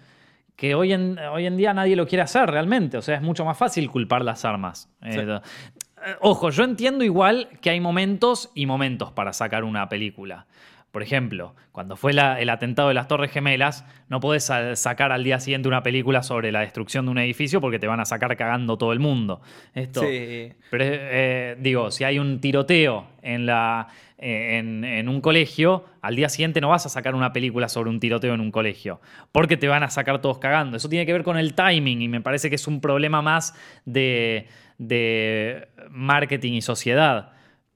que 0.57 0.75
hoy 0.75 0.93
en, 0.93 1.19
hoy 1.19 1.47
en 1.47 1.57
día 1.57 1.73
nadie 1.73 1.97
lo 1.97 2.07
quiere 2.07 2.23
hacer 2.23 2.51
realmente. 2.51 2.97
O 2.97 3.03
sea, 3.03 3.17
es 3.17 3.23
mucho 3.23 3.45
más 3.45 3.57
fácil 3.57 3.91
culpar 3.91 4.25
las 4.25 4.45
armas. 4.45 4.91
Eh, 5.03 6.17
ojo, 6.21 6.51
yo 6.51 6.65
entiendo 6.65 7.05
igual 7.05 7.49
que 7.61 7.71
hay 7.71 7.81
momentos 7.81 8.51
y 8.55 8.67
momentos 8.67 9.13
para 9.13 9.33
sacar 9.33 9.65
una 9.65 9.89
película. 9.89 10.47
Por 10.93 11.03
ejemplo, 11.03 11.55
cuando 11.73 11.97
fue 11.97 12.13
el 12.13 12.51
atentado 12.51 12.89
de 12.89 12.95
las 12.95 13.09
Torres 13.09 13.31
Gemelas, 13.31 13.87
no 14.11 14.21
podés 14.21 14.53
sacar 14.75 15.11
al 15.11 15.25
día 15.25 15.41
siguiente 15.41 15.67
una 15.67 15.83
película 15.83 16.23
sobre 16.23 16.53
la 16.53 16.61
destrucción 16.61 17.07
de 17.07 17.13
un 17.13 17.19
edificio 17.19 17.63
porque 17.63 17.79
te 17.79 17.87
van 17.87 17.99
a 17.99 18.05
sacar 18.05 18.37
cagando 18.37 18.77
todo 18.77 18.93
el 18.93 19.01
mundo. 19.01 19.41
Esto, 19.75 20.03
sí. 20.03 20.53
Pero 20.71 20.85
eh, 20.87 21.57
digo, 21.59 21.91
si 21.91 22.05
hay 22.05 22.19
un 22.19 22.43
tiroteo 22.43 23.07
en, 23.23 23.47
la, 23.47 23.89
eh, 24.19 24.59
en, 24.59 25.09
un 25.09 25.23
colegio, 25.23 25.87
al 26.03 26.15
día 26.15 26.29
siguiente 26.29 26.61
no 26.61 26.69
vas 26.69 26.85
a 26.85 26.91
sacar 26.91 27.15
una 27.15 27.33
película 27.33 27.71
sobre 27.71 27.89
un 27.89 27.99
tiroteo 27.99 28.35
en 28.35 28.43
un 28.43 28.51
colegio, 28.51 29.01
porque 29.33 29.57
te 29.57 29.69
van 29.69 29.85
a 29.85 29.89
sacar 29.89 30.21
todos 30.21 30.37
cagando. 30.37 30.77
Eso 30.77 30.91
tiene 30.91 31.07
que 31.07 31.15
ver 31.15 31.23
con 31.23 31.39
el 31.39 31.55
timing 31.55 32.03
y 32.03 32.09
me 32.09 32.21
parece 32.21 32.51
que 32.51 32.57
es 32.57 32.67
un 32.67 32.83
problema 32.83 33.23
más 33.23 33.55
de, 33.87 34.47
de 34.77 35.69
marketing 35.89 36.53
y 36.53 36.61
sociedad. 36.61 37.33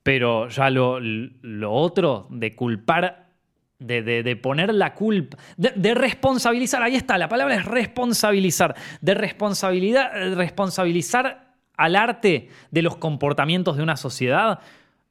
Pero 0.06 0.48
ya 0.50 0.70
lo, 0.70 1.00
otro 1.72 2.28
de 2.30 2.54
culpar, 2.54 3.26
de, 3.80 4.38
poner 4.40 4.72
la 4.72 4.94
culpa, 4.94 5.36
de, 5.56 5.94
responsabilizar, 5.94 6.80
ahí 6.80 6.94
está, 6.94 7.18
la 7.18 7.28
palabra 7.28 7.56
es 7.56 7.64
responsabilizar, 7.64 8.76
de 9.00 9.14
responsabilidad, 9.14 10.36
responsabilizar 10.36 11.54
al 11.76 11.96
arte 11.96 12.50
de 12.70 12.82
los 12.82 12.98
comportamientos 12.98 13.76
de 13.76 13.82
una 13.82 13.96
sociedad. 13.96 14.60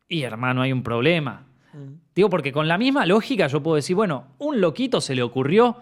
Y 0.08 0.21
hermano, 0.21 0.62
hay 0.62 0.71
un 0.71 0.81
problema. 0.81 1.45
Mm. 1.73 1.95
Digo, 2.15 2.29
porque 2.29 2.53
con 2.53 2.69
la 2.69 2.77
misma 2.77 3.05
lógica 3.05 3.47
yo 3.47 3.62
puedo 3.62 3.75
decir, 3.75 3.97
bueno, 3.97 4.27
un 4.38 4.62
loquito 4.62 5.01
se 5.01 5.13
le 5.13 5.23
ocurrió 5.23 5.75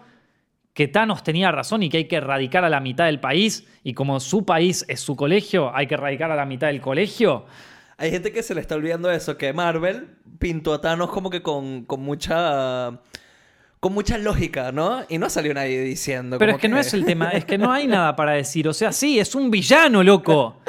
que 0.72 0.88
Thanos 0.88 1.22
tenía 1.22 1.52
razón 1.52 1.84
y 1.84 1.88
que 1.88 1.98
hay 1.98 2.08
que 2.08 2.16
erradicar 2.16 2.64
a 2.64 2.68
la 2.68 2.80
mitad 2.80 3.04
del 3.04 3.20
país, 3.20 3.64
y 3.84 3.94
como 3.94 4.18
su 4.18 4.44
país 4.44 4.84
es 4.88 4.98
su 4.98 5.14
colegio, 5.14 5.72
hay 5.72 5.86
que 5.86 5.94
erradicar 5.94 6.32
a 6.32 6.34
la 6.34 6.46
mitad 6.46 6.66
del 6.66 6.80
colegio. 6.80 7.46
Hay 7.96 8.10
gente 8.10 8.32
que 8.32 8.42
se 8.42 8.54
le 8.54 8.60
está 8.60 8.74
olvidando 8.74 9.10
eso, 9.10 9.36
que 9.36 9.52
Marvel 9.52 10.08
pintó 10.38 10.74
a 10.74 10.80
Thanos 10.80 11.10
como 11.10 11.30
que 11.30 11.42
con, 11.42 11.86
mucha 11.98 13.00
con 13.80 13.92
mucha 13.92 14.18
lógica, 14.18 14.72
¿no? 14.72 15.04
Y 15.08 15.18
no 15.18 15.30
salió 15.30 15.54
nadie 15.54 15.80
diciendo. 15.82 16.38
Pero 16.38 16.52
es 16.52 16.58
que, 16.58 16.68
no 16.68 16.78
es 16.78 16.92
el 16.94 17.04
tema, 17.04 17.30
es 17.30 17.44
que 17.44 17.58
no 17.58 17.70
hay 17.70 17.86
nada 17.86 18.16
para 18.16 18.32
decir. 18.32 18.66
O 18.68 18.72
sea, 18.72 18.92
sí, 18.92 19.18
es 19.18 19.34
un 19.34 19.50
villano, 19.50 20.02
loco. 20.02 20.60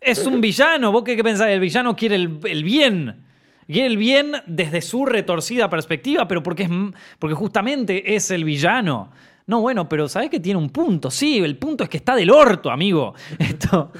Es 0.00 0.26
un 0.26 0.40
villano. 0.40 0.92
¿Vos 0.92 1.02
qué, 1.04 1.16
qué 1.16 1.24
pensás? 1.24 1.48
El 1.48 1.60
villano 1.60 1.96
quiere 1.96 2.14
el, 2.16 2.64
bien. 2.64 3.24
Quiere 3.66 3.86
el 3.86 3.96
bien 3.96 4.32
desde 4.46 4.80
su 4.80 5.06
retorcida 5.06 5.68
perspectiva, 5.68 6.26
pero 6.26 6.42
porque, 6.42 6.62
es, 6.64 6.70
porque 7.18 7.34
justamente 7.34 8.14
es 8.14 8.30
el 8.30 8.44
villano. 8.44 9.10
No, 9.50 9.60
bueno, 9.60 9.88
pero 9.88 10.08
¿sabes 10.08 10.30
que 10.30 10.38
tiene 10.38 10.60
un 10.60 10.70
punto? 10.70 11.10
Sí, 11.10 11.38
el 11.38 11.56
punto 11.56 11.82
es 11.82 11.90
que 11.90 11.96
está 11.96 12.14
del 12.14 12.30
orto, 12.30 12.70
amigo. 12.70 13.14
Esto. 13.40 13.90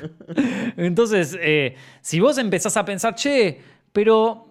Entonces, 0.76 1.36
eh, 1.40 1.74
si 2.00 2.20
vos 2.20 2.38
empezás 2.38 2.76
a 2.76 2.84
pensar, 2.84 3.16
che, 3.16 3.58
pero 3.92 4.46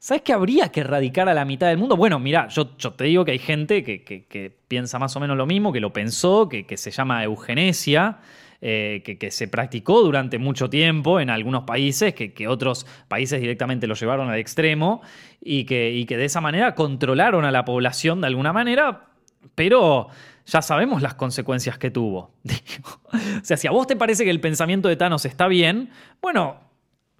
¿Sabes 0.00 0.22
que 0.22 0.32
habría 0.32 0.68
que 0.68 0.80
erradicar 0.80 1.28
a 1.28 1.34
la 1.34 1.44
mitad 1.44 1.68
del 1.68 1.78
mundo? 1.78 1.96
Bueno, 1.96 2.20
mira, 2.20 2.46
yo, 2.48 2.68
te 2.68 3.04
digo 3.04 3.24
que 3.24 3.32
hay 3.32 3.38
gente 3.38 3.82
que, 3.82 4.56
piensa 4.68 4.98
más 4.98 5.16
o 5.16 5.20
menos 5.20 5.36
lo 5.36 5.44
mismo, 5.44 5.72
que 5.72 5.80
lo 5.80 5.92
pensó, 5.92 6.48
que, 6.48 6.76
se 6.76 6.90
llama 6.92 7.24
eugenesia, 7.24 8.18
eh, 8.60 9.02
que, 9.18 9.30
se 9.32 9.48
practicó 9.48 10.02
durante 10.02 10.38
mucho 10.38 10.70
tiempo 10.70 11.18
en 11.18 11.30
algunos 11.30 11.64
países, 11.64 12.14
que, 12.14 12.48
otros 12.48 12.86
países 13.08 13.40
directamente 13.40 13.88
lo 13.88 13.94
llevaron 13.94 14.30
al 14.30 14.38
extremo 14.38 15.00
y 15.40 15.64
que 15.64 16.06
de 16.06 16.24
esa 16.24 16.40
manera 16.40 16.76
controlaron 16.76 17.44
a 17.44 17.50
la 17.50 17.64
población 17.64 18.20
de 18.20 18.28
alguna 18.28 18.52
manera, 18.52 19.07
pero 19.54 20.08
ya 20.46 20.62
sabemos 20.62 21.02
las 21.02 21.14
consecuencias 21.14 21.78
que 21.78 21.90
tuvo. 21.90 22.32
o 23.12 23.44
sea, 23.44 23.56
si 23.56 23.66
a 23.66 23.70
vos 23.70 23.86
te 23.86 23.96
parece 23.96 24.24
que 24.24 24.30
el 24.30 24.40
pensamiento 24.40 24.88
de 24.88 24.96
Thanos 24.96 25.24
está 25.24 25.46
bien, 25.46 25.90
bueno, 26.22 26.56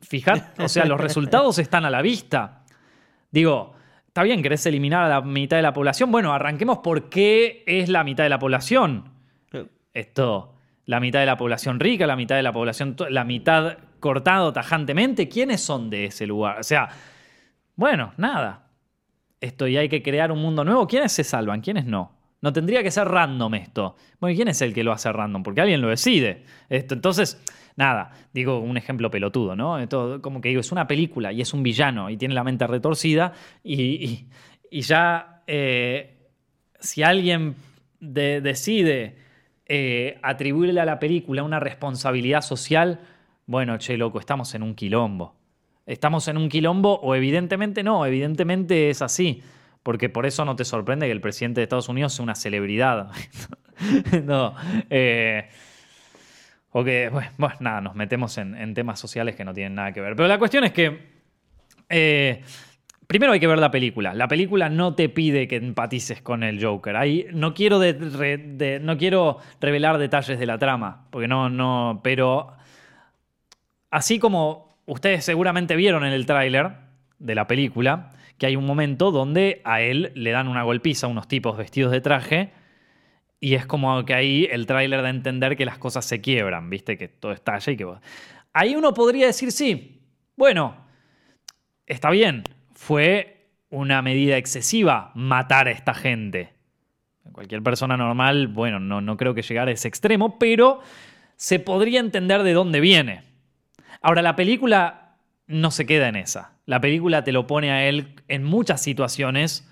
fijad, 0.01 0.43
o 0.59 0.69
sea, 0.69 0.85
los 0.87 1.01
resultados 1.01 1.59
están 1.59 1.85
a 1.85 1.91
la 1.91 2.03
vista. 2.03 2.65
Digo, 3.31 3.75
está 4.07 4.23
bien, 4.23 4.43
querés 4.43 4.65
eliminar 4.67 5.05
a 5.05 5.09
la 5.09 5.21
mitad 5.21 5.57
de 5.57 5.63
la 5.63 5.73
población. 5.73 6.11
Bueno, 6.11 6.33
arranquemos 6.33 6.79
por 6.79 7.09
qué 7.09 7.65
es 7.67 7.89
la 7.89 8.05
mitad 8.05 8.25
de 8.25 8.31
la 8.31 8.39
población. 8.39 9.13
Esto, 9.93 10.55
la 10.87 11.01
mitad 11.01 11.21
de 11.21 11.27
la 11.27 11.37
población 11.37 11.81
rica, 11.81 12.07
la 12.07 12.17
mitad 12.17 12.37
de 12.37 12.43
la 12.43 12.53
población, 12.53 12.97
la 13.11 13.25
mitad 13.25 13.79
cortado 14.01 14.53
tajantemente. 14.53 15.29
¿Quiénes 15.29 15.61
son 15.61 15.91
de 15.91 16.07
ese 16.07 16.27
lugar? 16.27 16.61
O 16.61 16.63
sea, 16.63 16.89
bueno, 17.77 18.13
nada. 18.17 18.68
Esto 19.41 19.67
y 19.69 19.77
hay 19.77 19.89
que 19.89 20.03
crear 20.03 20.33
un 20.33 20.41
mundo 20.41 20.65
nuevo. 20.65 20.87
¿Quiénes 20.87 21.13
se 21.13 21.25
salvan? 21.25 21.61
¿Quiénes 21.61 21.87
no? 21.87 22.13
No 22.41 22.53
tendría 22.53 22.83
que 22.83 22.91
ser 22.91 23.09
random 23.09 23.55
esto. 23.55 23.97
Bueno, 24.21 24.37
¿quién 24.37 24.49
es 24.49 24.63
el 24.63 24.73
que 24.73 24.85
lo 24.85 24.93
hace 24.93 25.11
random? 25.13 25.43
Porque 25.43 25.61
alguien 25.61 25.81
lo 25.81 25.89
decide. 25.89 26.45
Esto, 26.69 26.95
entonces, 26.95 27.43
nada, 27.77 28.13
digo 28.33 28.59
un 28.61 28.77
ejemplo 28.77 29.11
pelotudo, 29.11 29.57
¿no? 29.57 29.79
Esto, 29.79 30.21
como 30.23 30.41
que 30.41 30.51
digo, 30.51 30.61
es 30.61 30.71
una 30.71 30.87
película 30.87 31.33
y 31.33 31.41
es 31.41 31.53
un 31.53 31.63
villano 31.63 32.11
y 32.11 32.17
tiene 32.17 32.35
la 32.35 32.45
mente 32.45 32.67
retorcida 32.67 33.33
y, 33.65 34.27
ya 34.71 35.43
eh, 35.47 36.31
si 36.79 37.03
alguien 37.03 37.57
decide 38.01 39.17
eh, 39.67 40.19
atribuirle 40.23 40.81
a 40.81 40.85
la 40.85 40.99
película 40.99 41.43
una 41.43 41.59
responsabilidad 41.59 42.43
social, 42.43 43.01
bueno, 43.47 43.79
che, 43.79 43.97
loco, 43.97 44.21
estamos 44.21 44.55
en 44.55 44.63
un 44.63 44.75
quilombo. 44.75 45.38
¿Estamos 45.89 46.29
en 46.29 46.37
un 46.37 46.51
quilombo 46.51 47.01
o 47.01 47.15
evidentemente 47.15 47.83
no? 47.83 48.05
Evidentemente 48.05 48.91
es 48.91 49.01
así. 49.01 49.43
Porque 49.83 50.11
por 50.11 50.27
eso 50.27 50.45
no 50.45 50.55
te 50.55 50.67
sorprende 50.67 51.07
que 51.07 51.13
el 51.13 51.23
presidente 51.23 51.61
de 51.61 51.63
Estados 51.63 51.89
Unidos 51.89 52.13
sea 52.13 52.25
una 52.25 52.35
celebridad. 52.35 53.11
no. 54.25 54.55
Eh, 54.91 55.49
o 56.73 56.85
que, 56.85 57.09
bueno, 57.09 57.55
nada, 57.61 57.81
nos 57.81 57.95
metemos 57.95 58.37
en, 58.37 58.75
temas 58.75 59.01
sociales 59.01 59.35
que 59.35 59.47
no 59.47 59.55
tienen 59.55 59.77
nada 59.77 59.93
que 59.93 60.03
ver. 60.03 60.15
Pero 60.15 60.29
la 60.29 60.39
cuestión 60.39 60.65
es 60.65 60.73
que. 60.73 61.17
Eh, 61.89 62.43
primero 63.07 63.33
hay 63.33 63.41
que 63.41 63.47
ver 63.47 63.59
la 63.59 63.71
película. 63.71 64.13
La 64.13 64.29
película 64.29 64.69
no 64.69 64.95
te 64.95 65.09
pide 65.09 65.49
que 65.49 65.57
empatices 65.57 66.21
con 66.21 66.43
el 66.43 66.63
Joker. 66.63 66.97
Ahí 66.97 67.29
no 67.33 67.55
quiero, 67.55 67.81
no 67.81 68.99
quiero 68.99 69.39
revelar 69.59 69.97
detalles 69.97 70.39
de 70.39 70.45
la 70.45 70.59
trama, 70.59 71.07
porque 71.09 71.29
no, 71.29 71.49
no. 71.49 72.01
Pero 72.05 72.53
así 73.91 74.19
como 74.19 74.68
ustedes 74.89 75.25
seguramente 75.25 75.77
vieron 75.77 76.05
en 76.05 76.13
el 76.13 76.27
tráiler 76.27 76.73
de 77.19 77.35
la 77.35 77.47
película, 77.47 78.11
que 78.39 78.47
hay 78.47 78.57
un 78.57 78.65
momento 78.65 79.11
donde 79.11 79.61
a 79.65 79.83
él 79.83 80.13
le 80.15 80.31
dan 80.31 80.49
una 80.49 80.63
golpiza 80.63 81.07
a 81.07 81.11
unos 81.11 81.29
tipos 81.29 81.57
vestidos 81.57 81.93
de 81.93 82.01
traje 82.01 82.53
y 83.39 83.55
es 83.55 83.67
como 83.67 84.05
que 84.05 84.15
ahí 84.15 84.49
el 84.51 84.67
tráiler 84.67 85.03
da 85.03 85.09
a 85.09 85.11
entender 85.11 85.57
que 85.57 85.65
las 85.65 85.79
cosas 85.79 86.05
se 86.05 86.21
quiebran, 86.21 86.71
¿viste? 86.71 86.97
Que 86.97 87.07
todo 87.09 87.33
estalla 87.33 87.73
y 87.73 87.77
que... 87.77 87.87
Ahí 88.53 88.75
uno 88.75 88.95
podría 88.95 89.27
decir, 89.27 89.53
sí, 89.53 90.01
bueno, 90.37 90.77
está 91.87 92.11
bien, 92.11 92.43
fue 92.73 93.51
una 93.71 94.01
medida 94.03 94.39
excesiva 94.39 95.13
matar 95.15 95.69
a 95.69 95.73
esta 95.73 95.95
gente. 95.95 96.55
Cualquier 97.31 97.63
persona 97.63 97.97
normal, 97.97 98.49
bueno, 98.49 98.81
no, 98.81 99.01
no 99.03 99.17
creo 99.19 99.35
que 99.35 99.43
llegara 99.43 99.71
a 99.71 99.75
ese 99.75 99.87
extremo, 99.87 100.39
pero 100.39 100.81
se 101.37 101.61
podría 101.61 102.01
entender 102.01 102.43
de 102.43 102.55
dónde 102.55 102.81
viene. 102.81 103.28
Ahora, 104.01 104.23
la 104.23 104.37
película 104.37 105.17
no 105.47 105.71
se 105.71 105.87
queda 105.87 106.09
en 106.09 106.17
esa. 106.17 106.53
La 106.67 106.81
película 106.81 107.25
te 107.25 107.33
lo 107.33 107.47
pone 107.47 107.71
a 107.71 107.89
él 107.89 108.15
en 108.29 108.45
muchas 108.45 108.83
situaciones 108.83 109.69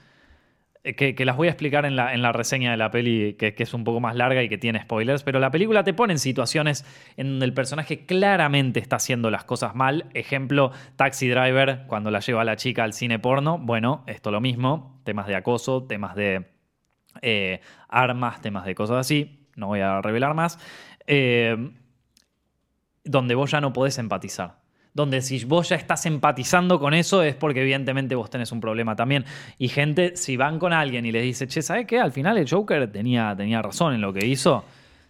eh, 0.86 1.14
que, 1.14 1.24
las 1.24 1.36
voy 1.36 1.48
a 1.48 1.50
explicar 1.50 1.84
en 1.84 1.96
la, 1.96 2.32
reseña 2.32 2.70
de 2.70 2.76
la 2.76 2.92
peli, 2.92 3.34
que, 3.34 3.52
es 3.58 3.74
un 3.74 3.82
poco 3.82 3.98
más 3.98 4.14
larga 4.14 4.44
y 4.44 4.48
que 4.48 4.56
tiene 4.56 4.80
spoilers, 4.80 5.24
pero 5.24 5.40
la 5.40 5.50
película 5.50 5.82
te 5.82 5.92
pone 5.92 6.12
en 6.12 6.20
situaciones 6.20 6.84
en 7.16 7.30
donde 7.30 7.46
el 7.46 7.52
personaje 7.52 8.06
claramente 8.06 8.78
está 8.78 8.96
haciendo 8.96 9.28
las 9.30 9.42
cosas 9.42 9.74
mal. 9.74 10.06
Ejemplo, 10.14 10.70
Taxi 10.94 11.28
Driver, 11.28 11.86
cuando 11.88 12.12
la 12.12 12.20
lleva 12.20 12.42
a 12.42 12.44
la 12.44 12.54
chica 12.54 12.84
al 12.84 12.92
cine 12.92 13.18
porno. 13.18 13.58
Bueno, 13.58 14.04
esto 14.06 14.30
lo 14.30 14.40
mismo, 14.40 15.00
temas 15.02 15.26
de 15.26 15.34
acoso, 15.34 15.82
temas 15.82 16.14
de 16.14 16.46
eh, 17.20 17.60
armas, 17.88 18.40
temas 18.40 18.64
de 18.64 18.76
cosas 18.76 18.98
así. 18.98 19.48
No 19.56 19.66
voy 19.66 19.80
a 19.80 20.00
revelar 20.00 20.34
más. 20.34 20.60
Eh, 21.08 21.56
donde 23.06 23.34
vos 23.34 23.50
ya 23.50 23.60
no 23.60 23.72
podés 23.72 23.98
empatizar 23.98 24.66
donde 24.96 25.20
si 25.20 25.44
vos 25.44 25.68
ya 25.68 25.76
estás 25.76 26.06
empatizando 26.06 26.80
con 26.80 26.94
eso 26.94 27.22
es 27.22 27.34
porque 27.34 27.60
evidentemente 27.60 28.14
vos 28.14 28.30
tenés 28.30 28.50
un 28.50 28.62
problema 28.62 28.96
también. 28.96 29.26
Y 29.58 29.68
gente, 29.68 30.16
si 30.16 30.38
van 30.38 30.58
con 30.58 30.72
alguien 30.72 31.04
y 31.04 31.12
les 31.12 31.22
dice, 31.22 31.46
che, 31.46 31.60
¿sabes 31.60 31.86
qué? 31.86 32.00
Al 32.00 32.12
final 32.12 32.38
el 32.38 32.48
Joker 32.48 32.90
tenía, 32.90 33.34
tenía 33.36 33.60
razón 33.60 33.92
en 33.92 34.00
lo 34.00 34.14
que 34.14 34.24
hizo 34.24 34.64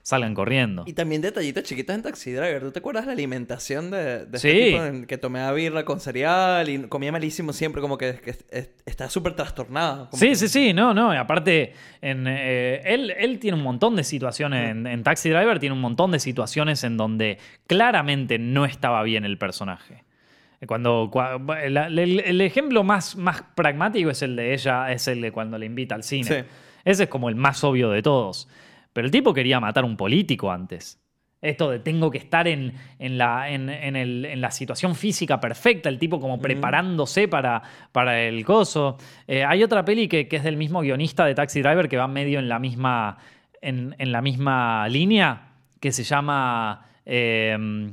salgan 0.06 0.34
corriendo. 0.34 0.84
Y 0.86 0.92
también 0.92 1.20
detallitos 1.20 1.64
chiquitos 1.64 1.92
en 1.92 2.00
Taxi 2.00 2.30
Driver. 2.30 2.60
¿Tú 2.60 2.70
te 2.70 2.78
acuerdas 2.78 3.06
la 3.06 3.12
alimentación 3.12 3.90
de, 3.90 4.24
de 4.24 4.36
este 4.36 4.52
tipo 4.52 4.84
en 4.84 5.04
que 5.04 5.18
tomaba 5.18 5.50
birra 5.50 5.84
con 5.84 5.98
cereal 5.98 6.68
y 6.68 6.78
comía 6.86 7.10
malísimo 7.10 7.52
siempre? 7.52 7.82
Como 7.82 7.98
que, 7.98 8.20
está 8.86 9.10
súper 9.10 9.34
trastornada. 9.34 10.08
Sí, 10.12 10.36
sí, 10.36 10.46
sí. 10.46 10.72
No, 10.72 10.94
no. 10.94 11.10
aparte, 11.10 11.72
en, 12.00 12.24
eh, 12.28 12.82
él, 12.84 13.14
él, 13.18 13.40
tiene 13.40 13.56
un 13.56 13.64
montón 13.64 13.96
de 13.96 14.04
situaciones 14.04 14.70
en, 14.76 15.02
Taxi 15.02 15.28
Driver, 15.28 15.58
tiene 15.58 15.74
un 15.74 15.80
montón 15.80 16.12
de 16.12 16.20
situaciones 16.20 16.84
en 16.84 16.96
donde 16.96 17.38
claramente 17.66 18.38
no 18.38 18.64
estaba 18.64 19.02
bien 19.02 19.24
el 19.24 19.38
personaje. 19.38 20.04
Cuando, 20.68 21.10
el, 21.60 22.40
ejemplo 22.42 22.84
más, 22.84 23.16
más 23.16 23.42
pragmático 23.56 24.10
es 24.10 24.22
el 24.22 24.36
de 24.36 24.54
ella, 24.54 24.92
es 24.92 25.08
el 25.08 25.20
de 25.20 25.32
cuando 25.32 25.58
le 25.58 25.66
invita 25.66 25.96
al 25.96 26.04
cine. 26.04 26.44
Ese 26.84 27.02
es 27.02 27.08
como 27.08 27.28
el 27.28 27.34
más 27.34 27.64
obvio 27.64 27.90
de 27.90 28.02
todos. 28.02 28.48
Pero 28.96 29.04
el 29.04 29.12
tipo 29.12 29.34
quería 29.34 29.60
matar 29.60 29.84
a 29.84 29.86
un 29.86 29.94
político 29.94 30.50
antes. 30.50 30.98
Esto 31.42 31.70
de 31.70 31.80
tengo 31.80 32.10
que 32.10 32.16
estar 32.16 32.48
en, 32.48 32.72
la, 32.98 33.50
en, 33.50 34.40
la, 34.40 34.50
situación 34.50 34.94
física 34.94 35.38
perfecta, 35.38 35.90
el 35.90 35.98
tipo 35.98 36.18
como 36.18 36.40
preparándose 36.40 37.28
para, 37.28 37.62
para 37.92 38.22
el 38.22 38.42
coso. 38.42 38.96
Eh, 39.28 39.44
hay 39.44 39.62
otra 39.62 39.84
peli 39.84 40.08
que, 40.08 40.26
es 40.30 40.42
del 40.42 40.56
mismo 40.56 40.80
guionista 40.80 41.26
de 41.26 41.34
Taxi 41.34 41.60
Driver 41.60 41.90
que 41.90 41.98
va 41.98 42.08
medio 42.08 42.38
en 42.38 42.48
la 42.48 42.58
misma, 42.58 43.18
en, 43.60 43.94
la 43.98 44.22
misma 44.22 44.88
línea, 44.88 45.48
que 45.78 45.92
se 45.92 46.02
llama... 46.02 46.86
Eh, 47.04 47.92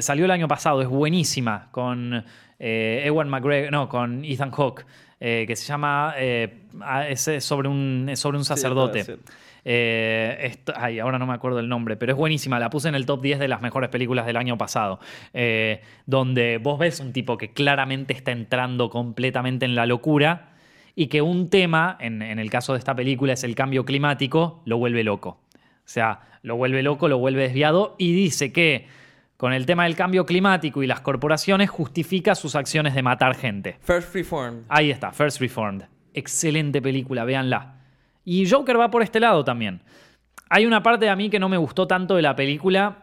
salió 0.00 0.24
el 0.24 0.32
año 0.32 0.48
pasado, 0.48 0.82
es 0.82 0.88
buenísima, 0.88 1.68
con 1.70 2.24
eh, 2.58 3.02
Ewan 3.04 3.28
McGregor, 3.28 3.70
no, 3.70 3.88
con 3.88 4.24
Ethan 4.24 4.50
Hawke, 4.50 4.84
que 5.20 5.54
se 5.54 5.64
llama... 5.64 6.16
es 6.18 7.30
sobre 7.38 7.68
un, 7.68 8.10
sobre 8.16 8.36
un 8.36 8.44
sacerdote. 8.44 9.20
Eh, 9.64 10.56
ay, 10.76 10.98
ahora 10.98 11.18
no 11.18 11.26
me 11.26 11.32
acuerdo 11.34 11.58
el 11.58 11.68
nombre, 11.68 11.96
pero 11.96 12.12
es 12.12 12.18
buenísima. 12.18 12.58
La 12.58 12.70
puse 12.70 12.88
en 12.88 12.94
el 12.94 13.06
top 13.06 13.22
10 13.22 13.38
de 13.38 13.48
las 13.48 13.62
mejores 13.62 13.90
películas 13.90 14.26
del 14.26 14.36
año 14.36 14.58
pasado. 14.58 15.00
Eh, 15.32 15.80
donde 16.06 16.58
vos 16.58 16.78
ves 16.78 17.00
un 17.00 17.12
tipo 17.12 17.38
que 17.38 17.52
claramente 17.52 18.12
está 18.12 18.32
entrando 18.32 18.90
completamente 18.90 19.64
en 19.64 19.74
la 19.74 19.86
locura 19.86 20.50
y 20.94 21.08
que 21.08 21.22
un 21.22 21.50
tema, 21.50 21.96
en, 22.00 22.22
el 22.22 22.50
caso 22.50 22.72
de 22.72 22.78
esta 22.78 22.94
película, 22.94 23.32
es 23.32 23.44
el 23.44 23.54
cambio 23.54 23.84
climático, 23.84 24.62
lo 24.64 24.78
vuelve 24.78 25.02
loco. 25.02 25.40
O 25.50 25.86
sea, 25.86 26.20
lo 26.42 26.56
vuelve 26.56 26.82
loco, 26.82 27.08
lo 27.08 27.18
vuelve 27.18 27.42
desviado 27.42 27.96
y 27.98 28.14
dice 28.14 28.52
que 28.52 28.86
con 29.36 29.52
el 29.52 29.66
tema 29.66 29.84
del 29.84 29.96
cambio 29.96 30.24
climático 30.24 30.82
y 30.82 30.86
las 30.86 31.00
corporaciones 31.00 31.68
justifica 31.68 32.34
sus 32.34 32.54
acciones 32.54 32.94
de 32.94 33.02
matar 33.02 33.34
gente. 33.34 33.76
First 33.80 34.14
Reformed. 34.14 34.62
Ahí 34.68 34.90
está, 34.90 35.10
First 35.10 35.40
Reformed. 35.40 35.82
Excelente 36.14 36.80
película, 36.80 37.24
véanla. 37.24 37.73
Y 38.24 38.48
Joker 38.48 38.78
va 38.78 38.90
por 38.90 39.02
este 39.02 39.20
lado 39.20 39.44
también. 39.44 39.82
Hay 40.50 40.66
una 40.66 40.82
parte 40.82 41.06
de 41.06 41.10
a 41.10 41.16
mí 41.16 41.30
que 41.30 41.38
no 41.38 41.48
me 41.48 41.56
gustó 41.56 41.86
tanto 41.86 42.16
de 42.16 42.22
la 42.22 42.36
película, 42.36 42.98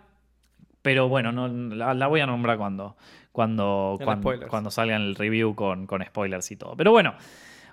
pero 0.81 1.07
bueno, 1.09 1.31
no, 1.31 1.47
la, 1.47 2.07
voy 2.07 2.21
a 2.21 2.25
nombrar 2.25 2.57
cuando, 2.57 2.95
cuando, 3.31 3.99
cuando, 4.49 4.71
salga 4.71 4.95
el 4.95 5.15
review 5.15 5.53
con, 5.55 5.85
con 5.85 6.03
spoilers 6.03 6.49
y 6.51 6.55
todo. 6.55 6.75
Pero 6.75 6.91
bueno, 6.91 7.15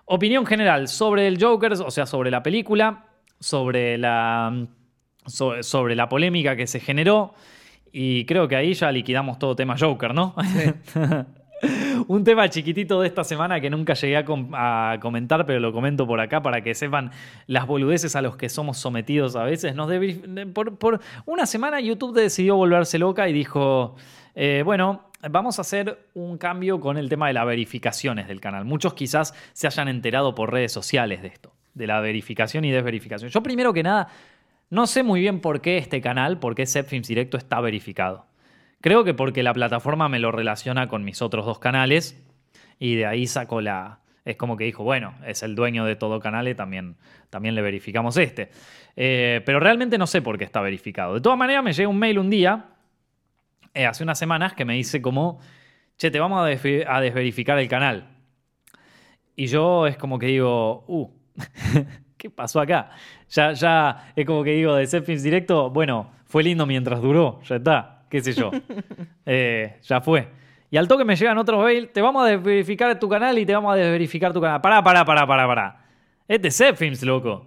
opinión 0.07 0.47
general 0.47 0.89
sobre 0.89 1.27
el 1.27 1.43
Joker, 1.43 1.73
o 1.73 1.91
sea, 1.91 2.07
sobre 2.07 2.31
la 2.31 2.43
película, 2.43 3.07
sobre 3.41 3.99
la, 3.99 4.67
sobre, 5.27 5.95
la 5.95 6.09
polémica 6.09 6.57
que 6.57 6.67
se 6.67 6.81
generó. 6.81 7.35
Y 7.93 8.27
creo 8.27 8.49
que 8.49 8.57
ahí 8.57 8.75
ya 8.75 8.93
liquidamos 8.93 9.39
todo 9.39 9.57
tema 9.57 9.77
Joker, 9.79 10.15
¿no? 10.15 10.35
Un 12.09 12.25
tema 12.25 12.49
chiquitito 12.49 13.01
de 13.01 13.09
esta 13.09 13.25
semana 13.25 13.61
que 13.61 13.69
nunca 13.71 13.95
llegué 13.95 14.17
a, 14.17 14.25
com- 14.25 14.51
a 14.55 14.99
comentar, 15.01 15.45
pero 15.45 15.61
lo 15.61 15.73
comento 15.73 16.07
por 16.07 16.21
acá 16.21 16.41
para 16.43 16.63
que 16.63 16.75
sepan 16.75 17.11
las 17.47 17.67
boludeces 17.67 18.15
a 18.17 18.23
los 18.23 18.37
que 18.37 18.49
somos 18.49 18.79
sometidos 18.79 19.35
a 19.37 19.43
veces. 19.45 19.75
Por, 20.55 20.79
por 20.79 21.01
una 21.27 21.47
semana 21.47 21.81
YouTube 21.81 22.15
decidió 22.15 22.57
volverse 22.57 22.99
loca 22.99 23.29
y 23.29 23.33
dijo, 23.33 23.97
eh, 24.37 24.63
bueno, 24.65 25.11
vamos 25.29 25.59
a 25.59 25.63
hacer 25.63 25.99
un 26.15 26.39
cambio 26.39 26.79
con 26.79 26.97
el 26.97 27.09
tema 27.09 27.27
de 27.27 27.33
las 27.33 27.47
verificaciones 27.47 28.29
del 28.29 28.41
canal. 28.41 28.65
Muchos 28.65 28.95
quizás 28.95 29.35
se 29.53 29.67
hayan 29.67 29.89
enterado 29.89 30.35
por 30.37 30.53
redes 30.53 30.71
sociales 30.71 31.23
de 31.23 31.29
esto, 31.29 31.53
de 31.75 31.89
la 31.89 32.01
verificación 32.01 32.65
y 32.65 32.71
desverificación. 32.71 33.31
Yo 33.31 33.43
primero 33.43 33.73
que 33.73 33.83
nada, 33.83 34.09
no 34.71 34.87
sé 34.87 35.03
muy 35.03 35.21
bien 35.21 35.41
por 35.41 35.61
qué 35.61 35.79
este 35.79 36.01
canal, 36.01 36.39
por 36.39 36.55
qué 36.55 36.67
Zepfilms 36.67 37.09
Directo 37.09 37.37
está 37.37 37.61
verificado. 37.61 38.28
Creo 38.81 39.05
que 39.05 39.15
porque 39.15 39.43
la 39.43 39.53
plataforma 39.53 40.09
me 40.09 40.19
lo 40.19 40.31
relaciona 40.31 40.89
con 40.89 41.05
mis 41.05 41.21
otros 41.21 41.45
dos 41.45 41.59
canales 41.59 42.23
y 42.79 42.95
de 42.97 43.07
ahí 43.07 43.27
saco 43.27 43.61
la... 43.61 44.01
Es 44.25 44.37
como 44.37 44.57
que 44.59 44.65
dijo, 44.65 44.85
bueno, 44.85 45.15
es 45.27 45.43
el 45.43 45.55
dueño 45.55 45.87
de 45.87 45.97
todo 45.97 46.21
canal 46.21 46.55
también, 46.55 46.97
también 47.31 47.55
le 47.55 47.63
verificamos 47.63 48.17
este. 48.19 48.51
Eh, 48.95 49.41
pero 49.47 49.59
realmente 49.59 49.97
no 49.97 50.07
sé 50.07 50.21
por 50.21 50.37
qué 50.37 50.45
está 50.45 50.61
verificado. 50.61 51.15
De 51.15 51.21
todas 51.23 51.39
maneras, 51.39 51.65
me 51.65 51.73
llega 51.73 51.89
un 51.89 51.99
mail 51.99 52.19
un 52.19 52.29
día, 52.29 52.67
eh, 53.73 53.87
hace 53.87 54.03
unas 54.03 54.19
semanas, 54.19 54.53
que 54.53 54.67
me 54.67 54.75
dice 54.75 55.01
como, 55.01 55.41
che, 55.97 56.11
te 56.11 56.21
vamos 56.21 56.43
a 56.43 57.01
desverificar 57.01 57.59
el 57.59 57.69
canal. 57.69 58.19
Y 59.35 59.47
yo 59.47 59.87
es 59.87 59.97
como 59.97 60.19
que 60.19 60.27
digo, 60.27 60.85
uh, 60.89 61.09
¿qué 62.19 62.29
pasó 62.29 62.61
acá? 62.61 62.91
Ya, 63.31 63.53
ya 63.53 64.13
es 64.15 64.27
como 64.27 64.45
que 64.45 64.51
digo, 64.51 64.75
de 64.75 64.87
Zepfilms 64.87 65.23
Directo, 65.23 65.71
bueno, 65.71 66.11
fue 66.27 66.43
lindo 66.43 66.67
mientras 66.67 67.01
duró, 67.01 67.41
ya 67.45 67.57
está, 67.57 67.98
qué 68.09 68.21
sé 68.21 68.33
yo. 68.33 68.51
Eh, 69.31 69.77
ya 69.83 70.01
fue. 70.01 70.29
Y 70.71 70.77
al 70.77 70.89
toque 70.89 71.05
me 71.05 71.17
llegan 71.17 71.39
otros 71.39 71.65
mail, 71.65 71.89
te 71.89 72.03
vamos 72.03 72.25
a 72.25 72.29
desverificar 72.29 72.99
tu 72.99 73.09
canal 73.09 73.39
y 73.39 73.47
te 73.47 73.55
vamos 73.55 73.73
a 73.73 73.77
desverificar 73.77 74.33
tu 74.33 74.41
canal. 74.41 74.61
Pará, 74.61 74.83
pará, 74.83 75.05
pará, 75.05 75.27
pará, 75.27 75.47
pará. 75.47 75.85
Este 76.27 76.49
es 76.49 76.57
Zepfilms, 76.57 77.03
loco. 77.03 77.47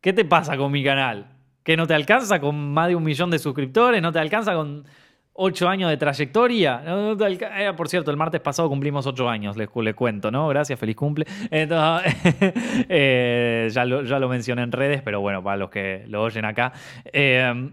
¿Qué 0.00 0.12
te 0.12 0.24
pasa 0.24 0.56
con 0.56 0.70
mi 0.70 0.84
canal? 0.84 1.26
¿Que 1.62 1.76
no 1.76 1.86
te 1.86 1.94
alcanza 1.94 2.38
con 2.40 2.72
más 2.72 2.88
de 2.88 2.94
un 2.94 3.02
millón 3.02 3.30
de 3.30 3.38
suscriptores? 3.38 4.02
¿No 4.02 4.12
te 4.12 4.18
alcanza 4.18 4.54
con 4.54 4.84
ocho 5.32 5.68
años 5.68 5.88
de 5.90 5.96
trayectoria? 5.96 6.82
No, 6.84 7.16
te 7.16 7.26
eh, 7.26 7.72
por 7.74 7.88
cierto, 7.88 8.10
el 8.10 8.18
martes 8.18 8.40
pasado 8.40 8.68
cumplimos 8.68 9.06
ocho 9.06 9.28
años, 9.28 9.56
les, 9.56 9.68
les 9.74 9.94
cuento, 9.94 10.30
¿no? 10.30 10.46
Gracias, 10.48 10.78
feliz 10.78 10.94
cumple. 10.94 11.24
Entonces, 11.50 12.14
eh, 12.88 13.68
ya, 13.72 13.84
lo, 13.86 14.02
ya 14.02 14.18
lo 14.18 14.28
mencioné 14.28 14.62
en 14.62 14.72
redes, 14.72 15.00
pero 15.02 15.20
bueno, 15.20 15.42
para 15.42 15.56
los 15.56 15.70
que 15.70 16.04
lo 16.06 16.22
oyen 16.22 16.44
acá. 16.44 16.72
Eh, 17.06 17.70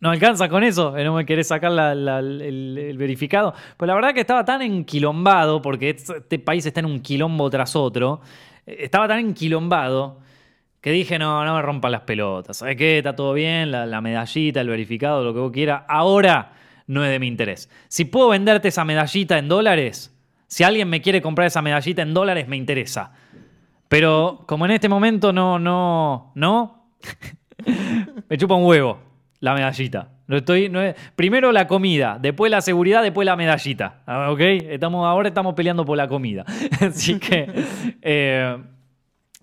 no 0.00 0.10
alcanza 0.10 0.48
con 0.48 0.64
eso, 0.64 0.96
eh, 0.96 1.04
no 1.04 1.14
me 1.14 1.26
querés 1.26 1.48
sacar 1.48 1.70
la- 1.72 1.92
el, 1.92 2.94
verificado. 2.98 3.54
Pues 3.76 3.86
la 3.86 3.94
verdad 3.94 4.14
que 4.14 4.20
estaba 4.20 4.44
tan 4.44 4.62
enquilombado, 4.62 5.60
porque 5.60 5.90
este 5.90 6.38
país 6.38 6.64
está 6.64 6.80
en 6.80 6.86
un 6.86 7.00
quilombo 7.00 7.50
tras 7.50 7.76
otro, 7.76 8.20
eh, 8.66 8.78
estaba 8.80 9.06
tan 9.08 9.18
enquilombado 9.18 10.20
que 10.80 10.90
dije, 10.90 11.18
no, 11.18 11.44
no 11.44 11.54
me 11.54 11.60
rompan 11.60 11.92
las 11.92 12.00
pelotas. 12.02 12.56
¿Sabes 12.56 12.76
qué? 12.76 12.98
Está 12.98 13.14
todo 13.14 13.34
bien, 13.34 13.70
la, 13.70 13.84
la 13.84 14.00
medallita, 14.00 14.62
el 14.62 14.68
verificado, 14.68 15.22
lo 15.22 15.34
que 15.34 15.40
vos 15.40 15.52
quieras. 15.52 15.82
Ahora 15.86 16.52
no 16.86 17.04
es 17.04 17.10
de 17.10 17.18
mi 17.18 17.26
interés. 17.26 17.68
Si 17.88 18.06
puedo 18.06 18.30
venderte 18.30 18.68
esa 18.68 18.86
medallita 18.86 19.36
en 19.36 19.48
dólares, 19.48 20.16
si 20.46 20.64
alguien 20.64 20.88
me 20.88 21.02
quiere 21.02 21.20
comprar 21.20 21.46
esa 21.46 21.60
medallita 21.60 22.00
en 22.00 22.14
dólares, 22.14 22.48
me 22.48 22.56
interesa. 22.56 23.12
Pero 23.88 24.44
como 24.46 24.64
en 24.64 24.70
este 24.70 24.88
momento 24.88 25.32
no, 25.32 25.58
no, 25.58 26.32
no, 26.34 26.86
me 28.28 28.38
chupa 28.38 28.54
un 28.54 28.64
huevo 28.64 29.09
la 29.40 29.54
medallita. 29.54 30.08
No 30.26 30.36
estoy, 30.36 30.70
primero 31.16 31.50
la 31.50 31.66
comida, 31.66 32.18
después 32.20 32.50
la 32.50 32.60
seguridad, 32.60 33.02
después 33.02 33.26
la 33.26 33.34
medallita. 33.36 34.02
Ah, 34.06 34.30
¿Ok? 34.30 34.40
Ahora 34.80 35.28
estamos 35.28 35.54
peleando 35.54 35.84
por 35.84 35.96
la 35.96 36.06
comida. 36.06 36.44
Así 36.80 37.18
que, 37.18 37.50
eh, 38.00 38.56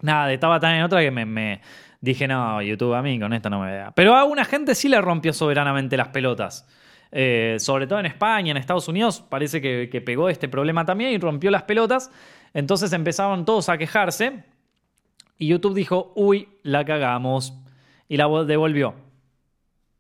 nada, 0.02 0.32
estaba 0.32 0.60
tan 0.60 0.76
en 0.76 0.84
otra 0.84 1.02
que 1.02 1.12
me, 1.12 1.62
dije, 2.00 2.28
no, 2.28 2.62
YouTube 2.62 2.94
a 2.94 3.02
mí 3.02 3.20
con 3.20 3.34
esto 3.34 3.50
no 3.50 3.60
me 3.60 3.72
vea. 3.72 3.92
Pero 3.96 4.16
a 4.16 4.24
una 4.24 4.46
gente 4.46 4.76
sí 4.76 4.88
le 4.88 5.02
rompió 5.02 5.34
soberanamente 5.34 5.98
las 5.98 6.08
pelotas. 6.10 6.66
Eh, 7.12 7.56
sobre 7.60 7.88
todo 7.88 8.00
en 8.00 8.06
España, 8.06 8.52
en 8.52 8.58
Estados 8.58 8.88
Unidos, 8.88 9.22
parece 9.28 9.62
que, 9.62 9.90
que 9.92 10.02
pegó 10.02 10.30
este 10.30 10.48
problema 10.48 10.86
también 10.86 11.12
y 11.12 11.18
rompió 11.18 11.52
las 11.52 11.64
pelotas. 11.64 12.12
Entonces 12.54 12.94
empezaron 12.94 13.44
todos 13.46 13.68
a 13.70 13.78
quejarse. 13.78 14.44
Y 15.38 15.48
YouTube 15.48 15.74
dijo, 15.76 16.14
uy, 16.16 16.48
la 16.64 16.86
cagamos. 16.86 17.54
Y 18.08 18.18
la 18.18 18.28
vo- 18.28 18.46
devolvió. 18.46 18.96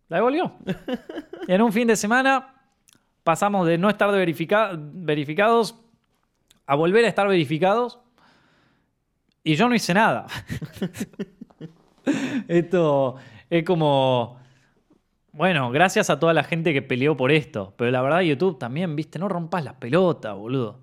La 0.09 0.17
devolvió. 0.17 0.53
en 1.47 1.61
un 1.61 1.71
fin 1.73 1.87
de 1.87 1.95
semana 1.95 2.53
pasamos 3.23 3.67
de 3.67 3.77
no 3.77 3.89
estar 3.89 4.09
verifica- 4.11 4.71
verificados 4.77 5.75
a 6.65 6.75
volver 6.75 7.05
a 7.05 7.07
estar 7.09 7.27
verificados. 7.27 7.99
Y 9.43 9.55
yo 9.55 9.69
no 9.69 9.75
hice 9.75 9.93
nada. 9.93 10.27
Esto 12.47 13.15
es 13.49 13.63
como... 13.63 14.37
Bueno, 15.31 15.69
gracias 15.71 16.09
a 16.09 16.19
toda 16.19 16.33
la 16.33 16.43
gente 16.43 16.73
que 16.73 16.81
peleó 16.81 17.15
por 17.15 17.31
esto. 17.31 17.73
Pero 17.77 17.91
la 17.91 18.01
verdad, 18.01 18.21
YouTube 18.21 18.57
también, 18.57 18.95
viste, 18.95 19.19
no 19.19 19.29
rompas 19.29 19.63
las 19.63 19.75
pelotas, 19.75 20.35
boludo. 20.35 20.79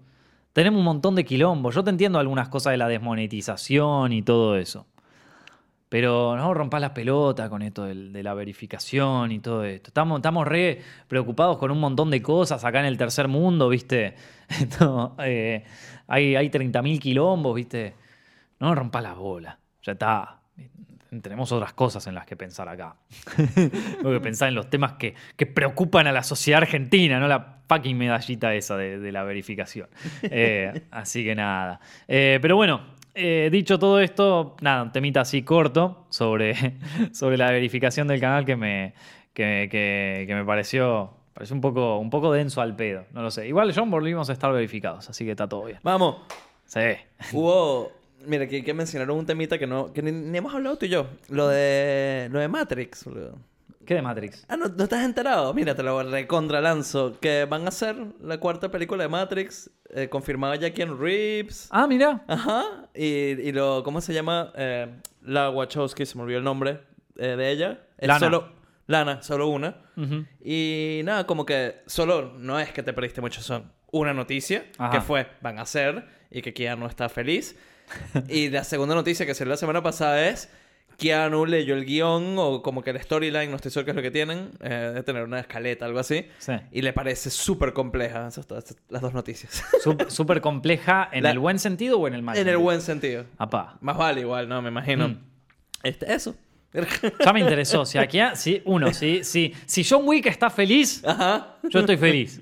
Tenemos 0.52 0.78
un 0.78 0.84
montón 0.84 1.16
de 1.16 1.24
quilombo. 1.24 1.72
Yo 1.72 1.82
te 1.82 1.90
entiendo 1.90 2.20
algunas 2.20 2.48
cosas 2.48 2.70
de 2.70 2.76
la 2.76 2.86
desmonetización 2.86 4.12
y 4.12 4.22
todo 4.22 4.56
eso. 4.56 4.86
Pero 5.89 6.37
no 6.37 6.53
rompas 6.55 6.80
las 6.80 6.91
pelotas 6.91 7.49
con 7.49 7.62
esto 7.62 7.85
del- 7.85 8.12
de, 8.12 8.22
la 8.22 8.35
verificación 8.35 9.30
y 9.30 9.39
todo 9.39 9.64
esto. 9.64 9.89
Estamos, 9.91 10.18
estamos 10.18 10.47
re 10.47 10.80
preocupados 11.07 11.59
con 11.59 11.70
un 11.70 11.78
montón 11.78 12.11
de 12.11 12.20
cosas 12.22 12.64
acá 12.64 12.80
en 12.80 12.87
el 12.87 12.97
tercer 12.99 13.28
mundo, 13.28 13.68
¿viste? 13.68 14.14
Esto, 14.49 15.14
eh, 15.22 15.64
hay 16.09 16.37
hay 16.37 16.49
30.000 16.51 16.99
quilombos, 16.99 17.55
¿viste? 17.55 17.95
No 18.61 18.74
rompas 18.74 19.03
las 19.03 19.16
bolas. 19.16 19.57
Ya 19.82 19.93
está. 19.93 20.41
Tenemos 21.22 21.53
otras 21.53 21.72
cosas 21.74 22.05
en 22.09 22.14
las 22.16 22.26
que 22.26 22.35
pensar 22.35 22.68
acá. 22.68 22.97
Tengo 23.37 24.11
que 24.11 24.20
pensar 24.20 24.49
en 24.49 24.57
los 24.57 24.68
temas 24.68 24.95
que, 24.95 25.14
que 25.37 25.47
preocupan 25.47 26.09
a 26.09 26.12
la 26.12 26.24
sociedad 26.24 26.62
argentina, 26.62 27.20
no 27.20 27.28
la 27.28 27.59
fucking 27.68 27.97
medallita 27.97 28.53
esa 28.53 28.76
de, 28.76 28.99
de 28.99 29.12
la 29.12 29.22
verificación. 29.22 29.89
Eh, 30.22 30.82
así 30.91 31.22
que 31.22 31.37
nada. 31.37 31.78
Eh, 32.09 32.41
pero 32.43 32.57
bueno, 32.57 32.80
eh, 33.14 33.48
dicho 33.52 33.78
todo 33.78 34.00
esto, 34.00 34.56
nada, 34.60 34.82
un 34.82 34.92
temita 34.92 35.20
así 35.22 35.42
corto 35.42 36.06
sobre, 36.10 36.54
sobre 37.12 37.36
la 37.36 37.50
verificación 37.50 38.08
del 38.08 38.20
canal 38.20 38.44
que 38.44 38.56
me, 38.56 38.94
que, 39.32 39.68
que- 39.70 40.24
que 40.26 40.34
me 40.34 40.44
pareció, 40.44 41.10
pareció 41.32 41.54
un, 41.54 41.60
poco, 41.60 41.98
un 41.98 42.10
poco 42.10 42.32
denso 42.32 42.60
al 42.60 42.74
pedo. 42.76 43.04
No 43.12 43.22
lo 43.22 43.30
sé. 43.30 43.46
Igual, 43.48 43.72
John, 43.74 43.90
volvimos 43.90 44.30
a 44.30 44.32
estar 44.32 44.52
verificados, 44.52 45.08
así 45.08 45.24
que 45.24 45.32
está 45.32 45.48
todo 45.48 45.64
bien. 45.64 45.78
Vamos. 45.82 46.16
Sí. 46.66 46.80
Hubo. 47.32 47.92
Mira, 48.26 48.46
que, 48.48 48.64
que 48.64 48.72
mencionaron 48.72 49.18
un 49.18 49.26
temita 49.26 49.58
que 49.58 49.66
no 49.66 49.92
que 49.92 50.00
ni, 50.00 50.10
ni 50.10 50.38
hemos 50.38 50.54
hablado 50.54 50.76
tú 50.78 50.86
y 50.86 50.88
yo. 50.88 51.06
Lo 51.28 51.46
de. 51.48 52.28
Lo 52.32 52.38
de 52.40 52.48
Matrix, 52.48 53.04
boludo. 53.04 53.36
¿Qué 53.87 53.95
de 53.95 54.03
Matrix? 54.03 54.45
Ah, 54.49 54.57
¿no, 54.57 54.68
no 54.68 54.85
estás 54.85 55.05
enterado? 55.05 55.53
Mira, 55.55 55.74
te 55.74 55.82
lo 55.82 56.03
recontra 56.03 56.61
lanzo. 56.61 57.18
Que 57.20 57.45
van 57.45 57.64
a 57.66 57.68
hacer 57.68 57.97
la 58.20 58.39
cuarta 58.39 58.70
película 58.70 59.03
de 59.03 59.09
Matrix. 59.09 59.70
Eh, 59.91 60.09
confirmada 60.09 60.57
ya 60.57 60.72
Keanu 60.72 60.97
Reeves. 60.97 61.68
Ah, 61.70 61.87
mira. 61.87 62.24
Ajá. 62.26 62.89
Y, 62.95 63.05
y 63.05 63.53
lo. 63.53 63.82
¿Cómo 63.85 64.01
se 64.01 64.12
llama? 64.14 64.53
Eh, 64.57 64.89
la 65.22 65.51
Wachowski, 65.51 66.07
se 66.07 66.16
me 66.16 66.22
olvidó 66.24 66.39
el 66.39 66.45
nombre 66.45 66.80
eh, 67.16 67.37
de 67.37 67.51
ella. 67.51 67.80
Es 67.99 68.09
Lana. 68.09 68.20
solo. 68.20 68.53
Lana, 68.87 69.22
solo 69.22 69.49
una. 69.49 69.76
Ujú. 69.97 70.26
Y 70.45 71.01
nada, 71.05 71.26
como 71.26 71.47
que 71.47 71.82
solo 71.87 72.35
no 72.39 72.59
es 72.61 72.70
que 72.72 72.82
te 72.82 72.93
perdiste 72.93 73.20
mucho, 73.20 73.41
son 73.41 73.72
una 73.93 74.12
noticia 74.12 74.66
Ajá. 74.76 74.91
que 74.91 75.01
fue, 75.01 75.26
van 75.41 75.59
a 75.59 75.62
hacer 75.62 76.07
y 76.30 76.43
que 76.43 76.53
Keanu 76.53 76.87
está 76.87 77.09
feliz. 77.09 77.57
y 78.28 78.51
la 78.51 78.64
segunda 78.64 78.95
noticia 78.95 79.24
que 79.24 79.35
salió 79.35 79.51
la 79.51 79.57
semana 79.57 79.82
pasada 79.82 80.28
es, 80.28 80.51
Keanu 80.99 81.45
leyó 81.47 81.74
el 81.74 81.84
guion 81.84 82.36
o 82.38 82.62
como 82.62 82.82
que 82.82 82.90
el 82.90 83.01
storyline, 83.01 83.51
no 83.51 83.57
estoy 83.57 83.70
seguro 83.70 83.84
qué 83.86 83.90
es 83.90 83.97
lo 83.97 84.03
que 84.03 84.11
tienen, 84.11 84.51
eh, 84.61 84.92
de 84.95 85.03
tener 85.03 85.24
una 85.24 85.40
escaleta, 85.40 85.84
algo 85.84 85.99
así. 85.99 86.26
Sí. 86.38 86.53
Y 86.72 86.82
le 86.82 86.92
parece 86.92 87.30
súper 87.30 87.72
compleja 87.72 88.28
esas 88.28 88.47
las 88.88 89.03
dos 89.03 89.12
noticias. 89.14 89.62
Súper 90.09 90.40
compleja 90.40 91.09
en 91.12 91.24
La- 91.24 91.30
el 91.30 91.38
buen 91.38 91.59
sentido 91.59 91.99
o 91.99 92.07
en 92.09 92.14
el 92.14 92.22
mal 92.22 92.36
en 92.36 92.49
el 92.49 92.57
buen 92.59 92.80
sentido. 92.80 93.24
Apá. 93.38 93.76
Más 93.80 93.97
vale 93.97 94.20
igual, 94.20 94.49
¿no? 94.49 94.62
Me 94.62 94.68
imagino. 94.68 95.09
Mm. 95.09 95.18
Este, 95.82 96.12
eso. 96.14 96.34
Ya 97.24 97.32
me 97.32 97.40
interesó. 97.40 97.84
Si 97.86 97.99
aquí, 97.99 98.18
si, 98.34 98.61
uno, 98.64 98.92
si, 98.92 99.22
si, 99.22 99.55
si 99.64 99.84
John 99.84 100.03
Wick 100.07 100.26
está 100.26 100.51
feliz, 100.51 101.05
Ajá. 101.05 101.57
yo 101.70 101.80
estoy 101.80 101.97
feliz. 101.97 102.40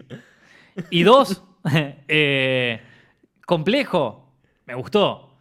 Y 0.89 1.03
dos, 1.03 1.43
eh, 2.09 2.81
complejo, 3.45 4.33
me 4.67 4.75
gustó. 4.75 5.32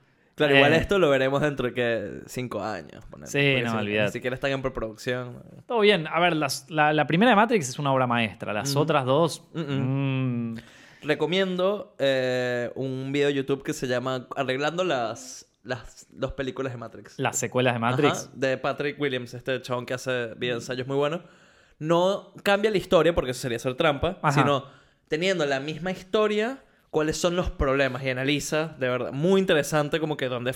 Claro, 0.47 0.55
igual 0.57 0.73
Eh, 0.73 0.77
esto 0.77 0.99
lo 0.99 1.09
veremos 1.09 1.41
dentro 1.41 1.67
de 1.67 1.73
que 1.73 2.21
cinco 2.27 2.61
años. 2.63 3.03
Sí, 3.03 3.09
Porque 3.09 3.61
no, 3.63 3.71
si- 3.71 3.77
olvídate. 3.77 4.05
Ni 4.07 4.11
siquiera 4.11 4.33
están 4.35 4.51
en 4.51 4.61
preproducción. 4.61 5.43
Todo 5.67 5.79
bien. 5.81 6.07
A 6.07 6.19
ver, 6.19 6.35
las- 6.35 6.69
la, 6.69 6.93
la 6.93 7.07
primera 7.07 7.29
de 7.31 7.35
Matrix 7.35 7.69
es 7.69 7.79
una 7.79 7.91
obra 7.93 8.07
maestra. 8.07 8.53
Las 8.53 8.75
otras 8.75 9.05
dos. 9.05 9.43
Mm-mm. 9.53 10.53
mm, 10.53 10.57
Recomiendo 11.03 11.95
eh, 11.97 12.71
un 12.75 13.11
video 13.11 13.27
de 13.29 13.33
YouTube 13.33 13.63
que 13.63 13.73
se 13.73 13.87
llama 13.87 14.27
Arreglando 14.35 14.83
las, 14.83 15.47
las 15.63 16.05
dos 16.11 16.33
películas 16.33 16.71
de 16.73 16.77
Matrix. 16.77 17.17
las 17.17 17.37
secuelas 17.37 17.73
de 17.73 17.79
Matrix. 17.79 18.25
Ajá, 18.25 18.31
de 18.35 18.57
Patrick 18.57 18.99
Williams, 19.01 19.33
este 19.33 19.59
chabón 19.61 19.85
que 19.87 19.95
hace 19.95 20.35
videoensayos 20.35 20.85
muy 20.87 20.95
buenos. 20.97 21.21
No 21.79 22.33
cambia 22.43 22.69
la 22.69 22.77
historia, 22.77 23.15
porque 23.15 23.31
eso 23.31 23.41
sería 23.41 23.55
hacer 23.55 23.73
trampa, 23.73 24.19
Ajá. 24.21 24.31
sino 24.39 24.65
teniendo 25.07 25.43
la 25.47 25.59
misma 25.59 25.89
historia, 25.91 26.59
cuáles 26.91 27.17
son 27.17 27.35
los 27.35 27.49
problemas 27.49 28.03
y 28.03 28.09
analiza, 28.09 28.75
de 28.77 28.87
verdad, 28.89 29.11
muy 29.11 29.39
interesante 29.41 29.99
como 29.99 30.15
que 30.17 30.27
donde, 30.27 30.53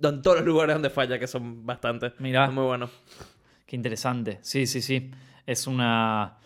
en 0.00 0.22
todos 0.22 0.38
los 0.38 0.46
lugares 0.46 0.74
donde 0.76 0.88
falla, 0.90 1.18
que 1.18 1.26
son 1.26 1.66
bastantes. 1.66 2.12
Mirá. 2.18 2.50
Muy 2.50 2.64
bueno. 2.64 2.88
Qué 3.66 3.76
interesante. 3.76 4.38
Sí, 4.40 4.66
sí, 4.66 4.80
sí. 4.80 5.10
Es 5.44 5.66
una. 5.66 6.38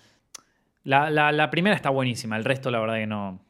La, 0.85 1.09
la- 1.11 1.31
la 1.31 1.49
primera 1.51 1.77
está 1.77 1.91
buenísima. 1.91 2.37
El 2.37 2.45
resto, 2.45 2.71
la 2.73 2.81
verdad, 2.81 2.97
que 2.97 3.07
no, 3.07 3.41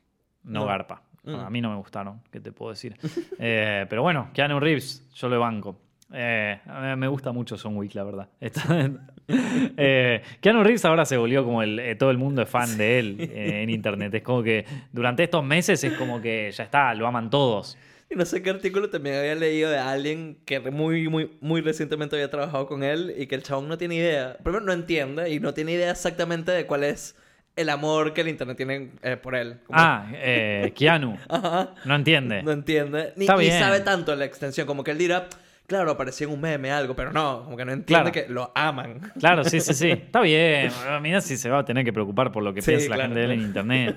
no, 0.45 0.61
No. 0.61 0.67
garpa. 0.67 1.03
Mm. 1.25 1.35
A 1.37 1.49
mí 1.51 1.61
no 1.63 1.71
me 1.71 1.77
gustaron. 1.77 2.21
¿Qué 2.31 2.41
te 2.41 2.53
puedo 2.53 2.73
decir? 2.73 2.97
Eh, 3.39 3.87
pero 3.89 4.03
bueno, 4.03 4.29
Keanu 4.35 4.61
Reeves, 4.61 5.09
yo 5.15 5.29
lo 5.29 5.41
banco. 5.41 5.81
Eh, 6.13 6.59
me 6.97 7.09
gusta 7.09 7.33
mucho 7.33 7.57
John 7.61 7.77
Wick, 7.77 7.95
la 7.95 8.05
verdad. 8.05 8.29
Eh, 9.29 10.21
Keanu 10.41 10.63
Reeves 10.63 10.85
ahora 10.85 11.05
se 11.05 11.17
volvió 11.17 11.45
como 11.45 11.63
el, 11.63 11.79
eh, 11.79 11.95
todo 11.95 12.11
el 12.11 12.19
mundo 12.19 12.43
es 12.43 12.49
fan 12.49 12.77
de 12.77 12.99
él 12.99 13.17
eh, 13.21 13.63
en 13.63 13.71
internet. 13.71 14.13
Es 14.15 14.23
como 14.23 14.43
que 14.43 14.65
durante 14.93 15.23
estos 15.23 15.45
meses 15.45 15.83
es 15.85 15.93
como 15.95 16.21
que 16.21 16.51
ya 16.53 16.65
está, 16.65 16.93
lo 16.95 17.07
aman 17.07 17.31
todos. 17.31 17.79
Y 18.11 18.17
no 18.17 18.27
sé 18.27 18.43
qué 18.43 18.51
artículo 18.51 18.91
también 18.91 19.17
había 19.17 19.35
leído 19.35 19.71
de 19.71 19.79
alguien 19.79 20.37
que 20.45 20.61
muy, 20.61 21.09
muy, 21.09 21.31
muy 21.41 21.63
recientemente 21.63 22.17
había 22.17 22.31
trabajado 22.31 22.67
con 22.67 22.83
él 22.83 23.15
y 23.17 23.27
que 23.27 23.35
el 23.37 23.43
chabón 23.43 23.69
no 23.69 23.79
tiene 23.79 23.95
idea. 23.95 24.37
Primero, 24.43 24.63
no 24.65 24.73
entiende 24.73 25.31
y 25.31 25.41
no 25.41 25.55
tiene 25.55 25.73
idea 25.73 25.93
exactamente 25.93 26.53
de 26.53 26.67
cuál 26.67 26.85
es 26.85 27.17
el 27.57 27.71
amor 27.71 28.13
que 28.13 28.21
el 28.23 28.29
internet 28.29 28.57
tiene 28.57 28.91
eh, 29.03 29.17
por 29.17 29.35
él. 29.35 29.61
Como- 29.67 29.79
Ah, 29.79 30.11
eh, 30.15 30.73
Keanu. 30.75 31.17
Ajá. 31.29 31.75
No 31.87 31.95
entiende. 31.95 32.43
No 32.43 32.53
entiende. 32.53 33.13
Ni, 33.17 33.25
Está 33.25 33.37
ni 33.37 33.45
bien. 33.45 33.59
sabe 33.59 33.81
tanto 33.81 34.15
la 34.15 34.25
extensión. 34.27 34.67
Como 34.67 34.85
que 34.85 34.91
él 34.91 34.99
dirá, 34.99 35.29
claro, 35.67 35.91
apareció 35.93 36.27
en 36.29 36.35
un 36.35 36.41
meme, 36.41 36.71
algo, 36.71 36.95
pero 36.95 37.13
no, 37.13 37.45
como 37.45 37.57
que 37.57 37.65
no 37.65 37.73
entiende 37.73 38.11
Claro. 38.11 38.27
que 38.29 38.33
lo 38.33 38.53
aman. 38.55 39.01
Claro, 39.19 39.45
sí, 39.45 39.61
sí, 39.61 39.75
sí. 39.75 39.91
Está 39.93 40.21
bien. 40.21 40.71
Mira 41.01 41.21
si 41.21 41.37
se 41.37 41.49
va 41.51 41.61
a 41.61 41.65
tener 41.65 41.85
que 41.85 41.93
preocupar 41.93 42.31
por 42.33 42.43
lo 42.43 42.53
que 42.55 42.63
Sí, 42.63 42.73
piensa 42.73 42.97
la 42.97 43.03
gente 43.05 43.19
de 43.19 43.25
él 43.25 43.31
en 43.33 43.41
internet. 43.41 43.97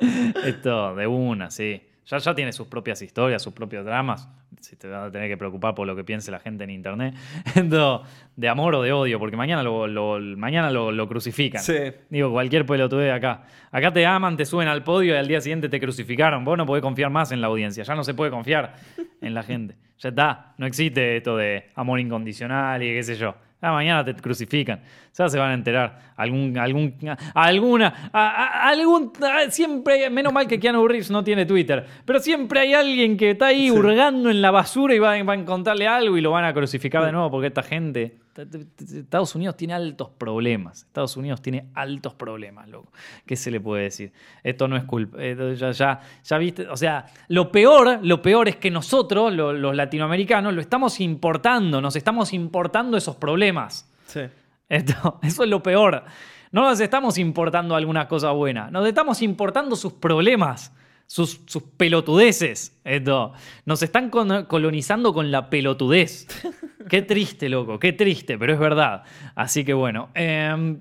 Esto, 0.44 0.94
de 0.96 1.06
una, 1.06 1.50
sí. 1.50 1.82
Ya, 2.06 2.18
ya 2.18 2.34
tiene 2.34 2.52
sus 2.52 2.66
propias 2.66 3.00
historias, 3.02 3.42
sus 3.42 3.52
propios 3.52 3.84
dramas. 3.84 4.28
Si 4.62 4.76
te 4.76 4.88
vas 4.88 5.08
a 5.08 5.10
tener 5.10 5.28
que 5.28 5.36
preocupar 5.36 5.74
por 5.74 5.86
lo 5.86 5.94
que 5.96 6.04
piense 6.04 6.30
la 6.30 6.38
gente 6.38 6.64
en 6.64 6.70
internet. 6.70 7.14
De 8.36 8.48
amor 8.48 8.74
o 8.76 8.82
de 8.82 8.92
odio, 8.92 9.18
porque 9.18 9.36
mañana 9.36 9.62
lo, 9.62 9.86
lo- 9.86 10.18
mañana 10.36 10.70
lo, 10.70 10.90
lo 10.90 11.06
crucifican. 11.08 11.60
Sí. 11.62 11.74
Digo, 12.08 12.30
cualquier 12.30 12.64
pelotudez 12.64 13.06
de 13.06 13.12
acá. 13.12 13.42
Acá 13.70 13.92
te 13.92 14.06
aman, 14.06 14.36
te 14.36 14.44
suben 14.46 14.68
al 14.68 14.82
podio 14.82 15.14
y 15.14 15.18
al 15.18 15.28
día 15.28 15.40
siguiente 15.40 15.68
te 15.68 15.78
crucificaron. 15.78 16.44
Vos 16.44 16.56
no 16.56 16.64
podés 16.64 16.82
confiar 16.82 17.10
más 17.10 17.30
en 17.32 17.40
la 17.40 17.48
audiencia. 17.48 17.82
Ya 17.84 17.94
no 17.94 18.04
se 18.04 18.14
puede 18.14 18.30
confiar 18.30 18.74
en 19.20 19.34
la 19.34 19.42
gente. 19.42 19.74
Ya 19.98 20.08
está. 20.08 20.54
No 20.56 20.66
existe 20.66 21.16
esto 21.18 21.36
de 21.36 21.70
amor 21.74 22.00
incondicional 22.00 22.82
y 22.82 22.86
qué 22.94 23.02
sé 23.02 23.16
yo. 23.16 23.34
Ah, 23.64 23.70
mañana 23.72 24.04
te 24.04 24.12
crucifican. 24.14 24.80
Ya 25.16 25.28
se 25.28 25.38
van 25.38 25.52
a 25.52 25.54
enterar. 25.54 26.12
Algún, 26.16 26.58
algún, 26.58 26.94
alguna, 27.34 28.10
a- 28.12 28.28
a- 28.28 28.68
algún, 28.68 29.12
a- 29.22 29.50
siempre, 29.50 30.10
menos 30.10 30.32
mal 30.32 30.46
que 30.48 30.58
Keanu 30.58 30.86
Reeves 30.88 31.10
no 31.12 31.22
tiene 31.22 31.46
Twitter, 31.46 31.86
pero 32.04 32.18
siempre 32.18 32.60
hay 32.60 32.74
alguien 32.74 33.16
que 33.16 33.30
está 33.30 33.46
ahí 33.46 33.70
hurgando 33.70 34.30
en 34.30 34.42
la 34.42 34.50
basura 34.50 34.94
y 34.94 34.98
va, 34.98 35.12
a 35.12 35.18
encontrarle 35.18 35.86
algo 35.86 36.16
y 36.16 36.20
lo 36.20 36.32
van 36.32 36.44
a 36.44 36.52
crucificar 36.52 37.04
de 37.04 37.12
nuevo 37.12 37.30
porque 37.30 37.46
esta 37.48 37.62
gente, 37.62 38.16
Estados 38.34 39.34
Unidos 39.34 39.56
tiene 39.56 39.74
altos 39.74 40.08
problemas. 40.10 40.82
Estados 40.84 41.16
Unidos 41.16 41.42
tiene 41.42 41.66
altos 41.74 42.14
problemas, 42.14 42.68
loco. 42.68 42.92
¿Qué 43.26 43.36
se 43.36 43.50
le 43.50 43.60
puede 43.60 43.84
decir? 43.84 44.12
Esto 44.42 44.68
no 44.68 44.76
es 44.76 44.84
culpa. 44.84 45.22
esto 45.22 45.52
ya, 45.52 45.70
ya, 45.72 46.00
ya 46.24 46.38
viste, 46.38 46.66
o 46.68 46.76
sea, 46.76 47.06
lo 47.28 47.52
peor, 47.52 48.00
lo 48.02 48.22
peor 48.22 48.48
es 48.48 48.56
que 48.56 48.70
nosotros, 48.70 49.32
lo- 49.32 49.52
los 49.52 49.74
latinoamericanos, 49.76 50.54
lo 50.54 50.60
estamos 50.60 51.00
importando, 51.00 51.80
nos 51.80 51.96
estamos 51.96 52.32
importando 52.32 52.96
esos 52.96 53.16
problemas. 53.16 53.90
Sí. 54.06 54.20
Esto, 54.68 55.18
eso 55.22 55.44
es 55.44 55.50
lo 55.50 55.62
peor. 55.62 56.04
No 56.50 56.62
nos 56.62 56.80
estamos 56.80 57.18
importando 57.18 57.74
alguna 57.76 58.08
cosa 58.08 58.30
buena, 58.32 58.70
nos 58.70 58.86
estamos 58.86 59.22
importando 59.22 59.74
sus 59.76 59.92
problemas, 59.94 60.72
sus, 61.06 61.40
sus 61.46 61.62
pelotudeces. 61.62 62.80
Esto. 62.84 63.32
Nos 63.64 63.82
están 63.82 64.10
con- 64.10 64.44
colonizando 64.46 65.12
con 65.12 65.30
la 65.30 65.48
pelotudez. 65.50 66.26
Qué 66.88 67.02
triste, 67.02 67.48
loco, 67.48 67.78
qué 67.78 67.92
triste, 67.92 68.36
pero 68.36 68.52
es 68.52 68.58
verdad. 68.58 69.04
Así 69.36 69.64
que 69.64 69.72
bueno. 69.72 70.08
em, 70.14 70.80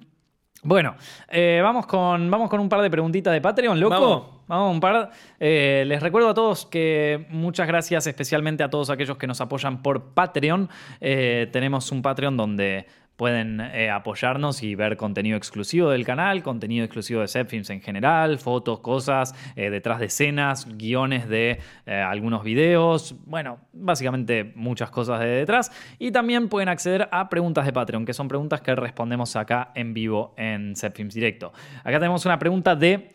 bueno, 0.64 0.96
eh, 1.30 1.60
vamos, 1.64 1.86
con, 1.88 2.30
vamos 2.30 2.50
con 2.50 2.60
un 2.60 2.68
par 2.70 2.82
de 2.82 2.90
preguntitas 2.90 3.34
de 3.34 3.42
Patreon, 3.42 3.80
loco. 3.80 3.94
Vamos. 4.00 4.24
Vamos, 4.48 4.74
un 4.74 4.80
par. 4.82 5.10
Eh, 5.40 5.84
les 5.88 6.02
recuerdo 6.04 6.30
a 6.30 6.34
todos 6.34 6.66
que 6.66 7.26
muchas 7.30 7.68
gracias, 7.68 8.06
especialmente 8.06 8.64
a 8.64 8.70
todos 8.70 8.90
aquellos 8.90 9.18
que 9.18 9.26
nos 9.26 9.40
apoyan 9.42 9.82
por 9.82 10.14
Patreon. 10.14 10.70
Eh, 11.00 11.50
tenemos 11.54 11.92
un 11.92 12.02
Patreon 12.02 12.36
donde 12.36 12.86
pueden 13.22 13.62
eh, 13.62 13.92
apoyarnos 13.92 14.64
y 14.64 14.74
ver 14.74 14.98
contenido 14.98 15.38
exclusivo 15.38 15.92
del 15.92 16.04
canal, 16.04 16.42
contenido 16.42 16.84
exclusivo 16.84 17.22
de 17.22 17.28
Zepfilms 17.28 17.70
en 17.70 17.80
general, 17.80 18.40
fotos, 18.40 18.80
cosas, 18.80 19.36
eh, 19.56 19.70
detrás 19.70 20.00
de 20.00 20.08
escenas, 20.08 20.68
guiones 20.76 21.30
de 21.30 21.60
eh, 21.86 21.94
algunos 21.94 22.44
videos, 22.44 23.14
bueno, 23.28 23.60
básicamente 23.74 24.52
muchas 24.56 24.90
cosas 24.90 25.20
de 25.20 25.28
detrás. 25.28 25.72
Y 26.00 26.10
también 26.12 26.50
pueden 26.50 26.68
acceder 26.68 27.10
a 27.12 27.30
preguntas 27.30 27.64
de 27.68 27.74
Patreon, 27.74 28.06
que 28.06 28.14
son 28.14 28.28
preguntas 28.28 28.62
que 28.62 28.74
respondemos 28.74 29.36
acá 29.36 29.72
en 29.76 29.94
vivo 29.94 30.34
en 30.36 30.76
Zepfilms 30.76 31.14
Directo. 31.14 31.54
Acá 31.84 32.00
tenemos 32.00 32.26
una 32.26 32.40
pregunta 32.40 32.76
de 32.76 33.12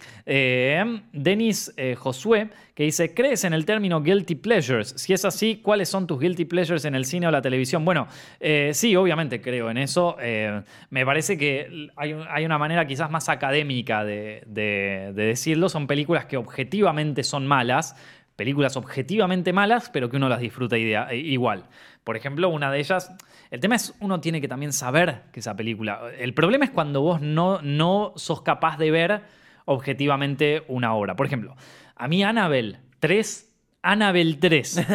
Denis 1.13 1.75
Josué, 1.99 2.51
que 2.77 2.83
dice, 2.85 3.15
¿crees 3.15 3.43
en 3.45 3.55
el 3.55 3.65
término 3.65 4.03
guilty 4.03 4.35
pleasures? 4.35 4.91
Si 4.99 5.15
es 5.15 5.25
así, 5.25 5.61
¿cuáles 5.63 5.89
son 5.89 6.07
tus 6.07 6.21
guilty 6.21 6.45
pleasures 6.45 6.85
en 6.85 6.95
el 6.95 7.07
cine 7.07 7.27
o 7.27 7.31
la 7.31 7.41
televisión? 7.41 7.87
Bueno, 7.87 8.07
eh, 8.39 8.73
sí, 8.75 8.95
obviamente 8.97 9.41
creo 9.41 9.71
en 9.71 9.79
eso. 9.79 10.17
Eh, 10.21 10.61
me 10.91 11.07
parece 11.07 11.39
que 11.39 11.89
hay, 11.97 12.13
un- 12.13 12.27
hay 12.29 12.45
una 12.45 12.59
manera 12.59 12.87
quizás 12.87 13.11
más 13.11 13.31
académica 13.31 14.05
de, 14.05 14.43
de- 14.47 15.13
de 15.15 15.25
decirlo. 15.25 15.71
Son 15.71 15.87
películas 15.87 16.27
que 16.27 16.37
objetivamente 16.37 17.23
son 17.25 17.47
malas, 17.47 17.97
películas 18.37 18.77
objetivamente 18.77 19.55
malas, 19.55 19.89
pero 19.89 20.11
que 20.11 20.19
uno 20.19 20.29
las 20.29 20.41
disfruta 20.41 20.77
eh, 20.77 21.17
igual. 21.17 21.65
Por 22.05 22.15
ejemplo, 22.19 22.51
una 22.51 22.71
de 22.71 22.79
ellas, 22.79 23.11
el 23.51 23.59
tema 23.61 23.77
es 23.77 23.95
uno 24.01 24.21
tiene 24.21 24.43
que 24.43 24.49
también 24.49 24.75
saber 24.75 25.23
que 25.33 25.41
esa 25.41 25.57
película, 25.57 26.03
el 26.19 26.35
problema 26.35 26.67
es 26.67 26.71
cuando 26.73 27.01
vos 27.01 27.23
no, 27.23 27.59
no 27.63 28.13
sos 28.17 28.43
capaz 28.43 28.77
de 28.77 28.91
ver 28.91 29.23
objetivamente 29.65 30.63
una 30.69 30.95
obra. 30.95 31.17
Por 31.17 31.27
ejemplo, 31.27 31.57
a 31.97 32.09
mí 32.09 32.23
Annabelle 32.23 32.79
3, 33.01 33.55
Annabelle 33.83 34.37
3, 34.37 34.87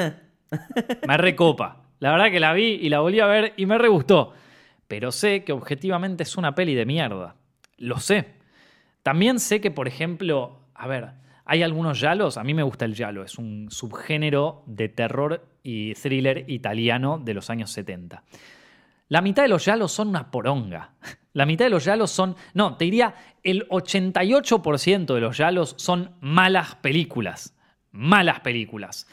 me 1.08 1.18
recopa. 1.18 1.84
La 2.00 2.12
verdad 2.12 2.32
que 2.32 2.40
la 2.40 2.54
vi 2.54 2.80
y 2.82 2.90
la 2.90 3.00
volví 3.00 3.20
a 3.20 3.28
ver 3.28 3.54
y 3.58 3.66
me 3.66 3.78
re 3.78 3.88
gustó. 3.88 4.34
Pero 4.88 5.12
sé 5.12 5.44
que 5.44 5.52
objetivamente 5.52 6.24
es 6.24 6.38
una 6.38 6.56
peli 6.56 6.76
de 6.76 6.86
mierda. 6.86 7.36
Lo 7.78 8.00
sé. 8.00 8.28
También 9.04 9.40
sé 9.40 9.62
que, 9.62 9.72
por 9.72 9.88
ejemplo, 9.88 10.60
a 10.76 10.88
ver, 10.88 11.12
hay 11.46 11.64
algunos 11.64 12.00
yalos, 12.00 12.38
a 12.38 12.44
mí 12.44 12.54
me 12.54 12.64
gusta 12.64 12.86
el 12.86 12.94
yalo, 12.94 13.24
es 13.24 13.38
un 13.38 13.70
subgénero 13.72 14.64
de 14.68 14.90
terror 14.90 15.46
y 15.64 15.94
thriller 15.96 16.46
italiano 16.50 17.20
de 17.20 17.34
los 17.34 17.50
años 17.50 17.72
70. 17.72 18.24
La 19.12 19.20
mitad 19.20 19.44
de 19.44 19.50
los 19.50 19.66
yalos 19.66 19.92
son 19.92 20.08
una 20.08 20.32
poronga. 20.32 20.92
La 21.34 21.46
mitad 21.46 21.66
de 21.66 21.70
los 21.70 21.84
yalos 21.84 22.12
son, 22.12 22.38
no, 22.54 22.78
te 22.78 22.86
diría, 22.86 23.14
el 23.44 23.68
88% 23.68 25.14
de 25.14 25.20
los 25.20 25.38
yalos 25.38 25.76
son 25.78 26.16
malas 26.22 26.76
películas. 26.76 27.54
Malas 27.92 28.40
películas. 28.40 29.08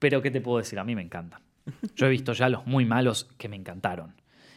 Pero, 0.00 0.20
¿qué 0.20 0.32
te 0.32 0.40
puedo 0.40 0.58
decir? 0.58 0.80
A 0.80 0.84
mí 0.84 0.96
me 0.96 1.02
encantan. 1.02 1.40
Yo 1.94 2.06
he 2.06 2.08
visto 2.08 2.32
yalos 2.32 2.66
muy 2.66 2.86
malos 2.86 3.30
que 3.38 3.48
me 3.48 3.54
encantaron. 3.54 4.16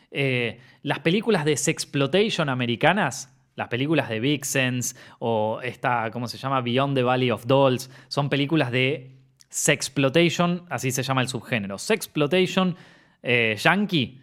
Eh, 0.09 0.59
las 0.81 1.01
películas 1.01 1.45
de 1.45 1.55
sexploitation 1.55 2.49
americanas, 2.49 3.31
las 3.53 3.67
películas 3.67 4.09
de 4.09 4.19
Vixens 4.19 4.95
o 5.19 5.59
esta, 5.61 6.09
¿cómo 6.09 6.27
se 6.27 6.39
llama? 6.39 6.61
Beyond 6.61 6.95
the 6.95 7.03
Valley 7.03 7.29
of 7.29 7.45
Dolls, 7.45 7.91
son 8.07 8.27
películas 8.27 8.71
de 8.71 9.19
sexploitation, 9.49 10.65
así 10.71 10.89
se 10.89 11.03
llama 11.03 11.21
el 11.21 11.27
subgénero. 11.27 11.77
Sexploitation 11.77 12.75
eh, 13.21 13.55
yankee, 13.59 14.21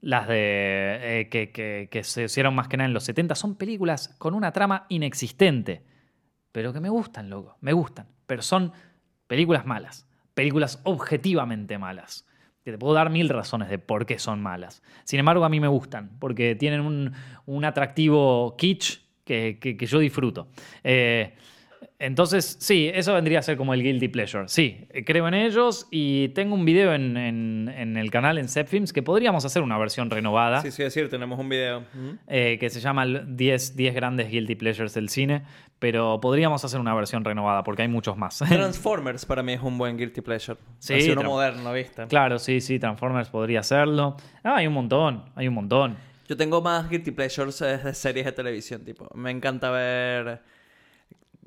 las 0.00 0.26
de 0.28 1.20
eh, 1.20 1.28
que, 1.28 1.50
que- 1.90 2.04
se 2.04 2.24
hicieron 2.24 2.54
más 2.54 2.68
que 2.68 2.76
nada 2.76 2.86
en 2.88 2.94
los 2.94 3.04
70, 3.04 3.34
son 3.34 3.56
películas 3.56 4.14
con 4.18 4.34
una 4.34 4.52
trama 4.52 4.86
inexistente, 4.88 5.84
pero 6.52 6.72
que 6.72 6.80
me 6.80 6.88
gustan, 6.88 7.28
loco, 7.30 7.56
me 7.60 7.72
gustan, 7.72 8.06
pero 8.26 8.42
son 8.42 8.72
películas 9.26 9.66
malas, 9.66 10.08
películas 10.34 10.80
objetivamente 10.84 11.78
malas. 11.78 12.26
Que 12.64 12.72
te 12.72 12.78
puedo 12.78 12.92
dar 12.92 13.08
mil 13.08 13.28
razones 13.30 13.70
de 13.70 13.78
por 13.78 14.04
qué 14.04 14.18
son 14.18 14.42
malas. 14.42 14.82
Sin 15.04 15.18
embargo, 15.18 15.44
a 15.46 15.48
mí 15.48 15.60
me 15.60 15.68
gustan, 15.68 16.10
porque 16.18 16.54
tienen 16.54 16.82
un, 16.82 17.12
un 17.46 17.64
atractivo 17.64 18.54
kitsch 18.58 18.98
que, 19.24 19.58
que- 19.58 19.76
que 19.78 19.86
yo 19.86 19.98
disfruto. 19.98 20.48
Eh, 20.84 21.34
entonces, 22.00 22.56
sí, 22.60 22.90
eso 22.92 23.14
vendría 23.14 23.38
a 23.38 23.42
ser 23.42 23.56
como 23.56 23.74
el 23.74 23.82
guilty 23.82 24.08
pleasure. 24.08 24.48
Sí, 24.48 24.88
creo 25.06 25.28
en 25.28 25.34
ellos 25.34 25.86
y 25.90 26.30
tengo 26.30 26.54
un 26.54 26.64
video 26.64 26.94
en, 26.94 27.16
en- 27.16 27.68
en 27.76 27.96
el 27.96 28.10
canal 28.10 28.38
en 28.38 28.48
Zepfilms 28.48 28.92
que 28.92 29.02
podríamos 29.02 29.44
hacer 29.44 29.62
una 29.62 29.78
versión 29.78 30.10
renovada 30.10 30.62
Sí, 30.62 30.70
sí, 30.70 30.82
decir, 30.82 31.08
tenemos 31.10 31.38
un 31.38 31.48
video. 31.48 31.84
Eh, 32.26 32.56
que 32.58 32.70
se 32.70 32.80
llama 32.80 33.02
el 33.04 33.36
10, 33.36 33.76
10 33.76 33.94
grandes 33.94 34.30
guilty 34.30 34.54
pleasures 34.56 34.94
del 34.94 35.08
cine, 35.10 35.42
pero 35.78 36.20
podríamos 36.20 36.64
hacer 36.64 36.80
una 36.80 36.94
versión 36.94 37.24
renovada 37.24 37.62
porque 37.64 37.82
hay 37.82 37.88
muchos 37.88 38.16
más. 38.16 38.38
Transformers 38.48 39.26
para 39.26 39.42
mí 39.42 39.52
es 39.52 39.62
un 39.62 39.76
buen 39.78 39.96
guilty 39.96 40.22
pleasure. 40.22 40.58
Sí, 40.78 40.94
Así 40.94 41.10
uno 41.10 41.22
moderno, 41.24 41.72
¿viste? 41.72 42.06
claro, 42.06 42.38
sí, 42.38 42.60
sí, 42.60 42.78
Transformers 42.78 43.28
podría 43.28 43.60
hacerlo. 43.60 44.16
Ah, 44.42 44.56
hay 44.56 44.66
un 44.66 44.72
montón, 44.74 45.24
hay 45.34 45.48
un 45.48 45.54
montón. 45.54 45.96
Yo 46.28 46.36
tengo 46.36 46.62
más 46.62 46.88
guilty 46.88 47.10
pleasures 47.10 47.60
eh, 47.60 47.76
de 47.78 47.92
series 47.92 48.24
de 48.24 48.32
televisión, 48.32 48.84
tipo. 48.84 49.08
Me 49.14 49.30
encanta 49.30 49.70
ver 49.70 50.40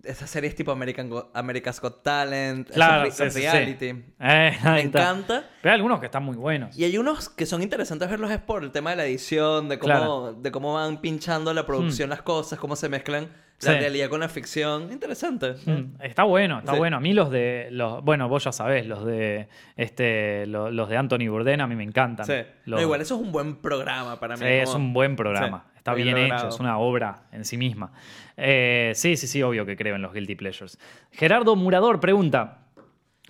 esas 0.03 0.29
series 0.29 0.53
tipo 0.55 0.71
American 0.71 1.09
Go- 1.09 1.31
America's 1.33 1.79
Got 1.79 2.03
Talent, 2.03 2.69
Claro, 2.71 3.09
sí, 3.09 3.29
sí. 3.29 3.39
reality. 3.39 3.85
Eh, 4.19 4.57
Me 4.63 4.81
encanta. 4.81 5.45
Pero 5.61 5.71
hay 5.71 5.75
algunos 5.77 5.99
que 5.99 6.07
están 6.07 6.23
muy 6.23 6.35
buenos. 6.35 6.77
Y 6.77 6.83
hay 6.83 6.97
unos 6.97 7.29
que 7.29 7.45
son 7.45 7.63
interesantes 7.63 8.09
verlos 8.09 8.29
es 8.31 8.39
por 8.39 8.63
el 8.63 8.71
tema 8.71 8.89
de 8.91 8.95
la 8.97 9.05
edición, 9.05 9.69
de 9.69 9.79
cómo, 9.79 9.93
Claro. 9.93 10.33
de 10.33 10.51
cómo 10.51 10.73
van 10.73 10.99
pinchando 10.99 11.53
la 11.53 11.65
producción 11.65 12.09
las 12.09 12.21
cosas, 12.21 12.59
cómo 12.59 12.75
se 12.75 12.89
mezclan 12.89 13.29
la 13.61 13.71
realidad 13.79 14.09
con 14.09 14.19
la 14.19 14.27
ficción. 14.27 14.91
Interesante. 14.91 15.53
Mm, 15.65 16.01
Está 16.01 16.23
bueno, 16.23 16.59
está 16.59 16.73
bueno. 16.73 16.97
A 16.97 16.99
mí 16.99 17.13
los 17.13 17.31
de 17.31 17.69
los, 17.71 18.03
bueno, 18.03 18.27
vos 18.27 18.43
ya 18.43 18.51
sabés, 18.51 18.85
los 18.85 19.05
de 19.05 19.47
este, 19.77 20.45
lo- 20.47 20.69
los, 20.69 20.89
de 20.89 20.97
Anthony 20.97 21.29
Bourdain 21.29 21.61
a 21.61 21.67
mí 21.67 21.75
me 21.75 21.83
encantan. 21.85 22.25
Sí. 22.25 22.33
Los- 22.65 22.79
No, 22.79 22.81
igual 22.81 22.99
eso 22.99 23.15
es 23.15 23.21
un 23.21 23.31
buen 23.31 23.55
programa 23.57 24.19
para 24.19 24.35
mí. 24.35 24.41
Sí, 24.41 24.51
es 24.51 24.73
un 24.73 24.91
buen 24.93 25.15
programa. 25.15 25.67
Está 25.83 25.95
bien 25.95 26.15
bien, 26.15 26.33
hecho, 26.33 26.47
es 26.47 26.61
una 26.61 26.77
obra 26.77 27.23
en 27.33 27.43
sí 27.43 27.57
misma. 27.57 27.91
Eh, 28.37 28.93
sí, 28.95 29.17
sí, 29.17 29.27
sí, 29.27 29.43
obvio 29.43 29.65
que 29.65 29.75
creo 29.75 29.97
en 29.97 30.01
los 30.01 30.13
Guilty 30.13 30.35
Pleasures. 30.35 30.79
Gerardo 31.11 31.57
Murador 31.57 31.99
pregunta. 31.99 32.59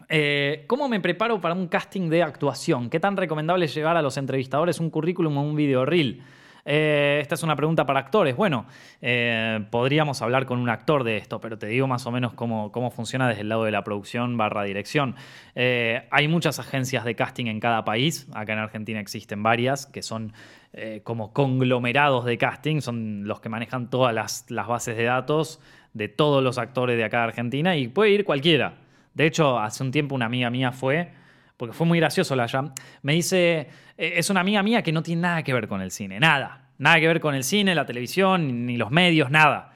eh, 0.07 0.63
¿Cómo 0.67 0.87
me 0.87 0.99
preparo 0.99 1.41
para 1.41 1.55
un 1.55 1.67
casting 1.67 2.09
de 2.09 2.21
actuación? 2.21 2.91
¿Qué 2.91 2.99
tan 2.99 3.17
recomendable 3.17 3.65
es 3.65 3.73
llevar 3.73 3.97
a 3.97 4.03
los 4.03 4.17
entrevistadores 4.17 4.79
un 4.79 4.91
currículum 4.91 5.35
o 5.35 5.41
un 5.41 5.55
video 5.55 5.83
reel? 5.83 6.21
Eh, 6.65 7.19
esta 7.21 7.35
es 7.35 7.43
una 7.43 7.55
pregunta 7.55 7.85
para 7.85 7.99
actores. 7.99 8.35
Bueno, 8.35 8.65
eh, 9.01 9.65
podríamos 9.69 10.21
hablar 10.21 10.45
con 10.45 10.59
un 10.59 10.69
actor 10.69 11.03
de 11.03 11.17
esto, 11.17 11.41
pero 11.41 11.57
te 11.57 11.67
digo 11.67 11.87
más 11.87 12.05
o 12.05 12.11
menos 12.11 12.33
cómo, 12.33 12.71
cómo 12.71 12.89
funciona 12.91 13.27
desde 13.27 13.41
el 13.41 13.49
lado 13.49 13.65
de 13.65 13.71
la 13.71 13.83
producción 13.83 14.37
barra 14.37 14.63
dirección. 14.63 15.15
Eh, 15.55 16.07
hay 16.11 16.27
muchas 16.27 16.59
agencias 16.59 17.03
de 17.03 17.15
casting 17.15 17.47
en 17.47 17.59
cada 17.59 17.83
país. 17.83 18.27
Acá 18.33 18.53
en 18.53 18.59
Argentina 18.59 18.99
existen 18.99 19.43
varias 19.43 19.85
que 19.85 20.01
son 20.01 20.33
eh, 20.73 21.01
como 21.03 21.33
conglomerados 21.33 22.25
de 22.25 22.37
casting, 22.37 22.81
son 22.81 23.27
los 23.27 23.39
que 23.39 23.49
manejan 23.49 23.89
todas 23.89 24.13
las, 24.13 24.45
bases 24.67 24.97
de 24.97 25.03
datos 25.03 25.59
de 25.93 26.09
todos 26.09 26.43
los 26.43 26.57
actores 26.57 26.97
de 26.97 27.03
acá 27.03 27.19
de 27.19 27.23
Argentina 27.25 27.75
y 27.77 27.87
puede 27.87 28.09
ir 28.09 28.25
cualquiera. 28.25 28.77
De 29.13 29.27
hecho, 29.27 29.59
hace 29.59 29.83
un 29.83 29.91
tiempo 29.91 30.15
una 30.15 30.25
amiga 30.25 30.49
mía 30.49 30.71
fue, 30.71 31.11
porque 31.57 31.73
fue 31.73 31.85
muy 31.85 31.99
gracioso 31.99 32.35
la 32.35 32.47
llam, 32.47 32.73
me 33.03 33.13
dice, 33.13 33.69
eh, 33.97 34.13
es 34.15 34.29
una 34.31 34.39
amiga 34.39 34.63
mía 34.63 34.81
que 34.81 34.91
no 34.91 35.03
tiene 35.03 35.21
nada 35.21 35.43
que 35.43 35.53
ver 35.53 35.67
con 35.67 35.81
el 35.81 35.91
cine, 35.91 36.19
nada, 36.19 36.69
nada 36.79 36.99
que 36.99 37.07
ver 37.07 37.19
con 37.19 37.35
el 37.35 37.43
cine, 37.43 37.75
la 37.75 37.85
televisión, 37.85 38.65
ni 38.65 38.75
los 38.75 38.89
medios, 38.89 39.29
nada. 39.29 39.73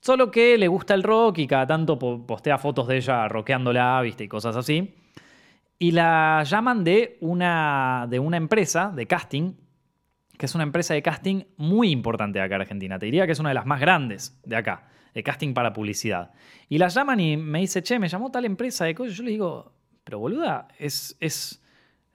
Solo 0.00 0.30
que 0.30 0.58
le 0.58 0.66
gusta 0.68 0.92
el 0.94 1.02
rock 1.04 1.38
y 1.38 1.46
cada 1.46 1.66
tanto 1.66 1.98
po- 1.98 2.26
postea 2.26 2.58
fotos 2.58 2.88
de 2.88 2.96
ella 2.96 3.28
rockeándola, 3.28 4.00
viste, 4.02 4.24
y 4.24 4.28
cosas 4.28 4.56
así. 4.56 4.96
Y 5.78 5.92
la 5.92 6.42
llaman 6.44 6.84
de 6.84 7.16
una, 7.20 8.06
de 8.10 8.18
una 8.18 8.36
empresa 8.36 8.92
de 8.94 9.06
casting, 9.06 9.52
que 10.38 10.46
es 10.46 10.54
una 10.54 10.64
empresa 10.64 10.94
de 10.94 11.02
casting 11.02 11.44
muy 11.56 11.90
importante 11.90 12.38
de 12.38 12.44
acá 12.44 12.56
en 12.56 12.60
Argentina. 12.62 12.98
Te 12.98 13.06
diría 13.06 13.26
que 13.26 13.32
es 13.32 13.38
una 13.38 13.50
de 13.50 13.54
las 13.54 13.66
más 13.66 13.80
grandes 13.80 14.40
de 14.44 14.56
acá, 14.56 14.88
de 15.14 15.22
casting 15.22 15.54
para 15.54 15.72
publicidad. 15.72 16.32
Y 16.68 16.78
la 16.78 16.88
llaman 16.88 17.20
y 17.20 17.36
me 17.36 17.60
dice, 17.60 17.82
che, 17.82 17.98
me 17.98 18.08
llamó 18.08 18.30
tal 18.30 18.44
empresa 18.44 18.84
de 18.84 18.94
cosas. 18.94 19.16
Yo 19.16 19.22
le 19.22 19.30
digo, 19.30 19.72
pero 20.02 20.18
boluda, 20.18 20.68
es, 20.78 21.16
es 21.20 21.62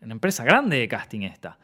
una 0.01 0.13
empresa 0.13 0.43
grande 0.43 0.77
de 0.77 0.87
casting 0.87 1.21
esta. 1.21 1.57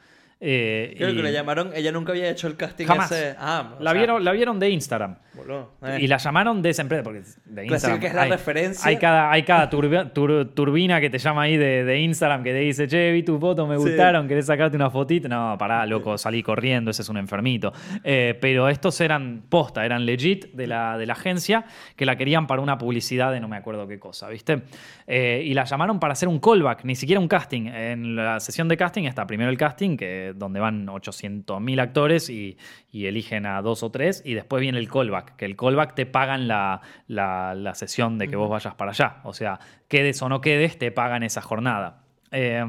Eh, 0.47 0.93
Creo 0.95 1.09
y 1.09 1.15
que 1.15 1.23
la 1.23 1.31
llamaron, 1.31 1.71
ella 1.73 1.91
nunca 1.91 2.11
había 2.11 2.29
hecho 2.29 2.45
el 2.45 2.55
casting 2.55 2.85
Jamás. 2.85 3.11
ese. 3.11 3.35
Ah, 3.39 3.73
la, 3.79 3.91
sea, 3.91 3.99
vieron, 3.99 4.23
la 4.23 4.31
vieron 4.31 4.59
de 4.59 4.69
Instagram. 4.69 5.15
boludo, 5.33 5.73
eh. 5.83 5.97
Y 6.01 6.07
la 6.07 6.17
llamaron 6.17 6.61
de 6.61 6.69
esa 6.69 6.83
empresa, 6.83 7.01
porque 7.03 7.23
de 7.45 7.65
Instagram. 7.65 7.99
que 7.99 8.07
es 8.07 8.13
la 8.13 8.21
hay, 8.21 8.29
referencia. 8.31 8.87
Hay 8.87 8.97
cada, 8.97 9.31
hay 9.31 9.41
cada 9.41 9.69
turbi- 9.71 10.11
tur- 10.13 10.53
turbina 10.53 11.01
que 11.01 11.09
te 11.09 11.17
llama 11.17 11.41
ahí 11.43 11.57
de, 11.57 11.83
de 11.83 11.99
Instagram 11.99 12.43
que 12.43 12.51
te 12.51 12.59
dice, 12.59 12.87
che, 12.87 13.11
vi 13.11 13.23
tu 13.23 13.39
foto, 13.39 13.65
me 13.65 13.75
Sí. 13.77 13.81
gustaron, 13.81 14.27
querés 14.27 14.45
sacarte 14.45 14.75
una 14.75 14.91
fotito. 14.91 15.27
No, 15.27 15.55
pará, 15.57 15.83
loco, 15.87 16.15
salí 16.17 16.43
corriendo, 16.43 16.91
ese 16.91 17.01
es 17.01 17.09
un 17.09 17.17
enfermito. 17.17 17.73
Eh, 18.03 18.37
pero 18.39 18.69
estos 18.69 19.01
eran 19.01 19.45
posta, 19.49 19.83
eran 19.83 20.05
legit 20.05 20.53
de 20.53 20.67
la, 20.67 20.95
de 20.99 21.07
la 21.07 21.13
agencia 21.13 21.65
que 21.95 22.05
la 22.05 22.15
querían 22.17 22.45
para 22.45 22.61
una 22.61 22.77
publicidad 22.77 23.31
de 23.31 23.39
no 23.39 23.47
me 23.47 23.57
acuerdo 23.57 23.87
qué 23.87 23.97
cosa, 23.97 24.29
¿viste? 24.29 24.61
Y 25.07 25.53
la 25.55 25.63
llamaron 25.65 25.99
para 25.99 26.13
hacer 26.13 26.27
un 26.29 26.39
callback, 26.39 26.83
ni 26.83 26.95
siquiera 26.95 27.19
un 27.19 27.27
casting. 27.27 27.67
En 27.67 28.15
la 28.15 28.39
sesión 28.39 28.67
de 28.67 28.77
casting 28.77 29.03
está 29.05 29.25
primero 29.25 29.49
el 29.49 29.57
casting, 29.57 29.97
que 29.97 30.33
donde 30.38 30.59
van 30.59 30.88
800.000 30.88 31.79
actores 31.79 32.29
y, 32.29 32.57
y 32.91 33.05
eligen 33.07 33.45
a 33.45 33.61
dos 33.61 33.83
o 33.83 33.91
tres, 33.91 34.21
y 34.25 34.33
después 34.33 34.61
viene 34.61 34.79
el 34.79 34.89
callback, 34.89 35.36
que 35.36 35.45
el 35.45 35.55
callback 35.55 35.95
te 35.95 36.05
pagan 36.05 36.47
la, 36.47 36.81
la- 37.07 37.53
la 37.55 37.75
sesión 37.75 38.17
de 38.17 38.27
que 38.27 38.36
vos 38.36 38.49
vayas 38.49 38.75
para 38.75 38.91
allá. 38.91 39.17
O 39.23 39.33
sea, 39.33 39.59
quedes 39.88 40.21
o 40.21 40.29
no 40.29 40.41
quedes, 40.41 40.77
te 40.77 40.91
pagan 40.91 41.23
esa 41.23 41.41
jornada. 41.41 42.03
Eh, 42.31 42.65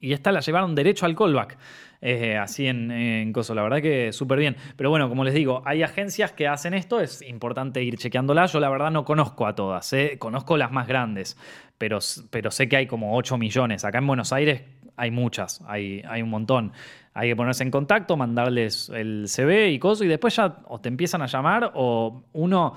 y 0.00 0.12
esta 0.12 0.30
la 0.32 0.40
llevaron 0.40 0.74
derecho 0.74 1.06
al 1.06 1.14
callback. 1.16 1.56
eh, 2.02 2.36
así 2.36 2.66
en, 2.66 2.90
en 2.90 3.32
Coso, 3.32 3.54
la 3.54 3.62
verdad 3.62 3.80
que 3.80 4.12
súper 4.12 4.38
bien. 4.38 4.56
Pero 4.76 4.90
bueno, 4.90 5.08
como 5.08 5.24
les 5.24 5.32
digo, 5.32 5.62
hay 5.64 5.82
agencias 5.82 6.32
que 6.32 6.46
hacen 6.46 6.74
esto, 6.74 7.00
es 7.00 7.22
importante 7.22 7.82
ir 7.82 7.96
chequeándolas. 7.96 8.52
Yo 8.52 8.60
la 8.60 8.68
verdad 8.68 8.90
no 8.90 9.04
conozco 9.06 9.46
a 9.46 9.54
todas, 9.54 9.90
¿eh? 9.94 10.16
conozco 10.18 10.56
las 10.58 10.70
más 10.70 10.86
grandes, 10.86 11.38
pero, 11.78 11.98
pero 12.30 12.50
sé 12.50 12.68
que 12.68 12.76
hay 12.76 12.86
como 12.86 13.16
8 13.16 13.38
millones. 13.38 13.84
Acá 13.86 13.98
en 13.98 14.06
Buenos 14.06 14.32
Aires 14.34 14.62
hay 14.96 15.10
muchas, 15.10 15.62
hay, 15.66 16.02
hay 16.08 16.22
un 16.22 16.30
montón. 16.30 16.72
Hay 17.14 17.30
que 17.30 17.36
ponerse 17.36 17.62
en 17.62 17.70
contacto, 17.70 18.16
mandarles 18.16 18.90
el 18.90 19.26
CV 19.28 19.70
y 19.70 19.78
cosas, 19.78 20.06
y 20.06 20.08
después 20.08 20.36
ya 20.36 20.58
o 20.66 20.80
te 20.80 20.88
empiezan 20.88 21.22
a 21.22 21.26
llamar 21.26 21.72
o 21.74 22.24
uno 22.32 22.74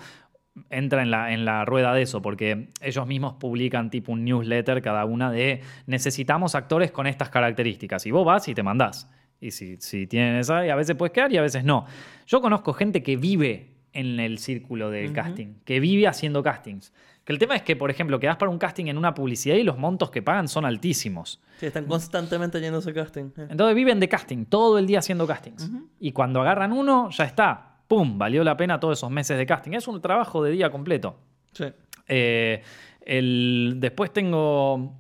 entra 0.70 1.01
en 1.01 1.11
la, 1.11 1.34
en 1.34 1.45
la 1.45 1.65
rueda 1.65 1.93
de 1.93 2.01
eso, 2.01 2.22
porque 2.22 2.70
ellos 2.82 3.07
mismos 3.07 3.34
publican 3.34 3.89
tipo 3.89 4.11
un 4.11 4.24
newsletter 4.24 4.82
cada 4.82 5.05
una 5.05 5.32
de 5.32 5.61
necesitamos 5.88 6.55
actores 6.55 6.91
con 6.91 7.07
estas 7.07 7.30
características. 7.30 8.05
Y 8.05 8.11
vos 8.11 8.26
vas 8.26 8.47
y 8.47 8.53
te 8.53 8.63
mandás. 8.63 9.09
Y 9.41 9.51
si, 9.51 9.78
si 9.78 10.07
tienen 10.07 10.36
esa, 10.36 10.65
y 10.65 10.70
a 10.70 10.76
veces 10.76 10.95
puedes 10.95 11.13
quedar 11.13 11.32
y 11.32 11.38
a 11.38 11.41
veces 11.41 11.63
no. 11.63 11.86
Yo 12.28 12.41
conozco 12.41 12.74
gente 12.74 13.01
que 13.03 13.15
vive 13.15 13.79
en 13.94 14.20
el 14.20 14.38
círculo 14.38 14.90
del 14.90 15.14
casting, 15.14 15.56
que 15.66 15.80
vive 15.80 16.08
haciendo 16.08 16.44
castings. 16.44 16.94
Que 17.24 17.34
el 17.34 17.40
tema 17.40 17.56
es 17.56 17.62
que, 17.62 17.76
por 17.76 17.92
ejemplo, 17.92 18.20
quedás 18.20 18.38
para 18.38 18.50
un 18.50 18.58
casting 18.58 18.86
en 18.88 18.98
una 18.98 19.14
publicidad 19.14 19.56
y 19.56 19.64
los 19.64 19.78
montos 19.78 20.10
que 20.10 20.22
pagan 20.22 20.48
son 20.48 20.66
altísimos. 20.66 21.40
Sí, 21.60 21.68
están 21.68 21.86
constantemente 21.86 22.58
ese 22.66 22.94
casting. 22.94 23.26
eh. 23.38 23.48
Entonces 23.50 23.76
viven 23.76 24.00
de 24.00 24.10
casting, 24.10 24.46
todo 24.46 24.80
el 24.80 24.88
día 24.88 25.00
haciendo 25.00 25.28
castings. 25.28 25.70
Y 26.00 26.12
cuando 26.12 26.42
agarran 26.42 26.72
uno, 26.72 27.10
ya 27.12 27.26
está. 27.26 27.78
¡Pum! 27.88 28.18
Valió 28.18 28.44
la 28.44 28.56
pena 28.58 28.80
todos 28.80 28.98
esos 28.98 29.12
meses 29.12 29.38
de 29.38 29.46
casting. 29.46 29.74
Es 29.74 29.88
un 29.88 30.02
trabajo 30.02 30.44
de 30.44 30.52
día 30.52 30.72
completo. 30.72 31.20
Sí. 31.52 31.66
Eh, 32.08 32.62
el, 33.02 33.76
después 33.78 34.12
tengo. 34.14 34.96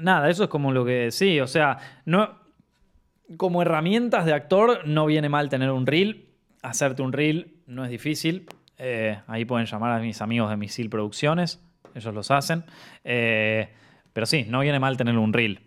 Nada, 0.00 0.28
eso 0.30 0.44
es 0.44 0.50
como 0.50 0.72
lo 0.72 0.84
que. 0.84 1.10
Sí, 1.10 1.40
o 1.40 1.46
sea, 1.46 1.78
no, 2.04 2.30
como 3.36 3.62
herramientas 3.62 4.24
de 4.26 4.32
actor, 4.32 4.86
no 4.86 5.06
viene 5.06 5.28
mal 5.28 5.48
tener 5.48 5.70
un 5.70 5.86
reel. 5.86 6.28
Hacerte 6.62 7.02
un 7.02 7.12
reel 7.12 7.53
no 7.66 7.84
es 7.84 7.90
difícil. 7.90 8.46
Eh, 8.78 9.18
ahí 9.26 9.44
pueden 9.44 9.66
llamar 9.66 9.92
a 9.92 9.98
mis 10.02 10.20
amigos 10.22 10.50
de 10.50 10.56
Misil 10.56 10.90
Producciones. 10.90 11.60
Ellos 11.94 12.12
los 12.14 12.30
hacen. 12.30 12.64
Eh, 13.04 13.68
pero 14.12 14.26
sí, 14.26 14.46
no 14.48 14.60
viene 14.60 14.78
mal 14.80 14.96
tener 14.96 15.16
un 15.18 15.32
reel. 15.32 15.60